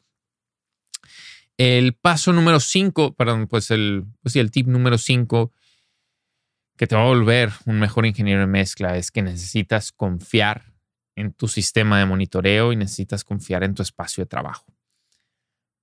El 1.59 1.93
paso 1.93 2.31
número 2.31 2.61
5, 2.61 3.15
perdón, 3.15 3.47
pues 3.47 3.69
el, 3.69 4.05
pues 4.21 4.33
tip 4.49 4.67
número 4.67 4.97
5 4.97 5.51
que 6.77 6.87
te 6.87 6.95
va 6.95 7.01
a 7.01 7.07
volver 7.07 7.51
un 7.65 7.81
mejor 7.81 8.05
ingeniero 8.05 8.39
de 8.39 8.47
mezcla 8.47 8.95
es 8.95 9.11
que 9.11 9.21
necesitas 9.21 9.91
confiar 9.91 10.73
en 11.17 11.33
tu 11.33 11.49
sistema 11.49 11.99
de 11.99 12.05
monitoreo 12.05 12.71
y 12.71 12.77
necesitas 12.77 13.25
confiar 13.25 13.65
en 13.65 13.75
tu 13.75 13.81
espacio 13.81 14.23
de 14.23 14.29
trabajo. 14.29 14.73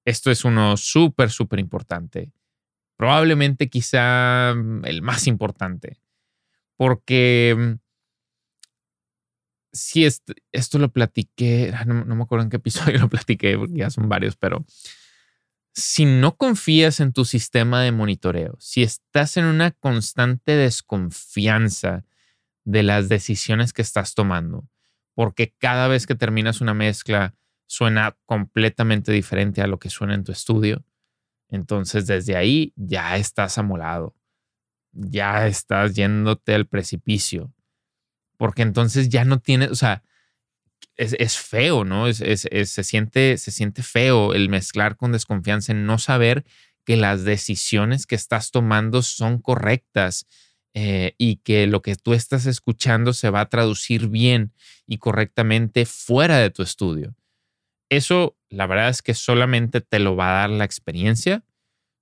Esto 0.06 0.30
es 0.30 0.46
uno 0.46 0.78
súper, 0.78 1.30
súper 1.30 1.58
importante. 1.58 2.32
Probablemente 2.96 3.68
quizá 3.68 4.54
mm, 4.54 4.86
el 4.86 5.02
más 5.02 5.26
importante. 5.26 6.00
Porque 6.78 7.54
mm, 7.54 7.72
si 9.74 10.06
esto, 10.06 10.78
lo 10.78 10.90
platiqué, 10.90 11.74
no, 11.84 12.06
no, 12.06 12.16
me 12.16 12.22
acuerdo 12.22 12.44
en 12.44 12.48
qué 12.48 12.56
episodio 12.56 12.98
lo 13.00 13.10
platiqué, 13.10 13.58
porque 13.58 13.76
ya 13.76 13.90
son 13.90 14.08
varios, 14.08 14.36
pero 14.36 14.64
si 15.76 16.06
no 16.06 16.38
confías 16.38 17.00
en 17.00 17.12
tu 17.12 17.26
sistema 17.26 17.82
de 17.82 17.92
monitoreo, 17.92 18.56
si 18.58 18.82
estás 18.82 19.36
en 19.36 19.44
una 19.44 19.72
constante 19.72 20.52
desconfianza 20.52 22.06
de 22.64 22.82
las 22.82 23.10
decisiones 23.10 23.74
que 23.74 23.82
estás 23.82 24.14
tomando, 24.14 24.66
porque 25.14 25.54
cada 25.58 25.86
vez 25.86 26.06
que 26.06 26.14
terminas 26.14 26.62
una 26.62 26.72
mezcla 26.72 27.34
suena 27.66 28.16
completamente 28.24 29.12
diferente 29.12 29.60
a 29.60 29.66
lo 29.66 29.78
que 29.78 29.90
suena 29.90 30.14
en 30.14 30.24
tu 30.24 30.32
estudio, 30.32 30.82
entonces 31.50 32.06
desde 32.06 32.36
ahí 32.36 32.72
ya 32.76 33.18
estás 33.18 33.58
amolado, 33.58 34.16
ya 34.92 35.46
estás 35.46 35.94
yéndote 35.94 36.54
al 36.54 36.66
precipicio, 36.66 37.52
porque 38.38 38.62
entonces 38.62 39.10
ya 39.10 39.26
no 39.26 39.40
tienes, 39.40 39.70
o 39.70 39.76
sea, 39.76 40.02
es, 40.96 41.38
feo, 41.38 41.84
¿no? 41.84 42.06
Es, 42.06 42.18
se, 42.18 42.84
siente, 42.84 43.36
se 43.38 43.50
siente 43.50 43.82
feo 43.82 44.34
el 44.34 44.48
mezclar 44.48 44.96
con 44.96 45.12
desconfianza 45.12 45.72
en 45.72 45.86
no 45.86 45.98
saber 45.98 46.44
que 46.84 46.96
las 46.96 47.24
decisiones 47.24 48.06
que 48.06 48.14
estás 48.14 48.50
tomando 48.50 49.02
son 49.02 49.38
correctas 49.38 50.26
eh, 50.74 51.14
y 51.18 51.36
que 51.36 51.66
lo 51.66 51.82
que 51.82 51.96
tú 51.96 52.14
estás 52.14 52.46
escuchando 52.46 53.12
se 53.12 53.30
va 53.30 53.40
a 53.40 53.48
traducir 53.48 54.08
bien 54.08 54.52
y 54.86 54.98
correctamente 54.98 55.84
fuera 55.84 56.38
de 56.38 56.50
tu 56.50 56.62
estudio. 56.62 57.14
Eso, 57.90 58.36
la 58.48 58.66
verdad 58.66 58.88
es 58.88 59.02
que 59.02 59.14
solamente 59.14 59.80
te 59.80 59.98
lo 59.98 60.16
va 60.16 60.30
a 60.30 60.40
dar 60.40 60.50
la 60.50 60.64
experiencia, 60.64 61.44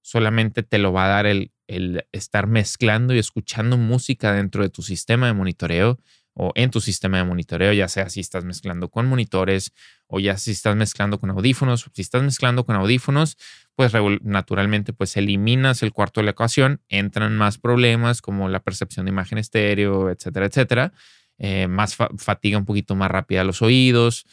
solamente 0.03 0.63
te 0.63 0.79
lo 0.79 0.93
va 0.93 1.07
a 1.07 1.09
dar 1.09 1.27
el, 1.27 1.53
el 1.67 2.07
estar 2.13 2.47
mezclando 2.47 3.15
y 3.15 3.19
escuchando 3.19 3.77
música 3.77 4.33
dentro 4.33 4.63
de 4.63 4.71
tu 4.71 4.83
sistema 4.83 5.27
de 5.27 5.35
monitoreo, 5.35 5.99
o 6.35 6.53
en 6.57 6.71
tu 6.71 6.81
sistema 6.81 7.19
de 7.19 7.25
monitoreo, 7.25 7.73
ya 7.73 7.89
sea 7.89 8.09
si 8.11 8.21
estás 8.21 8.45
mezclando 8.45 8.91
con 8.91 9.07
monitores 9.07 9.73
o 10.07 10.19
ya 10.19 10.37
si 10.37 10.51
estás 10.51 10.77
mezclando 10.77 11.19
con 11.19 11.31
audífonos. 11.31 11.89
Si 11.93 12.03
estás 12.03 12.23
mezclando 12.23 12.67
con 12.67 12.77
audífonos, 12.77 13.39
pues 13.77 13.93
naturalmente 14.23 14.93
pues 14.93 15.17
eliminas 15.17 15.83
el 15.83 15.93
cuarto 15.93 16.21
de 16.21 16.25
la 16.25 16.33
ecuación, 16.33 16.81
entran 16.89 17.37
más 17.37 17.59
problemas 17.59 18.21
como 18.21 18.49
la 18.49 18.61
percepción 18.61 19.07
de 19.07 19.11
imagen 19.11 19.39
estéreo, 19.39 20.11
etcétera, 20.11 20.47
etcétera. 20.47 20.93
Eh, 21.39 21.67
más 21.69 21.97
fatiga 22.19 22.59
un 22.59 22.65
poquito 22.65 22.95
más 22.95 23.11
rápida 23.11 23.45
los 23.45 23.63
oídos. 23.63 24.27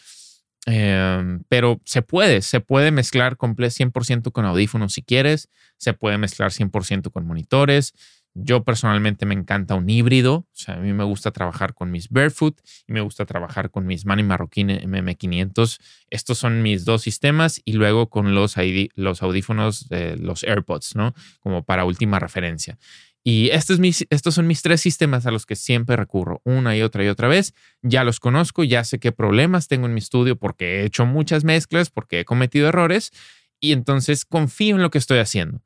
Em, 0.67 1.43
pero 1.49 1.81
se 1.85 2.03
puede, 2.03 2.41
se 2.41 2.59
puede 2.59 2.91
mezclar 2.91 3.35
100% 3.37 4.31
con 4.31 4.45
audífonos 4.45 4.93
si 4.93 5.01
quieres, 5.01 5.49
se 5.77 5.93
puede 5.93 6.19
mezclar 6.19 6.51
100% 6.51 7.09
con 7.09 7.25
monitores, 7.25 7.93
yo 8.33 8.63
personalmente 8.63 9.25
me 9.25 9.33
encanta 9.33 9.75
un 9.75 9.89
híbrido, 9.89 10.33
o 10.33 10.47
sea, 10.53 10.75
a 10.75 10.77
mí 10.77 10.93
me 10.93 11.03
gusta 11.03 11.31
trabajar 11.31 11.73
con 11.73 11.91
mis 11.91 12.09
Barefoot 12.09 12.59
y 12.87 12.93
me 12.93 13.01
gusta 13.01 13.25
trabajar 13.25 13.71
con 13.71 13.85
mis 13.85 14.05
Manny 14.05 14.23
Marroquín 14.23 14.69
MM500. 14.69 15.79
Estos 16.09 16.37
son 16.37 16.61
mis 16.61 16.85
dos 16.85 17.01
sistemas 17.01 17.61
y 17.65 17.73
luego 17.73 18.09
con 18.09 18.33
los, 18.33 18.57
audífonos, 18.57 19.87
los 20.17 20.43
AirPods, 20.43 20.95
¿no? 20.95 21.13
Como 21.39 21.63
para 21.63 21.85
última 21.85 22.19
referencia. 22.19 22.77
Y 23.23 23.49
es 23.49 23.67
estos 24.09 24.33
son 24.33 24.47
mis 24.47 24.61
tres 24.63 24.81
sistemas 24.81 25.25
a 25.27 25.31
los 25.31 25.45
que 25.45 25.55
siempre 25.55 25.95
recurro 25.95 26.41
una 26.43 26.75
y 26.75 26.81
otra 26.81 27.03
y 27.03 27.07
otra 27.07 27.27
vez. 27.27 27.53
Ya 27.83 28.03
los 28.03 28.19
conozco, 28.19 28.63
ya 28.63 28.83
sé 28.83 28.99
qué 28.99 29.11
problemas 29.11 29.67
tengo 29.67 29.85
en 29.85 29.93
mi 29.93 29.99
estudio 29.99 30.37
porque 30.37 30.79
he 30.79 30.85
hecho 30.85 31.05
muchas 31.05 31.43
mezclas, 31.43 31.91
porque 31.91 32.21
he 32.21 32.25
cometido 32.25 32.69
errores 32.69 33.11
y 33.59 33.73
entonces 33.73 34.25
confío 34.25 34.75
en 34.75 34.81
lo 34.81 34.89
que 34.89 34.97
estoy 34.97 35.19
haciendo. 35.19 35.61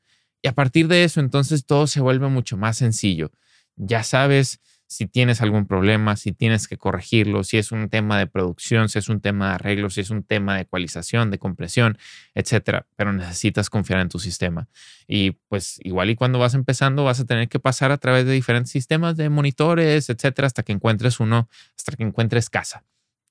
Y 0.45 0.47
a 0.47 0.53
partir 0.53 0.87
de 0.87 1.03
eso, 1.03 1.21
entonces 1.21 1.65
todo 1.65 1.87
se 1.87 2.01
vuelve 2.01 2.27
mucho 2.27 2.55
más 2.55 2.77
sencillo. 2.77 3.31
Ya 3.77 4.03
sabes 4.03 4.59
si 4.85 5.07
tienes 5.07 5.41
algún 5.41 5.65
problema, 5.65 6.17
si 6.17 6.33
tienes 6.33 6.67
que 6.67 6.77
corregirlo, 6.77 7.43
si 7.43 7.57
es 7.57 7.71
un 7.71 7.89
tema 7.89 8.19
de 8.19 8.27
producción, 8.27 8.87
si 8.87 8.99
es 8.99 9.09
un 9.09 9.21
tema 9.21 9.47
de 9.47 9.55
arreglo, 9.55 9.89
si 9.89 10.01
es 10.01 10.11
un 10.11 10.21
tema 10.21 10.53
de 10.53 10.61
ecualización, 10.61 11.31
de 11.31 11.39
compresión, 11.39 11.97
etcétera. 12.35 12.85
Pero 12.95 13.11
necesitas 13.11 13.71
confiar 13.71 14.01
en 14.01 14.09
tu 14.09 14.19
sistema. 14.19 14.69
Y 15.07 15.31
pues 15.31 15.79
igual 15.83 16.11
y 16.11 16.15
cuando 16.15 16.37
vas 16.37 16.53
empezando 16.53 17.03
vas 17.03 17.19
a 17.19 17.25
tener 17.25 17.49
que 17.49 17.59
pasar 17.59 17.91
a 17.91 17.97
través 17.97 18.27
de 18.27 18.33
diferentes 18.33 18.71
sistemas 18.71 19.17
de 19.17 19.29
monitores, 19.29 20.11
etcétera, 20.11 20.45
hasta 20.45 20.61
que 20.61 20.73
encuentres 20.73 21.19
uno, 21.19 21.49
hasta 21.75 21.93
que 21.93 22.03
encuentres 22.03 22.51
casa. 22.51 22.83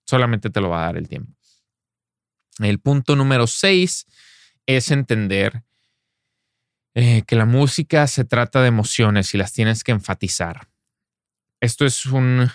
Solamente 0.05 0.51
te 0.51 0.61
lo 0.61 0.71
va 0.71 0.83
a 0.83 0.87
dar 0.87 0.97
el 0.97 1.09
tiempo. 1.09 1.33
El 2.59 2.81
punto 2.81 3.15
número 3.15 3.47
seis 3.47 4.05
es 4.67 4.91
entender 4.91 5.63
eh, 6.95 7.23
que 7.27 7.35
la 7.35 7.45
música 7.45 8.07
se 8.07 8.25
trata 8.25 8.63
de 8.63 8.69
emociones 8.69 9.35
y 9.35 9.39
las 9.39 9.53
tienes 9.53 9.83
que 9.83 9.93
enfatizar. 9.93 10.69
Esto 11.61 11.85
es 11.85 12.07
un, 12.07 12.51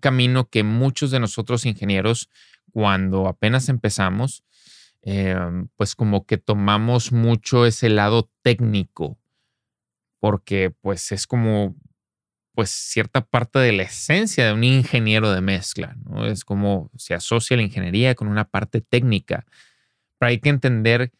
camino 0.00 0.48
que 0.48 0.62
muchos 0.62 1.10
de 1.10 1.20
nosotros 1.20 1.66
ingenieros, 1.66 2.30
cuando 2.72 3.26
apenas 3.28 3.68
empezamos, 3.68 4.44
em, 5.02 5.68
pues 5.76 5.94
como 5.94 6.26
que 6.26 6.38
tomamos 6.38 7.12
mucho 7.12 7.66
ese 7.66 7.88
lado 7.88 8.30
técnico, 8.42 9.18
porque 10.20 10.70
pues 10.70 11.12
es 11.12 11.26
como 11.26 11.76
pues 12.54 12.70
cierta 12.70 13.24
parte 13.24 13.58
de 13.58 13.72
la 13.72 13.84
esencia 13.84 14.46
de 14.46 14.52
un 14.52 14.64
ingeniero 14.64 15.32
de 15.32 15.40
mezcla, 15.40 15.96
¿no? 16.04 16.26
Es 16.26 16.44
como 16.44 16.90
se 16.96 17.14
asocia 17.14 17.56
la 17.56 17.62
ingeniería 17.62 18.14
con 18.14 18.28
una 18.28 18.44
parte 18.44 18.80
técnica, 18.80 19.46
pero 20.18 20.30
hay 20.30 20.40
que 20.40 20.50
entender 20.50 21.12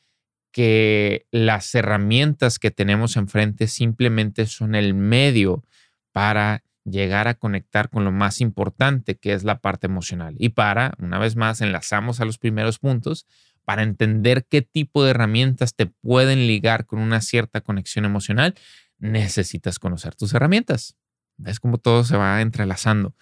que 0.53 1.27
las 1.31 1.75
herramientas 1.75 2.59
que 2.59 2.71
tenemos 2.71 3.17
enfrente 3.17 3.67
simplemente 3.69 4.47
son 4.47 4.75
el 4.75 4.95
medio 4.95 5.65
para 6.13 6.63
llegar 6.85 7.29
a 7.29 7.35
conectar 7.35 7.89
con 7.91 8.05
lo 8.05 8.13
más 8.13 8.41
importante, 8.41 9.17
que 9.17 9.33
es 9.33 9.45
la 9.45 9.61
parte 9.61 9.87
emocional. 9.87 10.35
Y 10.39 10.51
para, 10.51 10.95
una 10.99 11.19
vez 11.19 11.37
más, 11.37 11.61
enlazamos 11.61 12.21
a 12.21 12.25
los 12.25 12.39
primeros 12.39 12.79
puntos, 12.79 13.27
para 13.65 13.83
entender 13.83 14.47
qué 14.49 14.63
tipo 14.63 15.05
de 15.05 15.11
herramientas 15.11 15.75
te 15.75 15.87
pueden 15.87 16.47
ligar 16.47 16.87
con 16.87 16.99
una 16.99 17.21
cierta 17.21 17.61
conexión 17.61 18.05
emocional, 18.05 18.55
necesitas 18.99 19.79
conocer 19.79 20.15
tus 20.15 20.35
herramientas. 20.35 20.97
¿Ves 21.37 21.61
cómo 21.61 21.79
todo 21.79 22.05
se 22.05 22.17
va 22.17 22.41
entrelazando? 22.41 23.15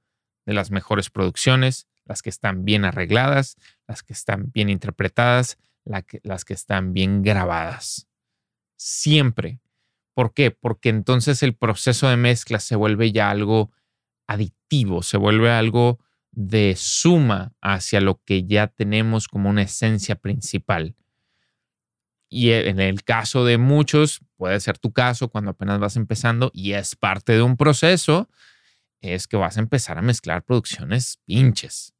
de 0.45 0.53
las 0.53 0.71
mejores 0.71 1.09
producciones, 1.09 1.87
las 2.05 2.21
que 2.21 2.29
están 2.29 2.65
bien 2.65 2.85
arregladas, 2.85 3.57
las 3.87 4.01
que 4.01 4.13
están 4.13 4.51
bien 4.51 4.69
interpretadas, 4.69 5.57
las 5.85 6.45
que 6.45 6.53
están 6.53 6.93
bien 6.93 7.21
grabadas. 7.21 8.07
Siempre 8.77 9.59
¿Por 10.19 10.33
qué? 10.33 10.51
Porque 10.51 10.89
entonces 10.89 11.43
el 11.43 11.55
proceso 11.55 12.09
de 12.09 12.17
mezcla 12.17 12.59
se 12.59 12.75
vuelve 12.75 13.13
ya 13.13 13.29
algo 13.29 13.71
aditivo, 14.27 15.01
se 15.01 15.15
vuelve 15.15 15.49
algo 15.49 15.99
de 16.33 16.75
suma 16.75 17.53
hacia 17.61 18.01
lo 18.01 18.21
que 18.25 18.43
ya 18.43 18.67
tenemos 18.67 19.29
como 19.29 19.49
una 19.49 19.61
esencia 19.61 20.15
principal. 20.15 20.97
Y 22.29 22.51
e, 22.51 22.69
en 22.69 22.79
el 22.79 23.03
caso 23.03 23.43
de 23.43 23.57
muchos, 23.57 24.21
puede 24.37 24.59
ser 24.59 24.77
tu 24.77 24.93
caso 24.93 25.29
cuando 25.29 25.51
apenas 25.51 25.79
vas 25.79 25.95
empezando 25.95 26.51
y 26.53 26.73
es 26.73 26.95
parte 26.95 27.33
de 27.33 27.41
un 27.41 27.57
proceso, 27.57 28.29
es 29.01 29.27
que 29.27 29.37
vas 29.37 29.57
a 29.57 29.61
empezar 29.61 29.97
a 29.97 30.01
mezclar 30.01 30.43
producciones 30.43 31.19
pinches, 31.25 31.93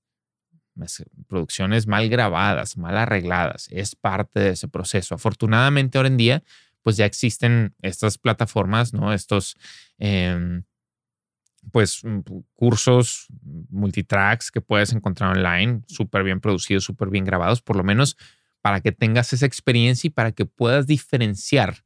producciones 1.27 1.87
mal 1.87 2.07
grabadas, 2.09 2.77
mal 2.77 2.97
arregladas. 2.97 3.67
Es 3.71 3.95
parte 3.95 4.39
de 4.39 4.49
ese 4.51 4.67
proceso. 4.67 5.15
Afortunadamente, 5.15 5.97
ahora 5.97 6.07
en 6.07 6.17
día, 6.17 6.43
pues 6.83 6.97
ya 6.97 7.05
existen 7.05 7.75
estas 7.81 8.17
plataformas, 8.17 8.93
¿no? 8.93 9.13
Estos, 9.13 9.57
em, 9.97 10.63
pues, 11.71 12.03
mm, 12.03 12.19
cursos 12.53 13.27
multitracks 13.69 14.51
que 14.51 14.61
puedes 14.61 14.93
encontrar 14.93 15.37
online, 15.37 15.81
súper 15.87 16.23
bien 16.23 16.39
producidos, 16.39 16.83
súper 16.83 17.09
bien 17.09 17.25
grabados, 17.25 17.61
por 17.61 17.75
lo 17.75 17.83
menos 17.83 18.15
para 18.61 18.81
que 18.81 18.91
tengas 18.91 19.33
esa 19.33 19.45
experiencia 19.45 20.07
y 20.07 20.11
para 20.11 20.31
que 20.31 20.45
puedas 20.45 20.87
diferenciar 20.87 21.83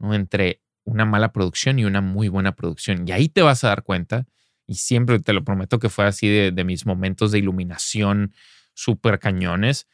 entre 0.00 0.62
una 0.84 1.04
mala 1.04 1.32
producción 1.32 1.78
y 1.78 1.84
una 1.84 2.00
muy 2.00 2.28
buena 2.28 2.54
producción. 2.54 3.08
Y 3.08 3.12
ahí 3.12 3.28
te 3.28 3.42
vas 3.42 3.64
a 3.64 3.68
dar 3.68 3.82
cuenta, 3.82 4.26
y 4.66 4.76
siempre 4.76 5.18
te 5.18 5.32
lo 5.32 5.44
prometo 5.44 5.78
que 5.78 5.88
fue 5.88 6.06
así 6.06 6.28
de, 6.28 6.50
de 6.50 6.64
mis 6.64 6.86
momentos 6.86 7.32
de 7.32 7.38
iluminación 7.38 8.32
súper 8.74 9.18
cañones, 9.18 9.86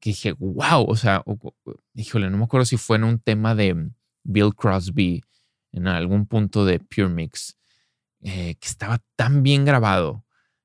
que 0.00 0.10
dije, 0.10 0.32
wow, 0.32 0.84
o 0.86 0.96
sea, 0.96 1.24
híjole, 1.94 2.30
no 2.30 2.38
me 2.38 2.44
acuerdo 2.44 2.66
si 2.66 2.76
fue 2.76 2.96
en 2.96 3.04
un 3.04 3.18
tema 3.18 3.54
de 3.54 3.90
Bill 4.24 4.54
Crosby, 4.54 5.22
en 5.72 5.88
algún 5.88 6.26
punto 6.26 6.64
de 6.64 6.80
Pure 6.80 7.08
Mix, 7.08 7.58
eh, 8.22 8.56
que 8.56 8.68
estaba 8.68 9.02
tan 9.16 9.42
bien 9.42 9.64
grabado 9.64 10.24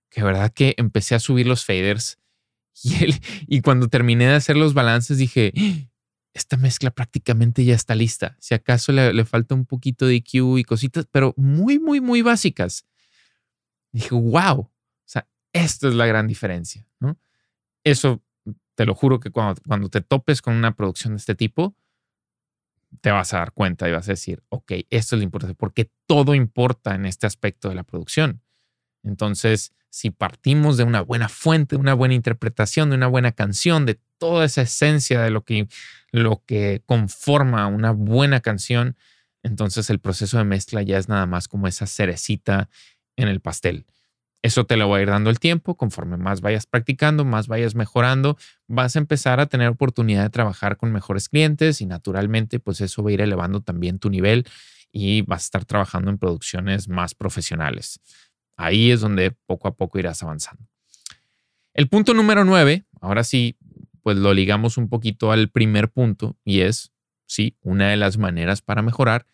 que 0.09 0.23
verdad 0.23 0.51
que 0.53 0.75
empecé 0.77 1.15
a 1.15 1.19
subir 1.19 1.47
los 1.47 1.65
faders 1.65 2.19
y, 3.47 3.61
cuando 3.61 3.87
terminé 3.87 4.25
de 4.27 4.35
hacer 4.35 4.57
los 4.57 4.73
balances 4.73 5.17
dije, 5.17 5.53
esta 6.33 6.57
mezcla 6.57 6.91
prácticamente 6.91 7.65
ya 7.65 7.75
está 7.75 7.95
lista. 7.95 8.35
Si 8.39 8.53
acaso 8.53 8.91
le, 8.91 9.25
falta 9.25 9.55
un 9.55 9.65
poquito 9.65 10.05
de 10.05 10.15
EQ 10.15 10.57
y 10.57 10.63
cositas, 10.63 11.07
pero 11.11 11.33
muy, 11.37 11.79
muy, 11.79 12.01
muy 12.01 12.21
básicas. 12.21 12.85
Dije, 13.91 14.15
wow, 14.15 14.59
o 14.59 14.71
sea, 15.05 15.27
esto 15.53 15.89
es 15.89 15.95
la 15.95 16.05
gran 16.05 16.27
diferencia, 16.27 16.87
¿no? 16.99 17.19
Eso 17.83 18.23
te 18.75 18.85
lo 18.85 18.95
juro 18.95 19.19
que 19.19 19.31
cuando, 19.31 19.61
cuando 19.67 19.89
te 19.89 20.01
topes 20.01 20.41
con 20.41 20.55
una 20.55 20.75
producción 20.75 21.13
de 21.13 21.17
este 21.17 21.35
tipo, 21.35 21.75
te 23.01 23.11
vas 23.11 23.33
a 23.33 23.39
dar 23.39 23.53
cuenta 23.53 23.87
y 23.87 23.91
vas 23.91 24.07
a 24.09 24.13
decir, 24.13 24.43
ok, 24.49 24.71
esto 24.89 25.15
es 25.15 25.19
lo 25.19 25.23
importante, 25.23 25.55
porque 25.55 25.91
todo 26.05 26.35
importa 26.35 26.95
en 26.95 27.05
este 27.05 27.27
aspecto 27.27 27.69
de 27.69 27.75
la 27.75 27.83
producción. 27.83 28.40
Entonces, 29.03 29.73
si 29.89 30.09
partimos 30.09 30.77
de 30.77 30.83
una 30.83 31.01
buena 31.01 31.29
fuente, 31.29 31.75
de 31.75 31.81
una 31.81 31.93
buena 31.93 32.13
interpretación, 32.13 32.89
de 32.89 32.95
una 32.95 33.07
buena 33.07 33.33
canción, 33.33 33.85
de 33.85 33.99
toda 34.17 34.45
esa 34.45 34.61
esencia 34.61 35.21
de 35.21 35.31
lo 35.31 35.43
que, 35.43 35.67
lo 36.11 36.43
que 36.45 36.81
conforma 36.85 37.67
una 37.67 37.91
buena 37.91 38.39
canción, 38.39 38.95
entonces 39.43 39.89
el 39.89 39.99
proceso 39.99 40.37
de 40.37 40.43
mezcla 40.45 40.81
ya 40.81 40.97
es 40.97 41.09
nada 41.09 41.25
más 41.25 41.47
como 41.47 41.67
esa 41.67 41.87
cerecita 41.87 42.69
en 43.17 43.27
el 43.27 43.41
pastel. 43.41 43.85
Eso 44.43 44.65
te 44.65 44.75
lo 44.75 44.89
va 44.89 44.97
a 44.97 45.01
ir 45.01 45.09
dando 45.09 45.29
el 45.29 45.39
tiempo, 45.39 45.75
conforme 45.75 46.17
más 46.17 46.41
vayas 46.41 46.65
practicando, 46.65 47.25
más 47.25 47.47
vayas 47.47 47.75
mejorando, 47.75 48.37
vas 48.67 48.95
a 48.95 48.99
empezar 48.99 49.39
a 49.39 49.45
tener 49.45 49.67
oportunidad 49.67 50.23
de 50.23 50.29
trabajar 50.31 50.77
con 50.77 50.91
mejores 50.91 51.29
clientes 51.29 51.79
y 51.81 51.85
naturalmente 51.85 52.59
pues 52.59 52.81
eso 52.81 53.03
va 53.03 53.11
a 53.11 53.13
ir 53.13 53.21
elevando 53.21 53.61
también 53.61 53.99
tu 53.99 54.09
nivel 54.09 54.45
y 54.91 55.21
vas 55.21 55.43
a 55.43 55.45
estar 55.45 55.65
trabajando 55.65 56.09
en 56.09 56.17
producciones 56.17 56.87
más 56.87 57.13
profesionales. 57.13 57.99
Ahí 58.61 58.91
es 58.91 59.01
donde 59.01 59.31
poco 59.31 59.67
a 59.67 59.75
poco 59.75 59.97
irás 59.97 60.21
avanzando. 60.21 60.63
El 61.73 61.87
punto 61.87 62.13
número 62.13 62.45
nueve, 62.45 62.85
ahora 63.01 63.23
sí, 63.23 63.57
pues 64.03 64.17
lo 64.17 64.35
ligamos 64.35 64.77
un 64.77 64.87
poquito 64.87 65.31
al 65.31 65.49
primer 65.49 65.89
punto 65.89 66.37
y 66.43 66.61
es, 66.61 66.91
sí, 67.25 67.57
una 67.61 67.89
de 67.89 67.97
las 67.97 68.19
maneras 68.19 68.61
para 68.61 68.83
mejorar 68.83 69.25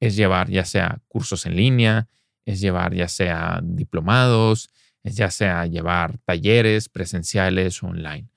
es 0.00 0.16
llevar 0.16 0.50
ya 0.50 0.66
sea 0.66 1.00
cursos 1.08 1.46
en 1.46 1.56
línea, 1.56 2.08
es 2.44 2.60
llevar 2.60 2.94
ya 2.94 3.08
sea 3.08 3.60
diplomados, 3.62 4.68
es 5.02 5.16
ya 5.16 5.30
sea 5.30 5.64
llevar 5.64 6.18
talleres 6.18 6.90
presenciales 6.90 7.82
o 7.82 7.86
online. 7.86 8.28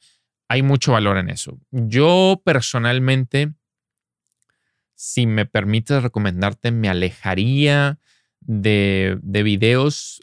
Hay 0.48 0.62
mucho 0.62 0.94
valor 0.94 1.18
en 1.18 1.30
eso. 1.30 1.60
Yo 1.72 2.42
personalmente, 2.46 3.52
si 4.96 5.28
me 5.28 5.46
permites 5.46 6.04
recomendarte, 6.04 6.72
me 6.72 6.88
alejaría 6.88 8.00
de, 8.40 9.20
de 9.22 9.44
videos 9.44 10.22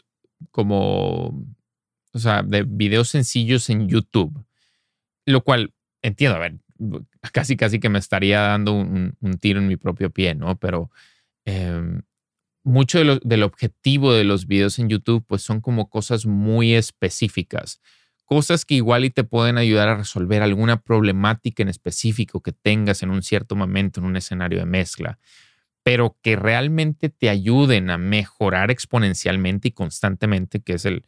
como, 0.51 1.45
o 2.13 2.19
sea, 2.19 2.43
de 2.43 2.63
videos 2.63 3.09
sencillos 3.09 3.69
en 3.69 3.87
YouTube, 3.87 4.45
lo 5.25 5.43
cual 5.43 5.73
entiendo, 6.01 6.37
a 6.37 6.39
ver, 6.39 6.57
casi 7.33 7.55
casi 7.55 7.79
que 7.79 7.89
me 7.89 7.99
estaría 7.99 8.41
dando 8.41 8.73
un, 8.73 9.15
tiro 9.39 9.59
en 9.59 9.67
mi 9.67 9.77
propio 9.77 10.09
pie, 10.09 10.35
¿no? 10.35 10.57
Pero 10.57 10.91
em, 11.45 12.01
mucho 12.63 12.99
del 12.99 13.43
objetivo 13.43 14.13
de 14.13 14.23
los 14.23 14.47
videos 14.47 14.79
en 14.79 14.89
YouTube, 14.89 15.23
pues 15.27 15.43
son 15.43 15.61
como 15.61 15.89
cosas 15.89 16.25
muy 16.25 16.73
específicas, 16.73 17.79
cosas 18.25 18.65
que 18.65 18.73
igual 18.75 19.05
y 19.05 19.11
te 19.11 19.23
pueden 19.23 19.57
ayudar 19.57 19.87
a 19.87 19.97
resolver 19.97 20.41
alguna 20.41 20.81
problemática 20.81 21.61
en 21.61 21.69
específico 21.69 22.41
que 22.41 22.51
tengas 22.51 23.03
en 23.03 23.11
un 23.11 23.21
cierto 23.21 23.55
momento 23.55 23.99
en 23.99 24.07
un 24.07 24.17
escenario 24.17 24.59
de 24.59 24.65
mezcla, 24.65 25.19
pero 25.85 26.17
que 26.23 26.35
realmente 26.35 27.09
te 27.09 27.29
ayuden 27.29 27.91
a 27.91 27.99
mejorar 27.99 28.71
exponencialmente 28.71 29.67
y 29.67 29.71
constantemente, 29.71 30.59
que 30.61 30.73
es 30.73 30.85
el, 30.85 31.05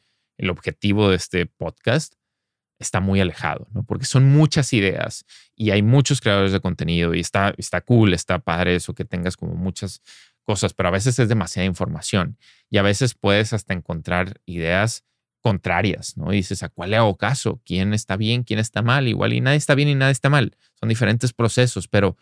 objetivo 0.51 1.09
de 1.09 1.15
este 1.15 1.47
podcast, 1.47 2.13
está 2.78 2.99
muy 2.99 3.19
alejado, 3.19 3.67
¿no? 3.71 3.84
Porque 3.84 4.05
son 4.05 4.30
muchas 4.30 4.71
ideas 4.73 5.25
y 5.55 5.71
hay 5.71 5.82
muchos 5.82 6.21
creadores 6.21 6.51
de 6.51 6.59
contenido 6.59 7.15
y 7.15 7.21
está, 7.21 7.55
está 7.57 7.82
cool, 7.82 8.13
está 8.13 8.38
padre 8.38 8.75
eso 8.75 8.93
que 8.93 9.03
tengas 9.03 9.36
como 9.36 9.55
muchas 9.55 10.03
cosas, 10.43 10.75
pero 10.75 10.89
a 10.89 10.91
veces 10.91 11.17
es 11.17 11.28
demasiada 11.28 11.65
información 11.65 12.38
y 12.69 12.78
a 12.78 12.84
veces 12.84 13.15
puedes 13.15 13.53
hasta 13.53 13.73
encontrar 13.73 14.41
ideas 14.45 15.05
contrarias, 15.41 16.17
¿no? 16.17 16.30
Dices, 16.30 16.61
¿a 16.61 16.69
cuál 16.69 16.91
le 16.91 16.97
hago 16.97 17.17
caso? 17.17 17.63
¿Quién 17.65 17.95
está 17.95 18.15
bien? 18.15 18.43
¿Quién 18.43 18.59
está 18.59 18.84
mal? 18.84 19.07
Igual 19.07 19.34
y 19.34 19.41
nadie 19.41 19.57
está 19.57 19.73
bien 19.73 19.89
y 19.89 19.95
nadie 19.95 20.11
está 20.11 20.30
mal. 20.30 20.55
Son 20.80 20.88
diferentes 20.88 21.34
procesos, 21.34 21.88
pero 21.88 22.15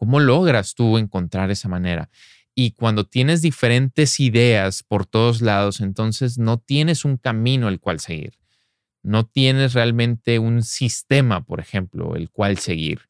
¿cómo 0.00 0.18
logras 0.18 0.74
tú 0.74 0.96
encontrar 0.96 1.50
esa 1.50 1.68
manera? 1.68 2.08
Y 2.54 2.70
cuando 2.72 3.04
tienes 3.04 3.42
diferentes 3.42 4.18
ideas 4.18 4.82
por 4.82 5.04
todos 5.04 5.42
lados, 5.42 5.80
entonces 5.80 6.38
no 6.38 6.58
tienes 6.58 7.04
un 7.04 7.18
camino 7.18 7.68
el 7.68 7.78
cual 7.78 8.00
seguir 8.00 8.40
no 9.02 9.26
tienes 9.26 9.74
realmente 9.74 10.38
un 10.38 10.62
sistema, 10.62 11.42
por 11.44 11.60
ejemplo, 11.60 12.16
el 12.16 12.30
cual 12.30 12.58
seguir. 12.58 13.08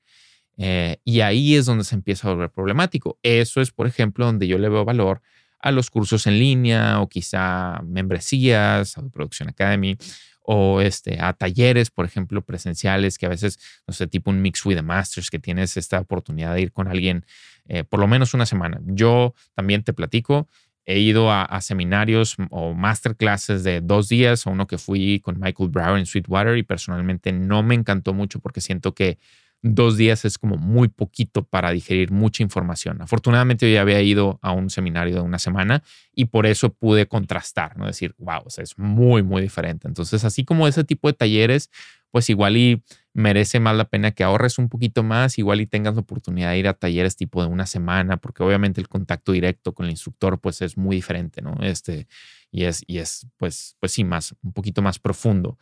Eh, 0.57 0.99
y 1.05 1.21
ahí 1.21 1.57
es 1.57 1.67
donde 1.67 1.85
se 1.85 1.95
empieza 1.95 2.29
a 2.29 2.33
volver 2.33 2.51
problemático. 2.51 3.19
Eso 3.23 3.61
es, 3.61 3.71
por 3.71 3.87
ejemplo, 3.87 4.27
donde 4.27 4.47
yo 4.47 4.59
le 4.59 4.69
veo 4.69 4.85
valor 4.85 5.23
a 5.59 5.71
los 5.73 5.91
cursos 5.91 6.27
en 6.27 6.39
línea 6.39 7.01
o 7.01 7.09
quizá 7.09 7.81
membresías, 7.85 8.97
a 8.97 9.09
Production 9.09 9.49
Academy 9.49 9.97
o 10.43 10.81
este, 10.81 11.21
a 11.21 11.33
talleres, 11.33 11.91
por 11.91 12.05
ejemplo, 12.05 12.43
presenciales, 12.43 13.19
que 13.19 13.27
a 13.27 13.29
veces, 13.29 13.59
no 13.87 13.95
sé, 13.95 14.07
tipo 14.07 14.31
un 14.31 14.43
Mix 14.43 14.65
with 14.65 14.77
the 14.77 14.83
Masters, 14.83 15.31
que 15.31 15.39
tienes 15.39 15.77
esta 15.77 16.01
oportunidad 16.01 16.55
de 16.55 16.63
ir 16.63 16.73
con 16.73 16.89
alguien 16.89 17.25
eh, 17.69 17.85
por 17.85 18.01
lo 18.01 18.09
menos 18.09 18.35
una 18.35 18.47
semana. 18.47 18.81
Yo 18.85 19.35
también 19.55 19.85
te 19.85 19.93
platico, 19.93 20.49
he 20.87 20.99
ido 20.99 21.31
a, 21.31 21.61
seminarios 21.61 22.37
o 22.51 22.75
masterclasses 22.75 23.63
de 23.63 23.81
dos 23.81 24.09
días, 24.09 24.47
o 24.47 24.51
uno 24.51 24.67
que 24.67 24.77
fui 24.77 25.21
con 25.21 25.39
Michael 25.39 25.69
Brower 25.69 25.99
en 25.99 26.07
Sweetwater 26.07 26.59
y 26.59 26.65
personalmente 26.65 27.33
no 27.33 27.63
me 27.63 27.77
encantó 27.77 28.13
mucho 28.13 28.41
porque 28.41 28.61
siento 28.61 28.93
que 28.93 29.19
dos 29.63 29.97
días 29.97 30.25
es 30.25 30.39
como 30.39 30.57
muy 30.57 30.89
poquito 30.89 31.45
para 31.45 31.71
digerir 31.71 32.11
mucha 32.11 32.43
información. 32.43 33.03
Afortunadamente 33.03 33.69
yo 33.69 33.75
ya 33.75 33.83
había 33.83 34.01
ido 34.01 34.39
a 34.43 34.53
un 34.53 34.71
seminario 34.71 35.15
de 35.15 35.21
una 35.21 35.39
semana 35.39 35.83
y 36.15 36.27
por 36.27 36.47
eso 36.47 36.73
pude 36.73 37.07
contrastar, 37.07 37.77
¿no? 37.77 37.87
Decir, 37.87 38.15
wow, 38.19 38.43
es 38.57 38.79
muy, 38.79 39.23
muy 39.23 39.43
diferente. 39.43 39.87
Entonces, 39.87 40.25
así 40.25 40.45
como 40.45 40.67
ese 40.67 40.85
tipo 40.85 41.09
de 41.09 41.15
talleres, 41.15 41.71
pues 42.11 42.31
igual 42.31 42.57
y 42.57 42.83
merece 43.13 43.61
más 43.61 43.77
la 43.77 43.85
pena 43.85 44.13
que 44.13 44.25
ahorres 44.25 44.59
un 44.59 44.69
poquito 44.69 45.03
más, 45.03 45.39
igual 45.39 45.61
y 45.61 45.67
tengas 45.67 45.95
la 45.95 46.01
oportunidad 46.01 46.51
de 46.51 46.59
ir 46.59 46.69
a 46.69 46.75
talleres 46.75 47.17
tipo 47.17 47.43
de 47.43 47.49
una 47.49 47.67
semana, 47.67 48.17
porque 48.17 48.43
obviamente 48.43 48.81
el 48.81 48.89
contacto 48.89 49.33
directo 49.33 49.75
con 49.75 49.87
el 49.87 49.91
instructor 49.91 50.41
pues 50.41 50.63
es 50.63 50.77
muy 50.77 50.97
diferente, 50.97 51.43
¿no? 51.43 51.57
Este, 51.61 52.07
y 52.51 52.65
es, 52.65 52.83
y 52.87 52.99
es 52.99 53.27
pues, 53.37 53.77
pues 53.81 53.93
sí, 53.93 54.05
más, 54.05 54.35
un 54.43 54.53
poquito 54.53 54.81
más 54.83 54.99
profundo. 54.99 55.59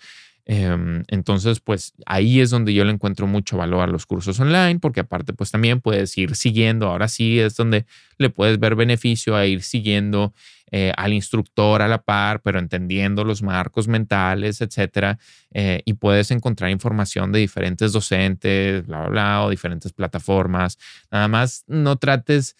Em, 0.50 1.04
entonces, 1.08 1.60
pues 1.60 1.92
ahí 2.06 2.40
es 2.40 2.48
donde 2.48 2.72
yo 2.72 2.82
le 2.82 2.90
encuentro 2.90 3.26
mucho 3.26 3.58
valor 3.58 3.82
a 3.82 3.86
los 3.86 4.06
cursos 4.06 4.40
online, 4.40 4.78
porque 4.80 5.00
aparte, 5.00 5.34
pues 5.34 5.50
también 5.50 5.82
puedes 5.82 6.16
ir 6.16 6.34
siguiendo, 6.36 6.86
ahora 6.88 7.06
sí 7.08 7.38
es 7.38 7.54
donde 7.54 7.84
le 8.16 8.30
puedes 8.30 8.58
ver 8.58 8.74
beneficio 8.74 9.36
a 9.36 9.44
ir 9.44 9.62
siguiendo 9.62 10.32
eh, 10.70 10.90
al 10.96 11.12
instructor 11.12 11.82
a 11.82 11.88
la 11.88 12.00
par, 12.02 12.40
pero 12.40 12.58
entendiendo 12.58 13.24
los 13.24 13.42
marcos 13.42 13.88
mentales, 13.88 14.62
etcétera, 14.62 15.18
eh, 15.52 15.82
y 15.84 15.92
puedes 15.92 16.30
encontrar 16.30 16.70
información 16.70 17.30
de 17.30 17.40
diferentes 17.40 17.92
docentes, 17.92 18.86
bla, 18.86 19.00
bla, 19.00 19.08
bla, 19.10 19.42
o 19.44 19.50
diferentes 19.50 19.92
plataformas. 19.92 20.78
Nada 21.10 21.28
más 21.28 21.64
no 21.66 21.96
trates 21.96 22.56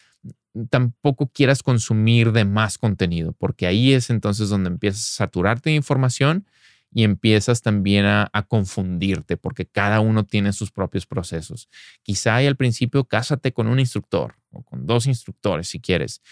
tampoco 0.71 1.29
quieras 1.29 1.63
consumir 1.63 2.33
de 2.33 2.45
más 2.45 2.77
contenido, 2.77 3.33
porque 3.33 3.67
ahí 3.67 3.95
es 3.95 4.11
entonces 4.11 4.51
donde 4.51 4.69
empiezas 4.69 5.03
a 5.03 5.25
saturarte 5.25 5.71
de 5.71 5.77
información 5.77 6.47
y 6.93 7.05
empiezas 7.05 7.63
también 7.63 8.07
a, 8.07 8.31
confundirte 8.49 9.37
porque 9.37 9.67
cada 9.67 10.01
uno 10.01 10.25
tiene 10.25 10.53
sus 10.53 10.71
propios 10.71 11.07
procesos. 11.07 11.69
Quizá 12.03 12.37
al 12.37 12.57
principio 12.57 13.05
cásate 13.05 13.53
con 13.53 13.67
un 13.67 13.79
instructor 13.79 14.37
o 14.51 14.63
con 14.63 14.87
dos 14.87 15.07
instructores 15.07 15.69
si 15.69 15.81
quieres. 15.81 16.23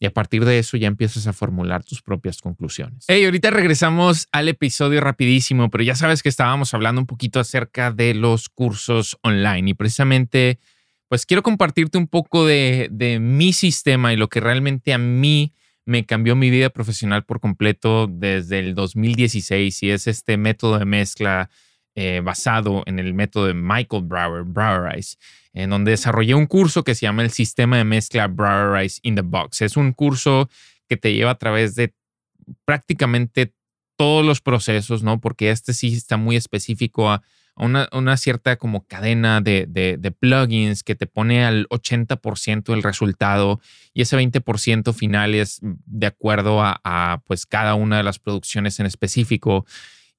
Y 0.00 0.06
a 0.06 0.12
partir 0.12 0.44
de 0.44 0.58
eso 0.58 0.76
ya 0.76 0.88
empiezas 0.88 1.26
a 1.26 1.32
formular 1.32 1.82
tus 1.84 2.02
propias 2.02 2.40
conclusiones. 2.40 3.04
Hey, 3.08 3.24
ahorita 3.24 3.50
regresamos 3.50 4.28
al 4.32 4.48
episodio 4.48 5.00
rapidísimo, 5.00 5.70
pero 5.70 5.84
ya 5.84 5.94
sabes 5.94 6.22
que 6.22 6.28
estábamos 6.28 6.74
hablando 6.74 7.00
un 7.00 7.06
poquito 7.06 7.40
acerca 7.40 7.90
de 7.90 8.14
los 8.14 8.48
cursos 8.48 9.16
online 9.22 9.70
y 9.70 9.74
precisamente, 9.74 10.58
pues 11.08 11.26
quiero 11.26 11.42
compartirte 11.42 11.96
un 11.96 12.08
poco 12.08 12.44
de, 12.44 12.88
de 12.90 13.18
mi 13.18 13.52
sistema 13.52 14.12
y 14.12 14.16
lo 14.16 14.28
que 14.28 14.40
realmente 14.40 14.92
a 14.92 14.98
mí 14.98 15.52
me 15.86 16.06
cambió 16.06 16.36
mi 16.36 16.50
vida 16.50 16.70
profesional 16.70 17.24
por 17.24 17.40
completo 17.40 18.06
desde 18.06 18.58
el 18.58 18.74
2016 18.74 19.82
y 19.82 19.90
es 19.90 20.06
este 20.06 20.36
método 20.36 20.78
de 20.78 20.84
mezcla 20.84 21.50
eh, 21.94 22.20
basado 22.24 22.82
en 22.86 22.98
el 22.98 23.14
método 23.14 23.46
de 23.46 23.54
Michael 23.54 24.02
Brower, 24.02 24.42
Browerize, 24.42 25.16
en 25.52 25.70
donde 25.70 25.92
desarrollé 25.92 26.34
un 26.34 26.46
curso 26.46 26.82
que 26.82 26.94
se 26.94 27.02
llama 27.02 27.22
el 27.22 27.30
Sistema 27.30 27.76
de 27.76 27.84
Mezcla 27.84 28.26
Browerize 28.26 28.98
in 29.02 29.14
the 29.14 29.22
Box. 29.22 29.62
Es 29.62 29.76
un 29.76 29.92
curso 29.92 30.48
que 30.88 30.96
te 30.96 31.12
lleva 31.12 31.30
a 31.30 31.38
través 31.38 31.74
de 31.74 31.94
prácticamente 32.64 33.54
todos 33.96 34.24
los 34.24 34.40
procesos, 34.40 35.02
¿no? 35.02 35.20
Porque 35.20 35.50
este 35.50 35.72
sí 35.72 35.94
está 35.94 36.16
muy 36.16 36.36
específico 36.36 37.10
a 37.10 37.22
una, 37.56 38.16
cierta 38.16 38.56
como 38.56 38.86
cadena 38.86 39.40
de, 39.40 40.14
plugins 40.18 40.82
que 40.82 40.94
te 40.94 41.06
pone 41.06 41.44
al 41.44 41.68
80% 41.68 42.64
del 42.64 42.82
resultado 42.82 43.60
y 43.92 44.02
ese 44.02 44.16
20% 44.16 44.92
final 44.92 45.34
es 45.34 45.60
de 45.62 46.06
acuerdo 46.06 46.60
a, 46.62 47.22
pues 47.26 47.46
cada 47.46 47.74
una 47.74 47.98
de 47.98 48.02
las 48.02 48.18
producciones 48.18 48.80
en 48.80 48.86
específico. 48.86 49.66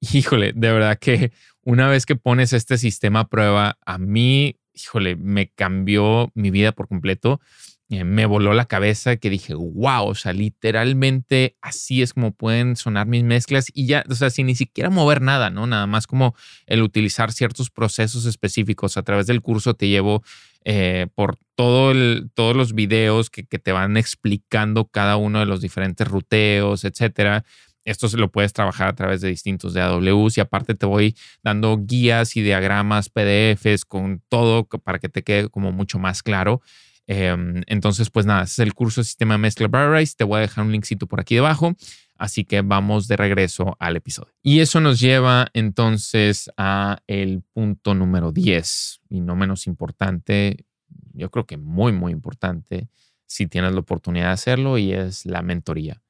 Híjole, 0.13 0.53
de 0.55 0.71
verdad 0.71 0.97
que 0.99 1.31
una 1.63 1.88
vez 1.88 2.05
que 2.05 2.15
pones 2.15 2.53
este 2.53 2.77
sistema 2.77 3.21
a 3.21 3.27
prueba, 3.27 3.77
a 3.86 3.97
mí, 3.97 4.57
híjole, 4.73 5.15
me 5.15 5.49
cambió 5.49 6.31
mi 6.36 6.51
vida 6.51 6.71
por 6.71 6.88
completo 6.88 7.41
me 7.88 8.25
voló 8.25 8.53
la 8.53 8.65
cabeza 8.65 9.17
que 9.17 9.29
dije, 9.29 9.53
wow, 9.53 10.07
o 10.07 10.15
sea, 10.15 10.33
literalmente 10.33 11.55
así 11.61 12.01
es 12.01 12.13
como 12.13 12.31
pueden 12.31 12.75
sonar 12.75 13.05
mis 13.05 13.23
mezclas 13.23 13.67
y 13.73 13.86
ya, 13.86 14.03
o 14.09 14.15
sea, 14.15 14.31
sin 14.31 14.47
ni 14.47 14.55
siquiera 14.55 14.89
mover 14.89 15.21
nada, 15.21 15.51
¿no? 15.51 15.67
Nada 15.67 15.86
más 15.86 16.07
como 16.07 16.36
el 16.65 16.81
utilizar 16.81 17.31
ciertos 17.31 17.69
procesos 17.69 18.25
específicos. 18.25 18.97
A 18.97 19.03
través 19.03 19.27
del 19.27 19.41
curso 19.41 19.75
te 19.75 19.88
llevo 19.88 20.23
eh, 20.63 21.07
por 21.13 21.38
todo 21.53 21.91
el, 21.91 22.31
todos 22.33 22.55
los 22.55 22.73
videos 22.73 23.29
que, 23.29 23.43
te 23.43 23.71
van 23.71 23.97
explicando 23.97 24.86
cada 24.86 25.15
uno 25.15 25.39
de 25.39 25.45
los 25.45 25.61
diferentes 25.61 26.07
ruteos, 26.07 26.86
etcétera. 26.86 27.45
Esto 27.86 28.09
se 28.09 28.17
lo 28.17 28.31
puedes 28.31 28.51
trabajar 28.51 28.88
a 28.88 28.95
través 28.95 29.21
de 29.21 29.29
distintos 29.29 29.75
DAWs 29.75 30.39
y 30.39 30.41
aparte 30.41 30.73
te 30.73 30.88
voy 30.88 31.15
dando 31.43 31.77
guías 31.79 32.36
y 32.36 32.41
diagramas, 32.41 33.09
PDFs 33.09 33.86
con 33.86 34.23
todo 34.27 34.65
para 34.65 34.97
que 34.97 35.07
te 35.07 35.23
quede 35.23 35.49
como 35.49 35.71
mucho 35.71 35.99
más 35.99 36.23
claro. 36.23 36.61
Em, 37.08 37.62
entonces, 37.68 38.10
pues 38.10 38.26
nada, 38.26 38.43
es 38.43 38.58
el 38.60 38.74
curso 38.74 39.01
de 39.01 39.06
Sistema 39.06 39.38
Mezcla 39.38 39.68
Browerize. 39.68 40.16
Te 40.18 40.24
voy 40.24 40.38
a 40.38 40.41
dejar 40.41 40.66
un 40.66 40.72
linkcito 40.72 41.08
por 41.08 41.20
aquí 41.20 41.36
debajo. 41.36 41.76
Así 42.18 42.45
que 42.45 42.62
vamos 42.62 43.08
de 43.08 43.18
regreso 43.18 43.76
al 43.80 43.97
episodio. 43.97 44.34
Y 44.41 44.62
eso 44.62 44.80
nos 44.80 44.99
lleva 44.99 45.47
entonces 45.53 46.49
a 46.56 46.99
el 47.08 47.43
punto 47.53 47.93
número 47.93 48.32
10 48.32 49.01
y 49.10 49.20
no 49.20 49.36
menos 49.36 49.68
importante, 49.68 50.66
yo 51.14 51.30
creo 51.30 51.45
que 51.45 51.58
muy, 51.58 51.91
muy 51.91 52.14
importante 52.14 52.88
si 53.26 53.47
tienes 53.47 53.74
la 53.74 53.80
oportunidad 53.80 54.28
de 54.28 54.32
hacerlo 54.32 54.78
y 54.78 54.93
es 54.93 55.26
la 55.26 55.41
mentoría. 55.41 56.01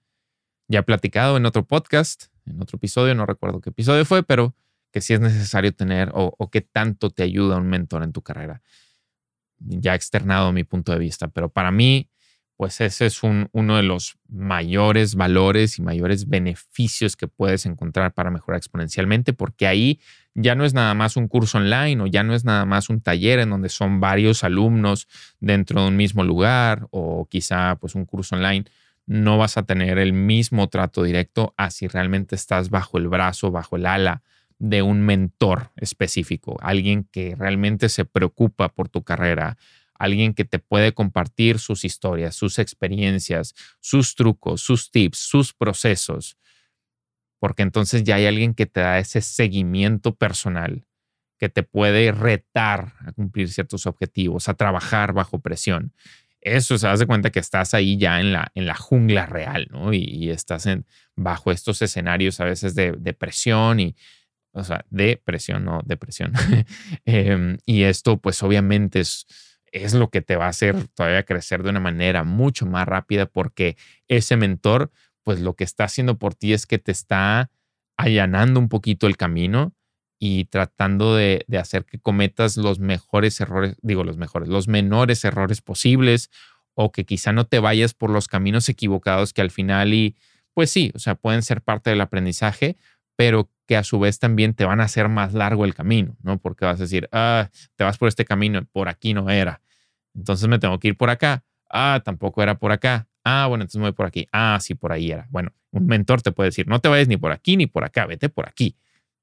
Ya 0.68 0.80
he 0.80 0.84
platicado 0.84 1.38
en 1.38 1.46
otro 1.48 1.66
podcast, 1.66 2.26
en 2.46 2.62
otro 2.62 2.78
episodio, 2.78 3.16
no 3.16 3.26
recuerdo 3.26 3.60
qué 3.60 3.72
episodio 3.72 4.06
fue, 4.06 4.22
pero 4.22 4.54
que 4.92 5.02
si 5.02 5.14
es 5.14 5.20
necesario 5.20 5.74
tener 5.74 6.12
o, 6.14 6.36
o 6.38 6.50
qué 6.52 6.62
tanto 6.62 7.10
te 7.10 7.24
ayuda 7.24 7.58
un 7.58 7.68
mentor 7.68 8.04
en 8.04 8.14
tu 8.14 8.22
carrera 8.22 8.62
ya 9.60 9.96
externado 9.96 10.52
mi 10.52 10.64
punto 10.64 10.92
de 10.92 11.00
vista, 11.00 11.28
pero 11.28 11.50
para 11.50 11.72
mí, 11.72 12.10
pues 12.58 12.80
ese 12.80 13.06
es 13.06 13.22
un, 13.24 13.50
uno 13.52 13.76
de 13.76 13.84
los 13.84 14.18
mayores 14.30 15.16
valores 15.16 15.78
y 15.78 15.82
mayores 15.82 16.30
beneficios 16.30 17.16
que 17.16 17.28
puedes 17.28 17.66
encontrar 17.66 18.14
para 18.14 18.32
mejorar 18.32 18.58
exponencialmente, 18.58 19.34
porque 19.34 19.68
ahí 19.68 20.00
ya 20.34 20.56
no 20.56 20.66
es 20.66 20.74
nada 20.74 20.94
más 20.94 21.18
un 21.18 21.28
curso 21.28 21.58
online 21.58 22.02
o 22.02 22.08
ya 22.08 22.24
no 22.24 22.34
es 22.34 22.46
nada 22.46 22.66
más 22.66 22.90
un 22.90 23.02
taller 23.02 23.40
en 23.40 23.50
donde 23.50 23.70
son 23.70 24.00
varios 24.00 24.44
alumnos 24.44 25.08
dentro 25.40 25.82
de 25.82 25.88
un 25.90 25.98
mismo 25.98 26.24
lugar 26.24 26.88
o 26.92 27.28
quizá 27.30 27.76
pues 27.76 27.96
un 27.96 28.06
curso 28.06 28.36
online. 28.36 28.66
No 29.06 29.38
vas 29.38 29.58
a 29.58 29.64
tener 29.64 29.98
el 29.98 30.14
mismo 30.14 30.68
trato 30.70 31.04
directo 31.04 31.54
a 31.58 31.70
si 31.72 31.88
realmente 31.88 32.36
estás 32.36 32.70
bajo 32.70 32.98
el 32.98 33.08
brazo, 33.08 33.52
bajo 33.52 33.76
el 33.76 33.86
ala 33.86 34.24
de 34.60 34.82
un 34.82 35.02
mentor 35.02 35.72
específico, 35.76 36.58
alguien 36.62 37.08
que 37.12 37.36
realmente 37.36 37.90
se 37.90 38.06
preocupa 38.06 38.70
por 38.70 38.90
tu 38.90 39.04
carrera, 39.04 39.58
alguien 39.94 40.34
que 40.34 40.46
te 40.46 40.60
puede 40.60 40.94
compartir 40.94 41.60
sus 41.60 41.84
historias, 41.84 42.36
sus 42.36 42.60
experiencias, 42.60 43.54
sus 43.80 44.16
trucos, 44.16 44.62
sus 44.62 44.92
tips, 44.92 45.18
sus 45.18 45.54
procesos, 45.54 46.38
porque 47.40 47.64
entonces 47.64 48.04
ya 48.04 48.16
hay 48.16 48.26
alguien 48.26 48.54
que 48.54 48.66
te 48.66 48.80
da 48.80 49.00
ese 49.00 49.22
seguimiento 49.22 50.16
personal, 50.16 50.86
que 51.38 51.50
te 51.50 51.64
puede 51.64 52.12
retar 52.12 52.94
a 53.06 53.12
cumplir 53.12 53.50
ciertos 53.50 53.86
objetivos, 53.86 54.48
a 54.48 54.54
trabajar 54.54 55.14
bajo 55.14 55.40
presión. 55.40 55.94
Eso 56.40 56.78
se 56.78 56.88
hace 56.88 57.06
cuenta 57.06 57.32
que 57.32 57.40
estás 57.40 57.74
ahí 57.74 57.98
ya 57.98 58.22
en 58.22 58.32
la, 58.32 58.52
en 58.54 58.68
la 58.68 58.76
jungla 58.76 59.26
real, 59.26 59.68
¿no? 59.72 59.94
Y, 59.94 60.30
estás 60.30 60.66
en, 60.66 60.86
bajo 61.16 61.52
estos 61.52 61.82
escenarios 61.82 62.40
a 62.40 62.46
veces 62.46 62.76
de, 62.76 62.92
de 62.94 63.14
presión 63.14 63.80
y, 63.80 63.96
o 64.56 64.64
sea, 64.64 64.86
de 64.90 65.22
presión, 65.24 65.66
no 65.66 65.82
depresión. 65.86 66.34
Em, 67.06 67.58
y 67.66 67.84
esto, 67.84 68.18
pues 68.18 68.42
obviamente 68.42 69.02
es, 69.02 69.28
es 69.72 69.94
lo 69.94 70.10
que 70.10 70.22
te 70.22 70.38
va 70.38 70.46
a 70.46 70.50
hacer 70.50 70.88
todavía 70.96 71.24
crecer 71.24 71.62
de 71.62 71.70
una 71.70 71.82
manera 71.82 72.24
mucho 72.24 72.66
más 72.66 72.88
rápida 72.88 73.26
porque 73.26 73.76
ese 74.08 74.38
mentor, 74.38 74.92
pues 75.24 75.42
lo 75.42 75.56
que 75.56 75.66
está 75.66 75.84
haciendo 75.84 76.18
por 76.18 76.36
ti 76.36 76.54
es 76.54 76.66
que 76.66 76.80
te 76.80 76.92
está 76.92 77.52
allanando 77.98 78.60
un 78.60 78.70
poquito 78.70 79.08
el 79.08 79.18
camino 79.18 79.74
y 80.20 80.46
tratando 80.46 81.16
de, 81.16 81.44
de, 81.48 81.58
hacer 81.58 81.84
que 81.84 82.00
cometas 82.00 82.56
los 82.56 82.80
mejores 82.80 83.40
errores, 83.42 83.76
digo 83.82 84.06
los 84.06 84.16
mejores, 84.18 84.48
los 84.48 84.70
menores 84.70 85.26
errores 85.26 85.62
posibles 85.62 86.30
o 86.74 86.94
que 86.94 87.06
quizá 87.06 87.34
no 87.34 87.46
te 87.46 87.60
vayas 87.60 87.94
por 87.94 88.10
los 88.10 88.30
caminos 88.30 88.70
equivocados 88.70 89.34
que 89.34 89.42
al 89.42 89.52
final 89.52 89.94
y 89.94 90.16
pues 90.54 90.72
sí, 90.72 90.94
o 90.96 91.00
sea, 91.00 91.16
pueden 91.16 91.44
ser 91.44 91.62
parte 91.62 91.90
del 91.90 92.00
aprendizaje, 92.00 92.78
pero 93.18 93.50
que 93.66 93.78
a 93.78 93.84
su 93.84 94.00
vez 94.00 94.20
también 94.20 94.54
te 94.54 94.66
van 94.66 94.82
a 94.82 94.86
hacer 94.86 95.10
más 95.10 95.34
largo 95.34 95.66
el 95.66 95.74
camino, 95.74 96.16
¿no? 96.22 96.38
Porque 96.38 96.66
vas 96.66 96.80
a 96.80 96.84
decir, 96.84 97.10
ah, 97.12 97.50
te 97.76 97.84
vas 97.84 97.98
por 97.98 98.08
este 98.08 98.26
camino, 98.26 98.66
por 98.72 98.90
aquí 98.90 99.14
no 99.14 99.30
era. 99.30 99.62
Entonces 100.14 100.48
me 100.48 100.60
tengo 100.60 100.80
que 100.80 100.90
ir 100.90 100.98
por 100.98 101.10
acá. 101.10 101.44
Ah, 101.70 102.02
tampoco 102.04 102.42
era 102.44 102.58
por 102.58 102.72
acá. 102.72 103.08
Ah, 103.24 103.48
bueno, 103.48 103.64
entonces 103.64 103.80
me 103.80 103.88
voy 103.88 103.94
por 103.94 104.06
aquí. 104.06 104.28
Ah, 104.32 104.60
sí, 104.62 104.76
por 104.76 104.92
ahí 104.92 105.12
era. 105.12 105.28
Bueno, 105.32 105.52
un 105.72 105.88
mentor 105.88 106.22
te 106.22 106.32
puede 106.32 106.50
decir, 106.50 106.68
no 106.68 106.80
te 106.80 106.90
vayas 106.90 107.08
ni 107.08 107.18
por 107.18 107.32
aquí 107.32 107.58
ni 107.58 107.68
por 107.68 107.84
acá, 107.84 108.06
vete 108.06 108.30
por 108.30 108.48
aquí. 108.48 108.78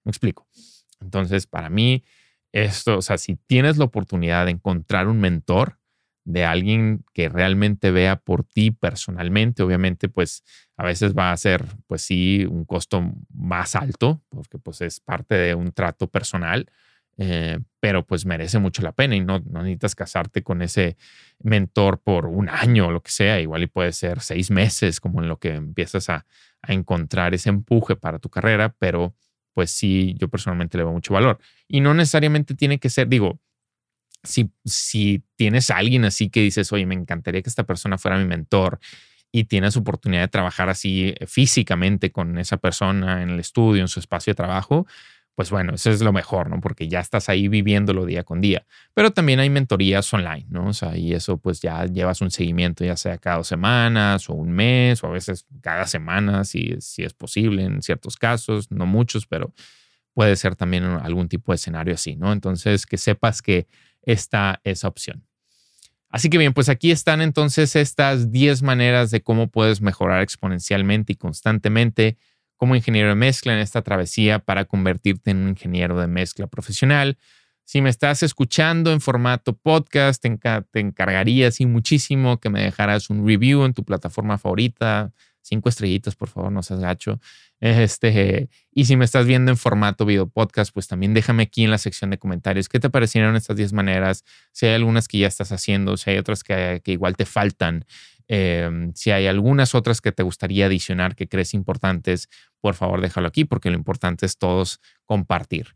Me 0.04 0.10
explico. 0.10 0.46
Entonces, 1.00 1.46
para 1.46 1.70
mí, 1.70 2.04
esto, 2.52 2.98
o 2.98 3.02
sea, 3.02 3.18
si 3.18 3.36
tienes 3.36 3.78
la 3.78 3.84
oportunidad 3.84 4.44
de 4.44 4.52
encontrar 4.52 5.08
un 5.08 5.20
mentor, 5.20 5.78
de 6.24 6.44
alguien 6.44 7.04
que 7.12 7.28
realmente 7.28 7.90
vea 7.90 8.16
por 8.16 8.44
ti 8.44 8.70
personalmente, 8.70 9.62
obviamente, 9.62 10.08
pues 10.08 10.44
a 10.76 10.84
veces 10.84 11.14
va 11.14 11.32
a 11.32 11.36
ser, 11.36 11.64
pues 11.86 12.02
sí, 12.02 12.46
un 12.48 12.64
costo 12.64 13.12
más 13.34 13.74
alto, 13.74 14.22
porque 14.28 14.58
pues 14.58 14.80
es 14.80 15.00
parte 15.00 15.34
de 15.34 15.54
un 15.54 15.72
trato 15.72 16.06
personal, 16.08 16.70
eh, 17.18 17.58
pero 17.80 18.06
pues 18.06 18.24
merece 18.24 18.58
mucho 18.58 18.82
la 18.82 18.92
pena 18.92 19.16
y 19.16 19.20
no, 19.20 19.40
no, 19.40 19.62
necesitas 19.62 19.94
casarte 19.94 20.42
con 20.42 20.62
ese 20.62 20.96
mentor 21.40 22.00
por 22.00 22.26
un 22.26 22.48
año 22.48 22.86
o 22.86 22.92
lo 22.92 23.02
que 23.02 23.10
sea, 23.10 23.40
igual 23.40 23.64
y 23.64 23.66
puede 23.66 23.92
ser 23.92 24.20
seis 24.20 24.50
meses 24.50 25.00
como 25.00 25.22
en 25.22 25.28
lo 25.28 25.38
que 25.38 25.54
empiezas 25.54 26.08
a, 26.08 26.24
a 26.62 26.72
encontrar 26.72 27.34
ese 27.34 27.50
empuje 27.50 27.96
para 27.96 28.18
tu 28.18 28.30
carrera, 28.30 28.74
pero 28.78 29.14
pues 29.52 29.70
sí, 29.70 30.14
yo 30.18 30.28
personalmente 30.28 30.78
le 30.78 30.84
veo 30.84 30.92
mucho 30.92 31.12
valor. 31.12 31.38
Y 31.68 31.80
no 31.80 31.92
necesariamente 31.92 32.54
tiene 32.54 32.78
que 32.78 32.88
ser, 32.88 33.08
digo, 33.08 33.40
si, 34.22 35.24
tienes 35.36 35.70
a 35.70 35.76
alguien 35.78 36.04
así 36.04 36.30
que 36.30 36.40
dices, 36.40 36.72
oye, 36.72 36.86
me 36.86 36.94
encantaría 36.94 37.42
que 37.42 37.48
esta 37.48 37.64
persona 37.64 37.98
fuera 37.98 38.18
mi 38.18 38.24
mentor 38.24 38.78
y 39.32 39.44
tienes 39.44 39.76
oportunidad 39.76 40.22
de 40.22 40.28
trabajar 40.28 40.68
así 40.68 41.14
eh, 41.18 41.26
físicamente 41.26 42.12
con 42.12 42.38
esa 42.38 42.58
persona 42.58 43.22
en 43.22 43.30
el 43.30 43.40
estudio, 43.40 43.82
en 43.82 43.88
su 43.88 43.98
espacio 44.00 44.32
de 44.32 44.36
trabajo, 44.36 44.86
pues 45.34 45.50
bueno, 45.50 45.74
eso 45.74 45.90
es 45.90 46.02
lo 46.02 46.12
mejor, 46.12 46.50
¿no? 46.50 46.60
Porque 46.60 46.88
ya 46.88 47.00
estás 47.00 47.30
ahí 47.30 47.48
viviéndolo 47.48 48.04
día 48.04 48.22
con 48.22 48.42
día. 48.42 48.66
Pero 48.92 49.12
también 49.12 49.40
hay 49.40 49.48
mentorías 49.48 50.12
online, 50.12 50.46
¿no? 50.50 50.68
O 50.68 50.72
sea, 50.74 50.96
y 50.96 51.14
eso 51.14 51.38
pues 51.38 51.60
ya 51.62 51.86
llevas 51.86 52.20
un 52.20 52.30
seguimiento, 52.30 52.84
ya 52.84 52.96
sea 52.96 53.16
cada 53.16 53.38
dos 53.38 53.48
semanas 53.48 54.28
o 54.28 54.34
un 54.34 54.52
mes 54.52 55.02
o 55.02 55.06
a 55.06 55.10
veces 55.10 55.46
cada 55.62 55.86
semana, 55.86 56.44
si, 56.44 56.76
si 56.80 57.02
es 57.02 57.14
posible 57.14 57.64
en 57.64 57.80
ciertos 57.80 58.16
casos, 58.16 58.70
no 58.70 58.84
muchos, 58.84 59.26
pero 59.26 59.54
puede 60.12 60.36
ser 60.36 60.54
también 60.54 60.84
algún 60.84 61.28
tipo 61.28 61.52
de 61.52 61.56
escenario 61.56 61.94
así, 61.94 62.16
¿no? 62.16 62.32
Entonces, 62.32 62.84
que 62.84 62.98
sepas 62.98 63.40
que 63.40 63.66
está 64.02 64.60
esa 64.64 64.88
opción. 64.88 65.26
Así 66.08 66.28
que 66.28 66.36
bien, 66.36 66.52
pues 66.52 66.68
aquí 66.68 66.90
están 66.90 67.22
entonces 67.22 67.74
estas 67.74 68.30
10 68.30 68.62
maneras 68.62 69.10
de 69.10 69.22
cómo 69.22 69.48
puedes 69.48 69.80
mejorar 69.80 70.22
exponencialmente 70.22 71.14
y 71.14 71.16
constantemente 71.16 72.18
como 72.58 72.76
ingeniero 72.76 73.08
de 73.08 73.14
mezcla 73.14 73.54
en 73.54 73.58
esta 73.58 73.82
travesía 73.82 74.38
para 74.38 74.66
convertirte 74.66 75.30
en 75.30 75.38
un 75.38 75.48
ingeniero 75.48 75.98
de 75.98 76.06
mezcla 76.06 76.46
profesional. 76.46 77.18
Si 77.64 77.80
me 77.80 77.88
estás 77.88 78.22
escuchando 78.22 78.92
en 78.92 79.00
formato 79.00 79.56
podcast, 79.56 80.22
te, 80.22 80.28
encargaría 80.80 81.48
así 81.48 81.64
muchísimo 81.64 82.38
que 82.38 82.50
me 82.50 82.62
dejaras 82.62 83.08
un 83.08 83.26
review 83.26 83.64
en 83.64 83.72
tu 83.72 83.82
plataforma 83.82 84.36
favorita, 84.36 85.12
cinco 85.42 85.68
estrellitas, 85.68 86.14
por 86.14 86.28
favor, 86.28 86.50
no 86.50 86.62
seas 86.62 86.80
gacho. 86.80 87.20
Este, 87.60 88.48
y 88.72 88.86
si 88.86 88.96
me 88.96 89.04
estás 89.04 89.26
viendo 89.26 89.50
en 89.50 89.56
formato 89.56 90.04
video 90.04 90.28
podcast, 90.28 90.72
pues 90.72 90.88
también 90.88 91.14
déjame 91.14 91.44
aquí 91.44 91.64
en 91.64 91.70
la 91.70 91.78
sección 91.78 92.10
de 92.10 92.18
comentarios 92.18 92.68
qué 92.68 92.80
te 92.80 92.90
parecieron 92.90 93.36
estas 93.36 93.56
10 93.56 93.72
maneras, 93.72 94.24
si 94.52 94.66
hay 94.66 94.74
algunas 94.74 95.08
que 95.08 95.18
ya 95.18 95.26
estás 95.26 95.52
haciendo, 95.52 95.96
si 95.96 96.10
hay 96.10 96.18
otras 96.18 96.42
que, 96.42 96.80
igual 96.86 97.16
te 97.16 97.26
faltan, 97.26 97.84
em, 98.28 98.92
si 98.94 99.10
hay 99.10 99.26
algunas 99.26 99.74
otras 99.74 100.00
que 100.00 100.12
te 100.12 100.22
gustaría 100.22 100.66
adicionar 100.66 101.14
que 101.14 101.28
crees 101.28 101.54
importantes, 101.54 102.28
por 102.60 102.74
favor 102.74 103.00
déjalo 103.00 103.28
aquí 103.28 103.44
porque 103.44 103.70
lo 103.70 103.76
importante 103.76 104.26
es 104.26 104.38
todos 104.38 104.80
compartir. 105.04 105.74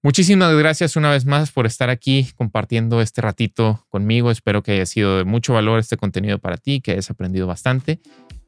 Muchísimas 0.00 0.54
gracias 0.54 0.94
una 0.94 1.10
vez 1.10 1.26
más 1.26 1.50
por 1.50 1.66
estar 1.66 1.90
aquí 1.90 2.28
compartiendo 2.36 3.00
este 3.00 3.20
ratito 3.20 3.84
conmigo. 3.88 4.30
Espero 4.30 4.62
que 4.62 4.72
haya 4.72 4.86
sido 4.86 5.18
de 5.18 5.24
mucho 5.24 5.54
valor 5.54 5.80
este 5.80 5.96
contenido 5.96 6.38
para 6.38 6.56
ti, 6.56 6.80
que 6.80 6.92
hayas 6.92 7.10
aprendido 7.10 7.48
bastante 7.48 8.00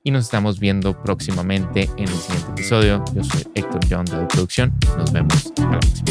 y 0.02 0.10
nos 0.10 0.24
estamos 0.24 0.58
viendo 0.58 1.00
próximamente 1.02 1.88
en 1.96 2.08
el 2.08 2.16
siguiente 2.16 2.50
episodio. 2.52 3.04
Yo 3.14 3.22
soy 3.24 3.46
Héctor 3.54 3.80
John 3.88 4.04
de 4.04 4.26
Producción. 4.26 4.72
Nos 4.96 5.12
vemos 5.12 5.52
la 5.58 5.70
próxima. 5.70 6.10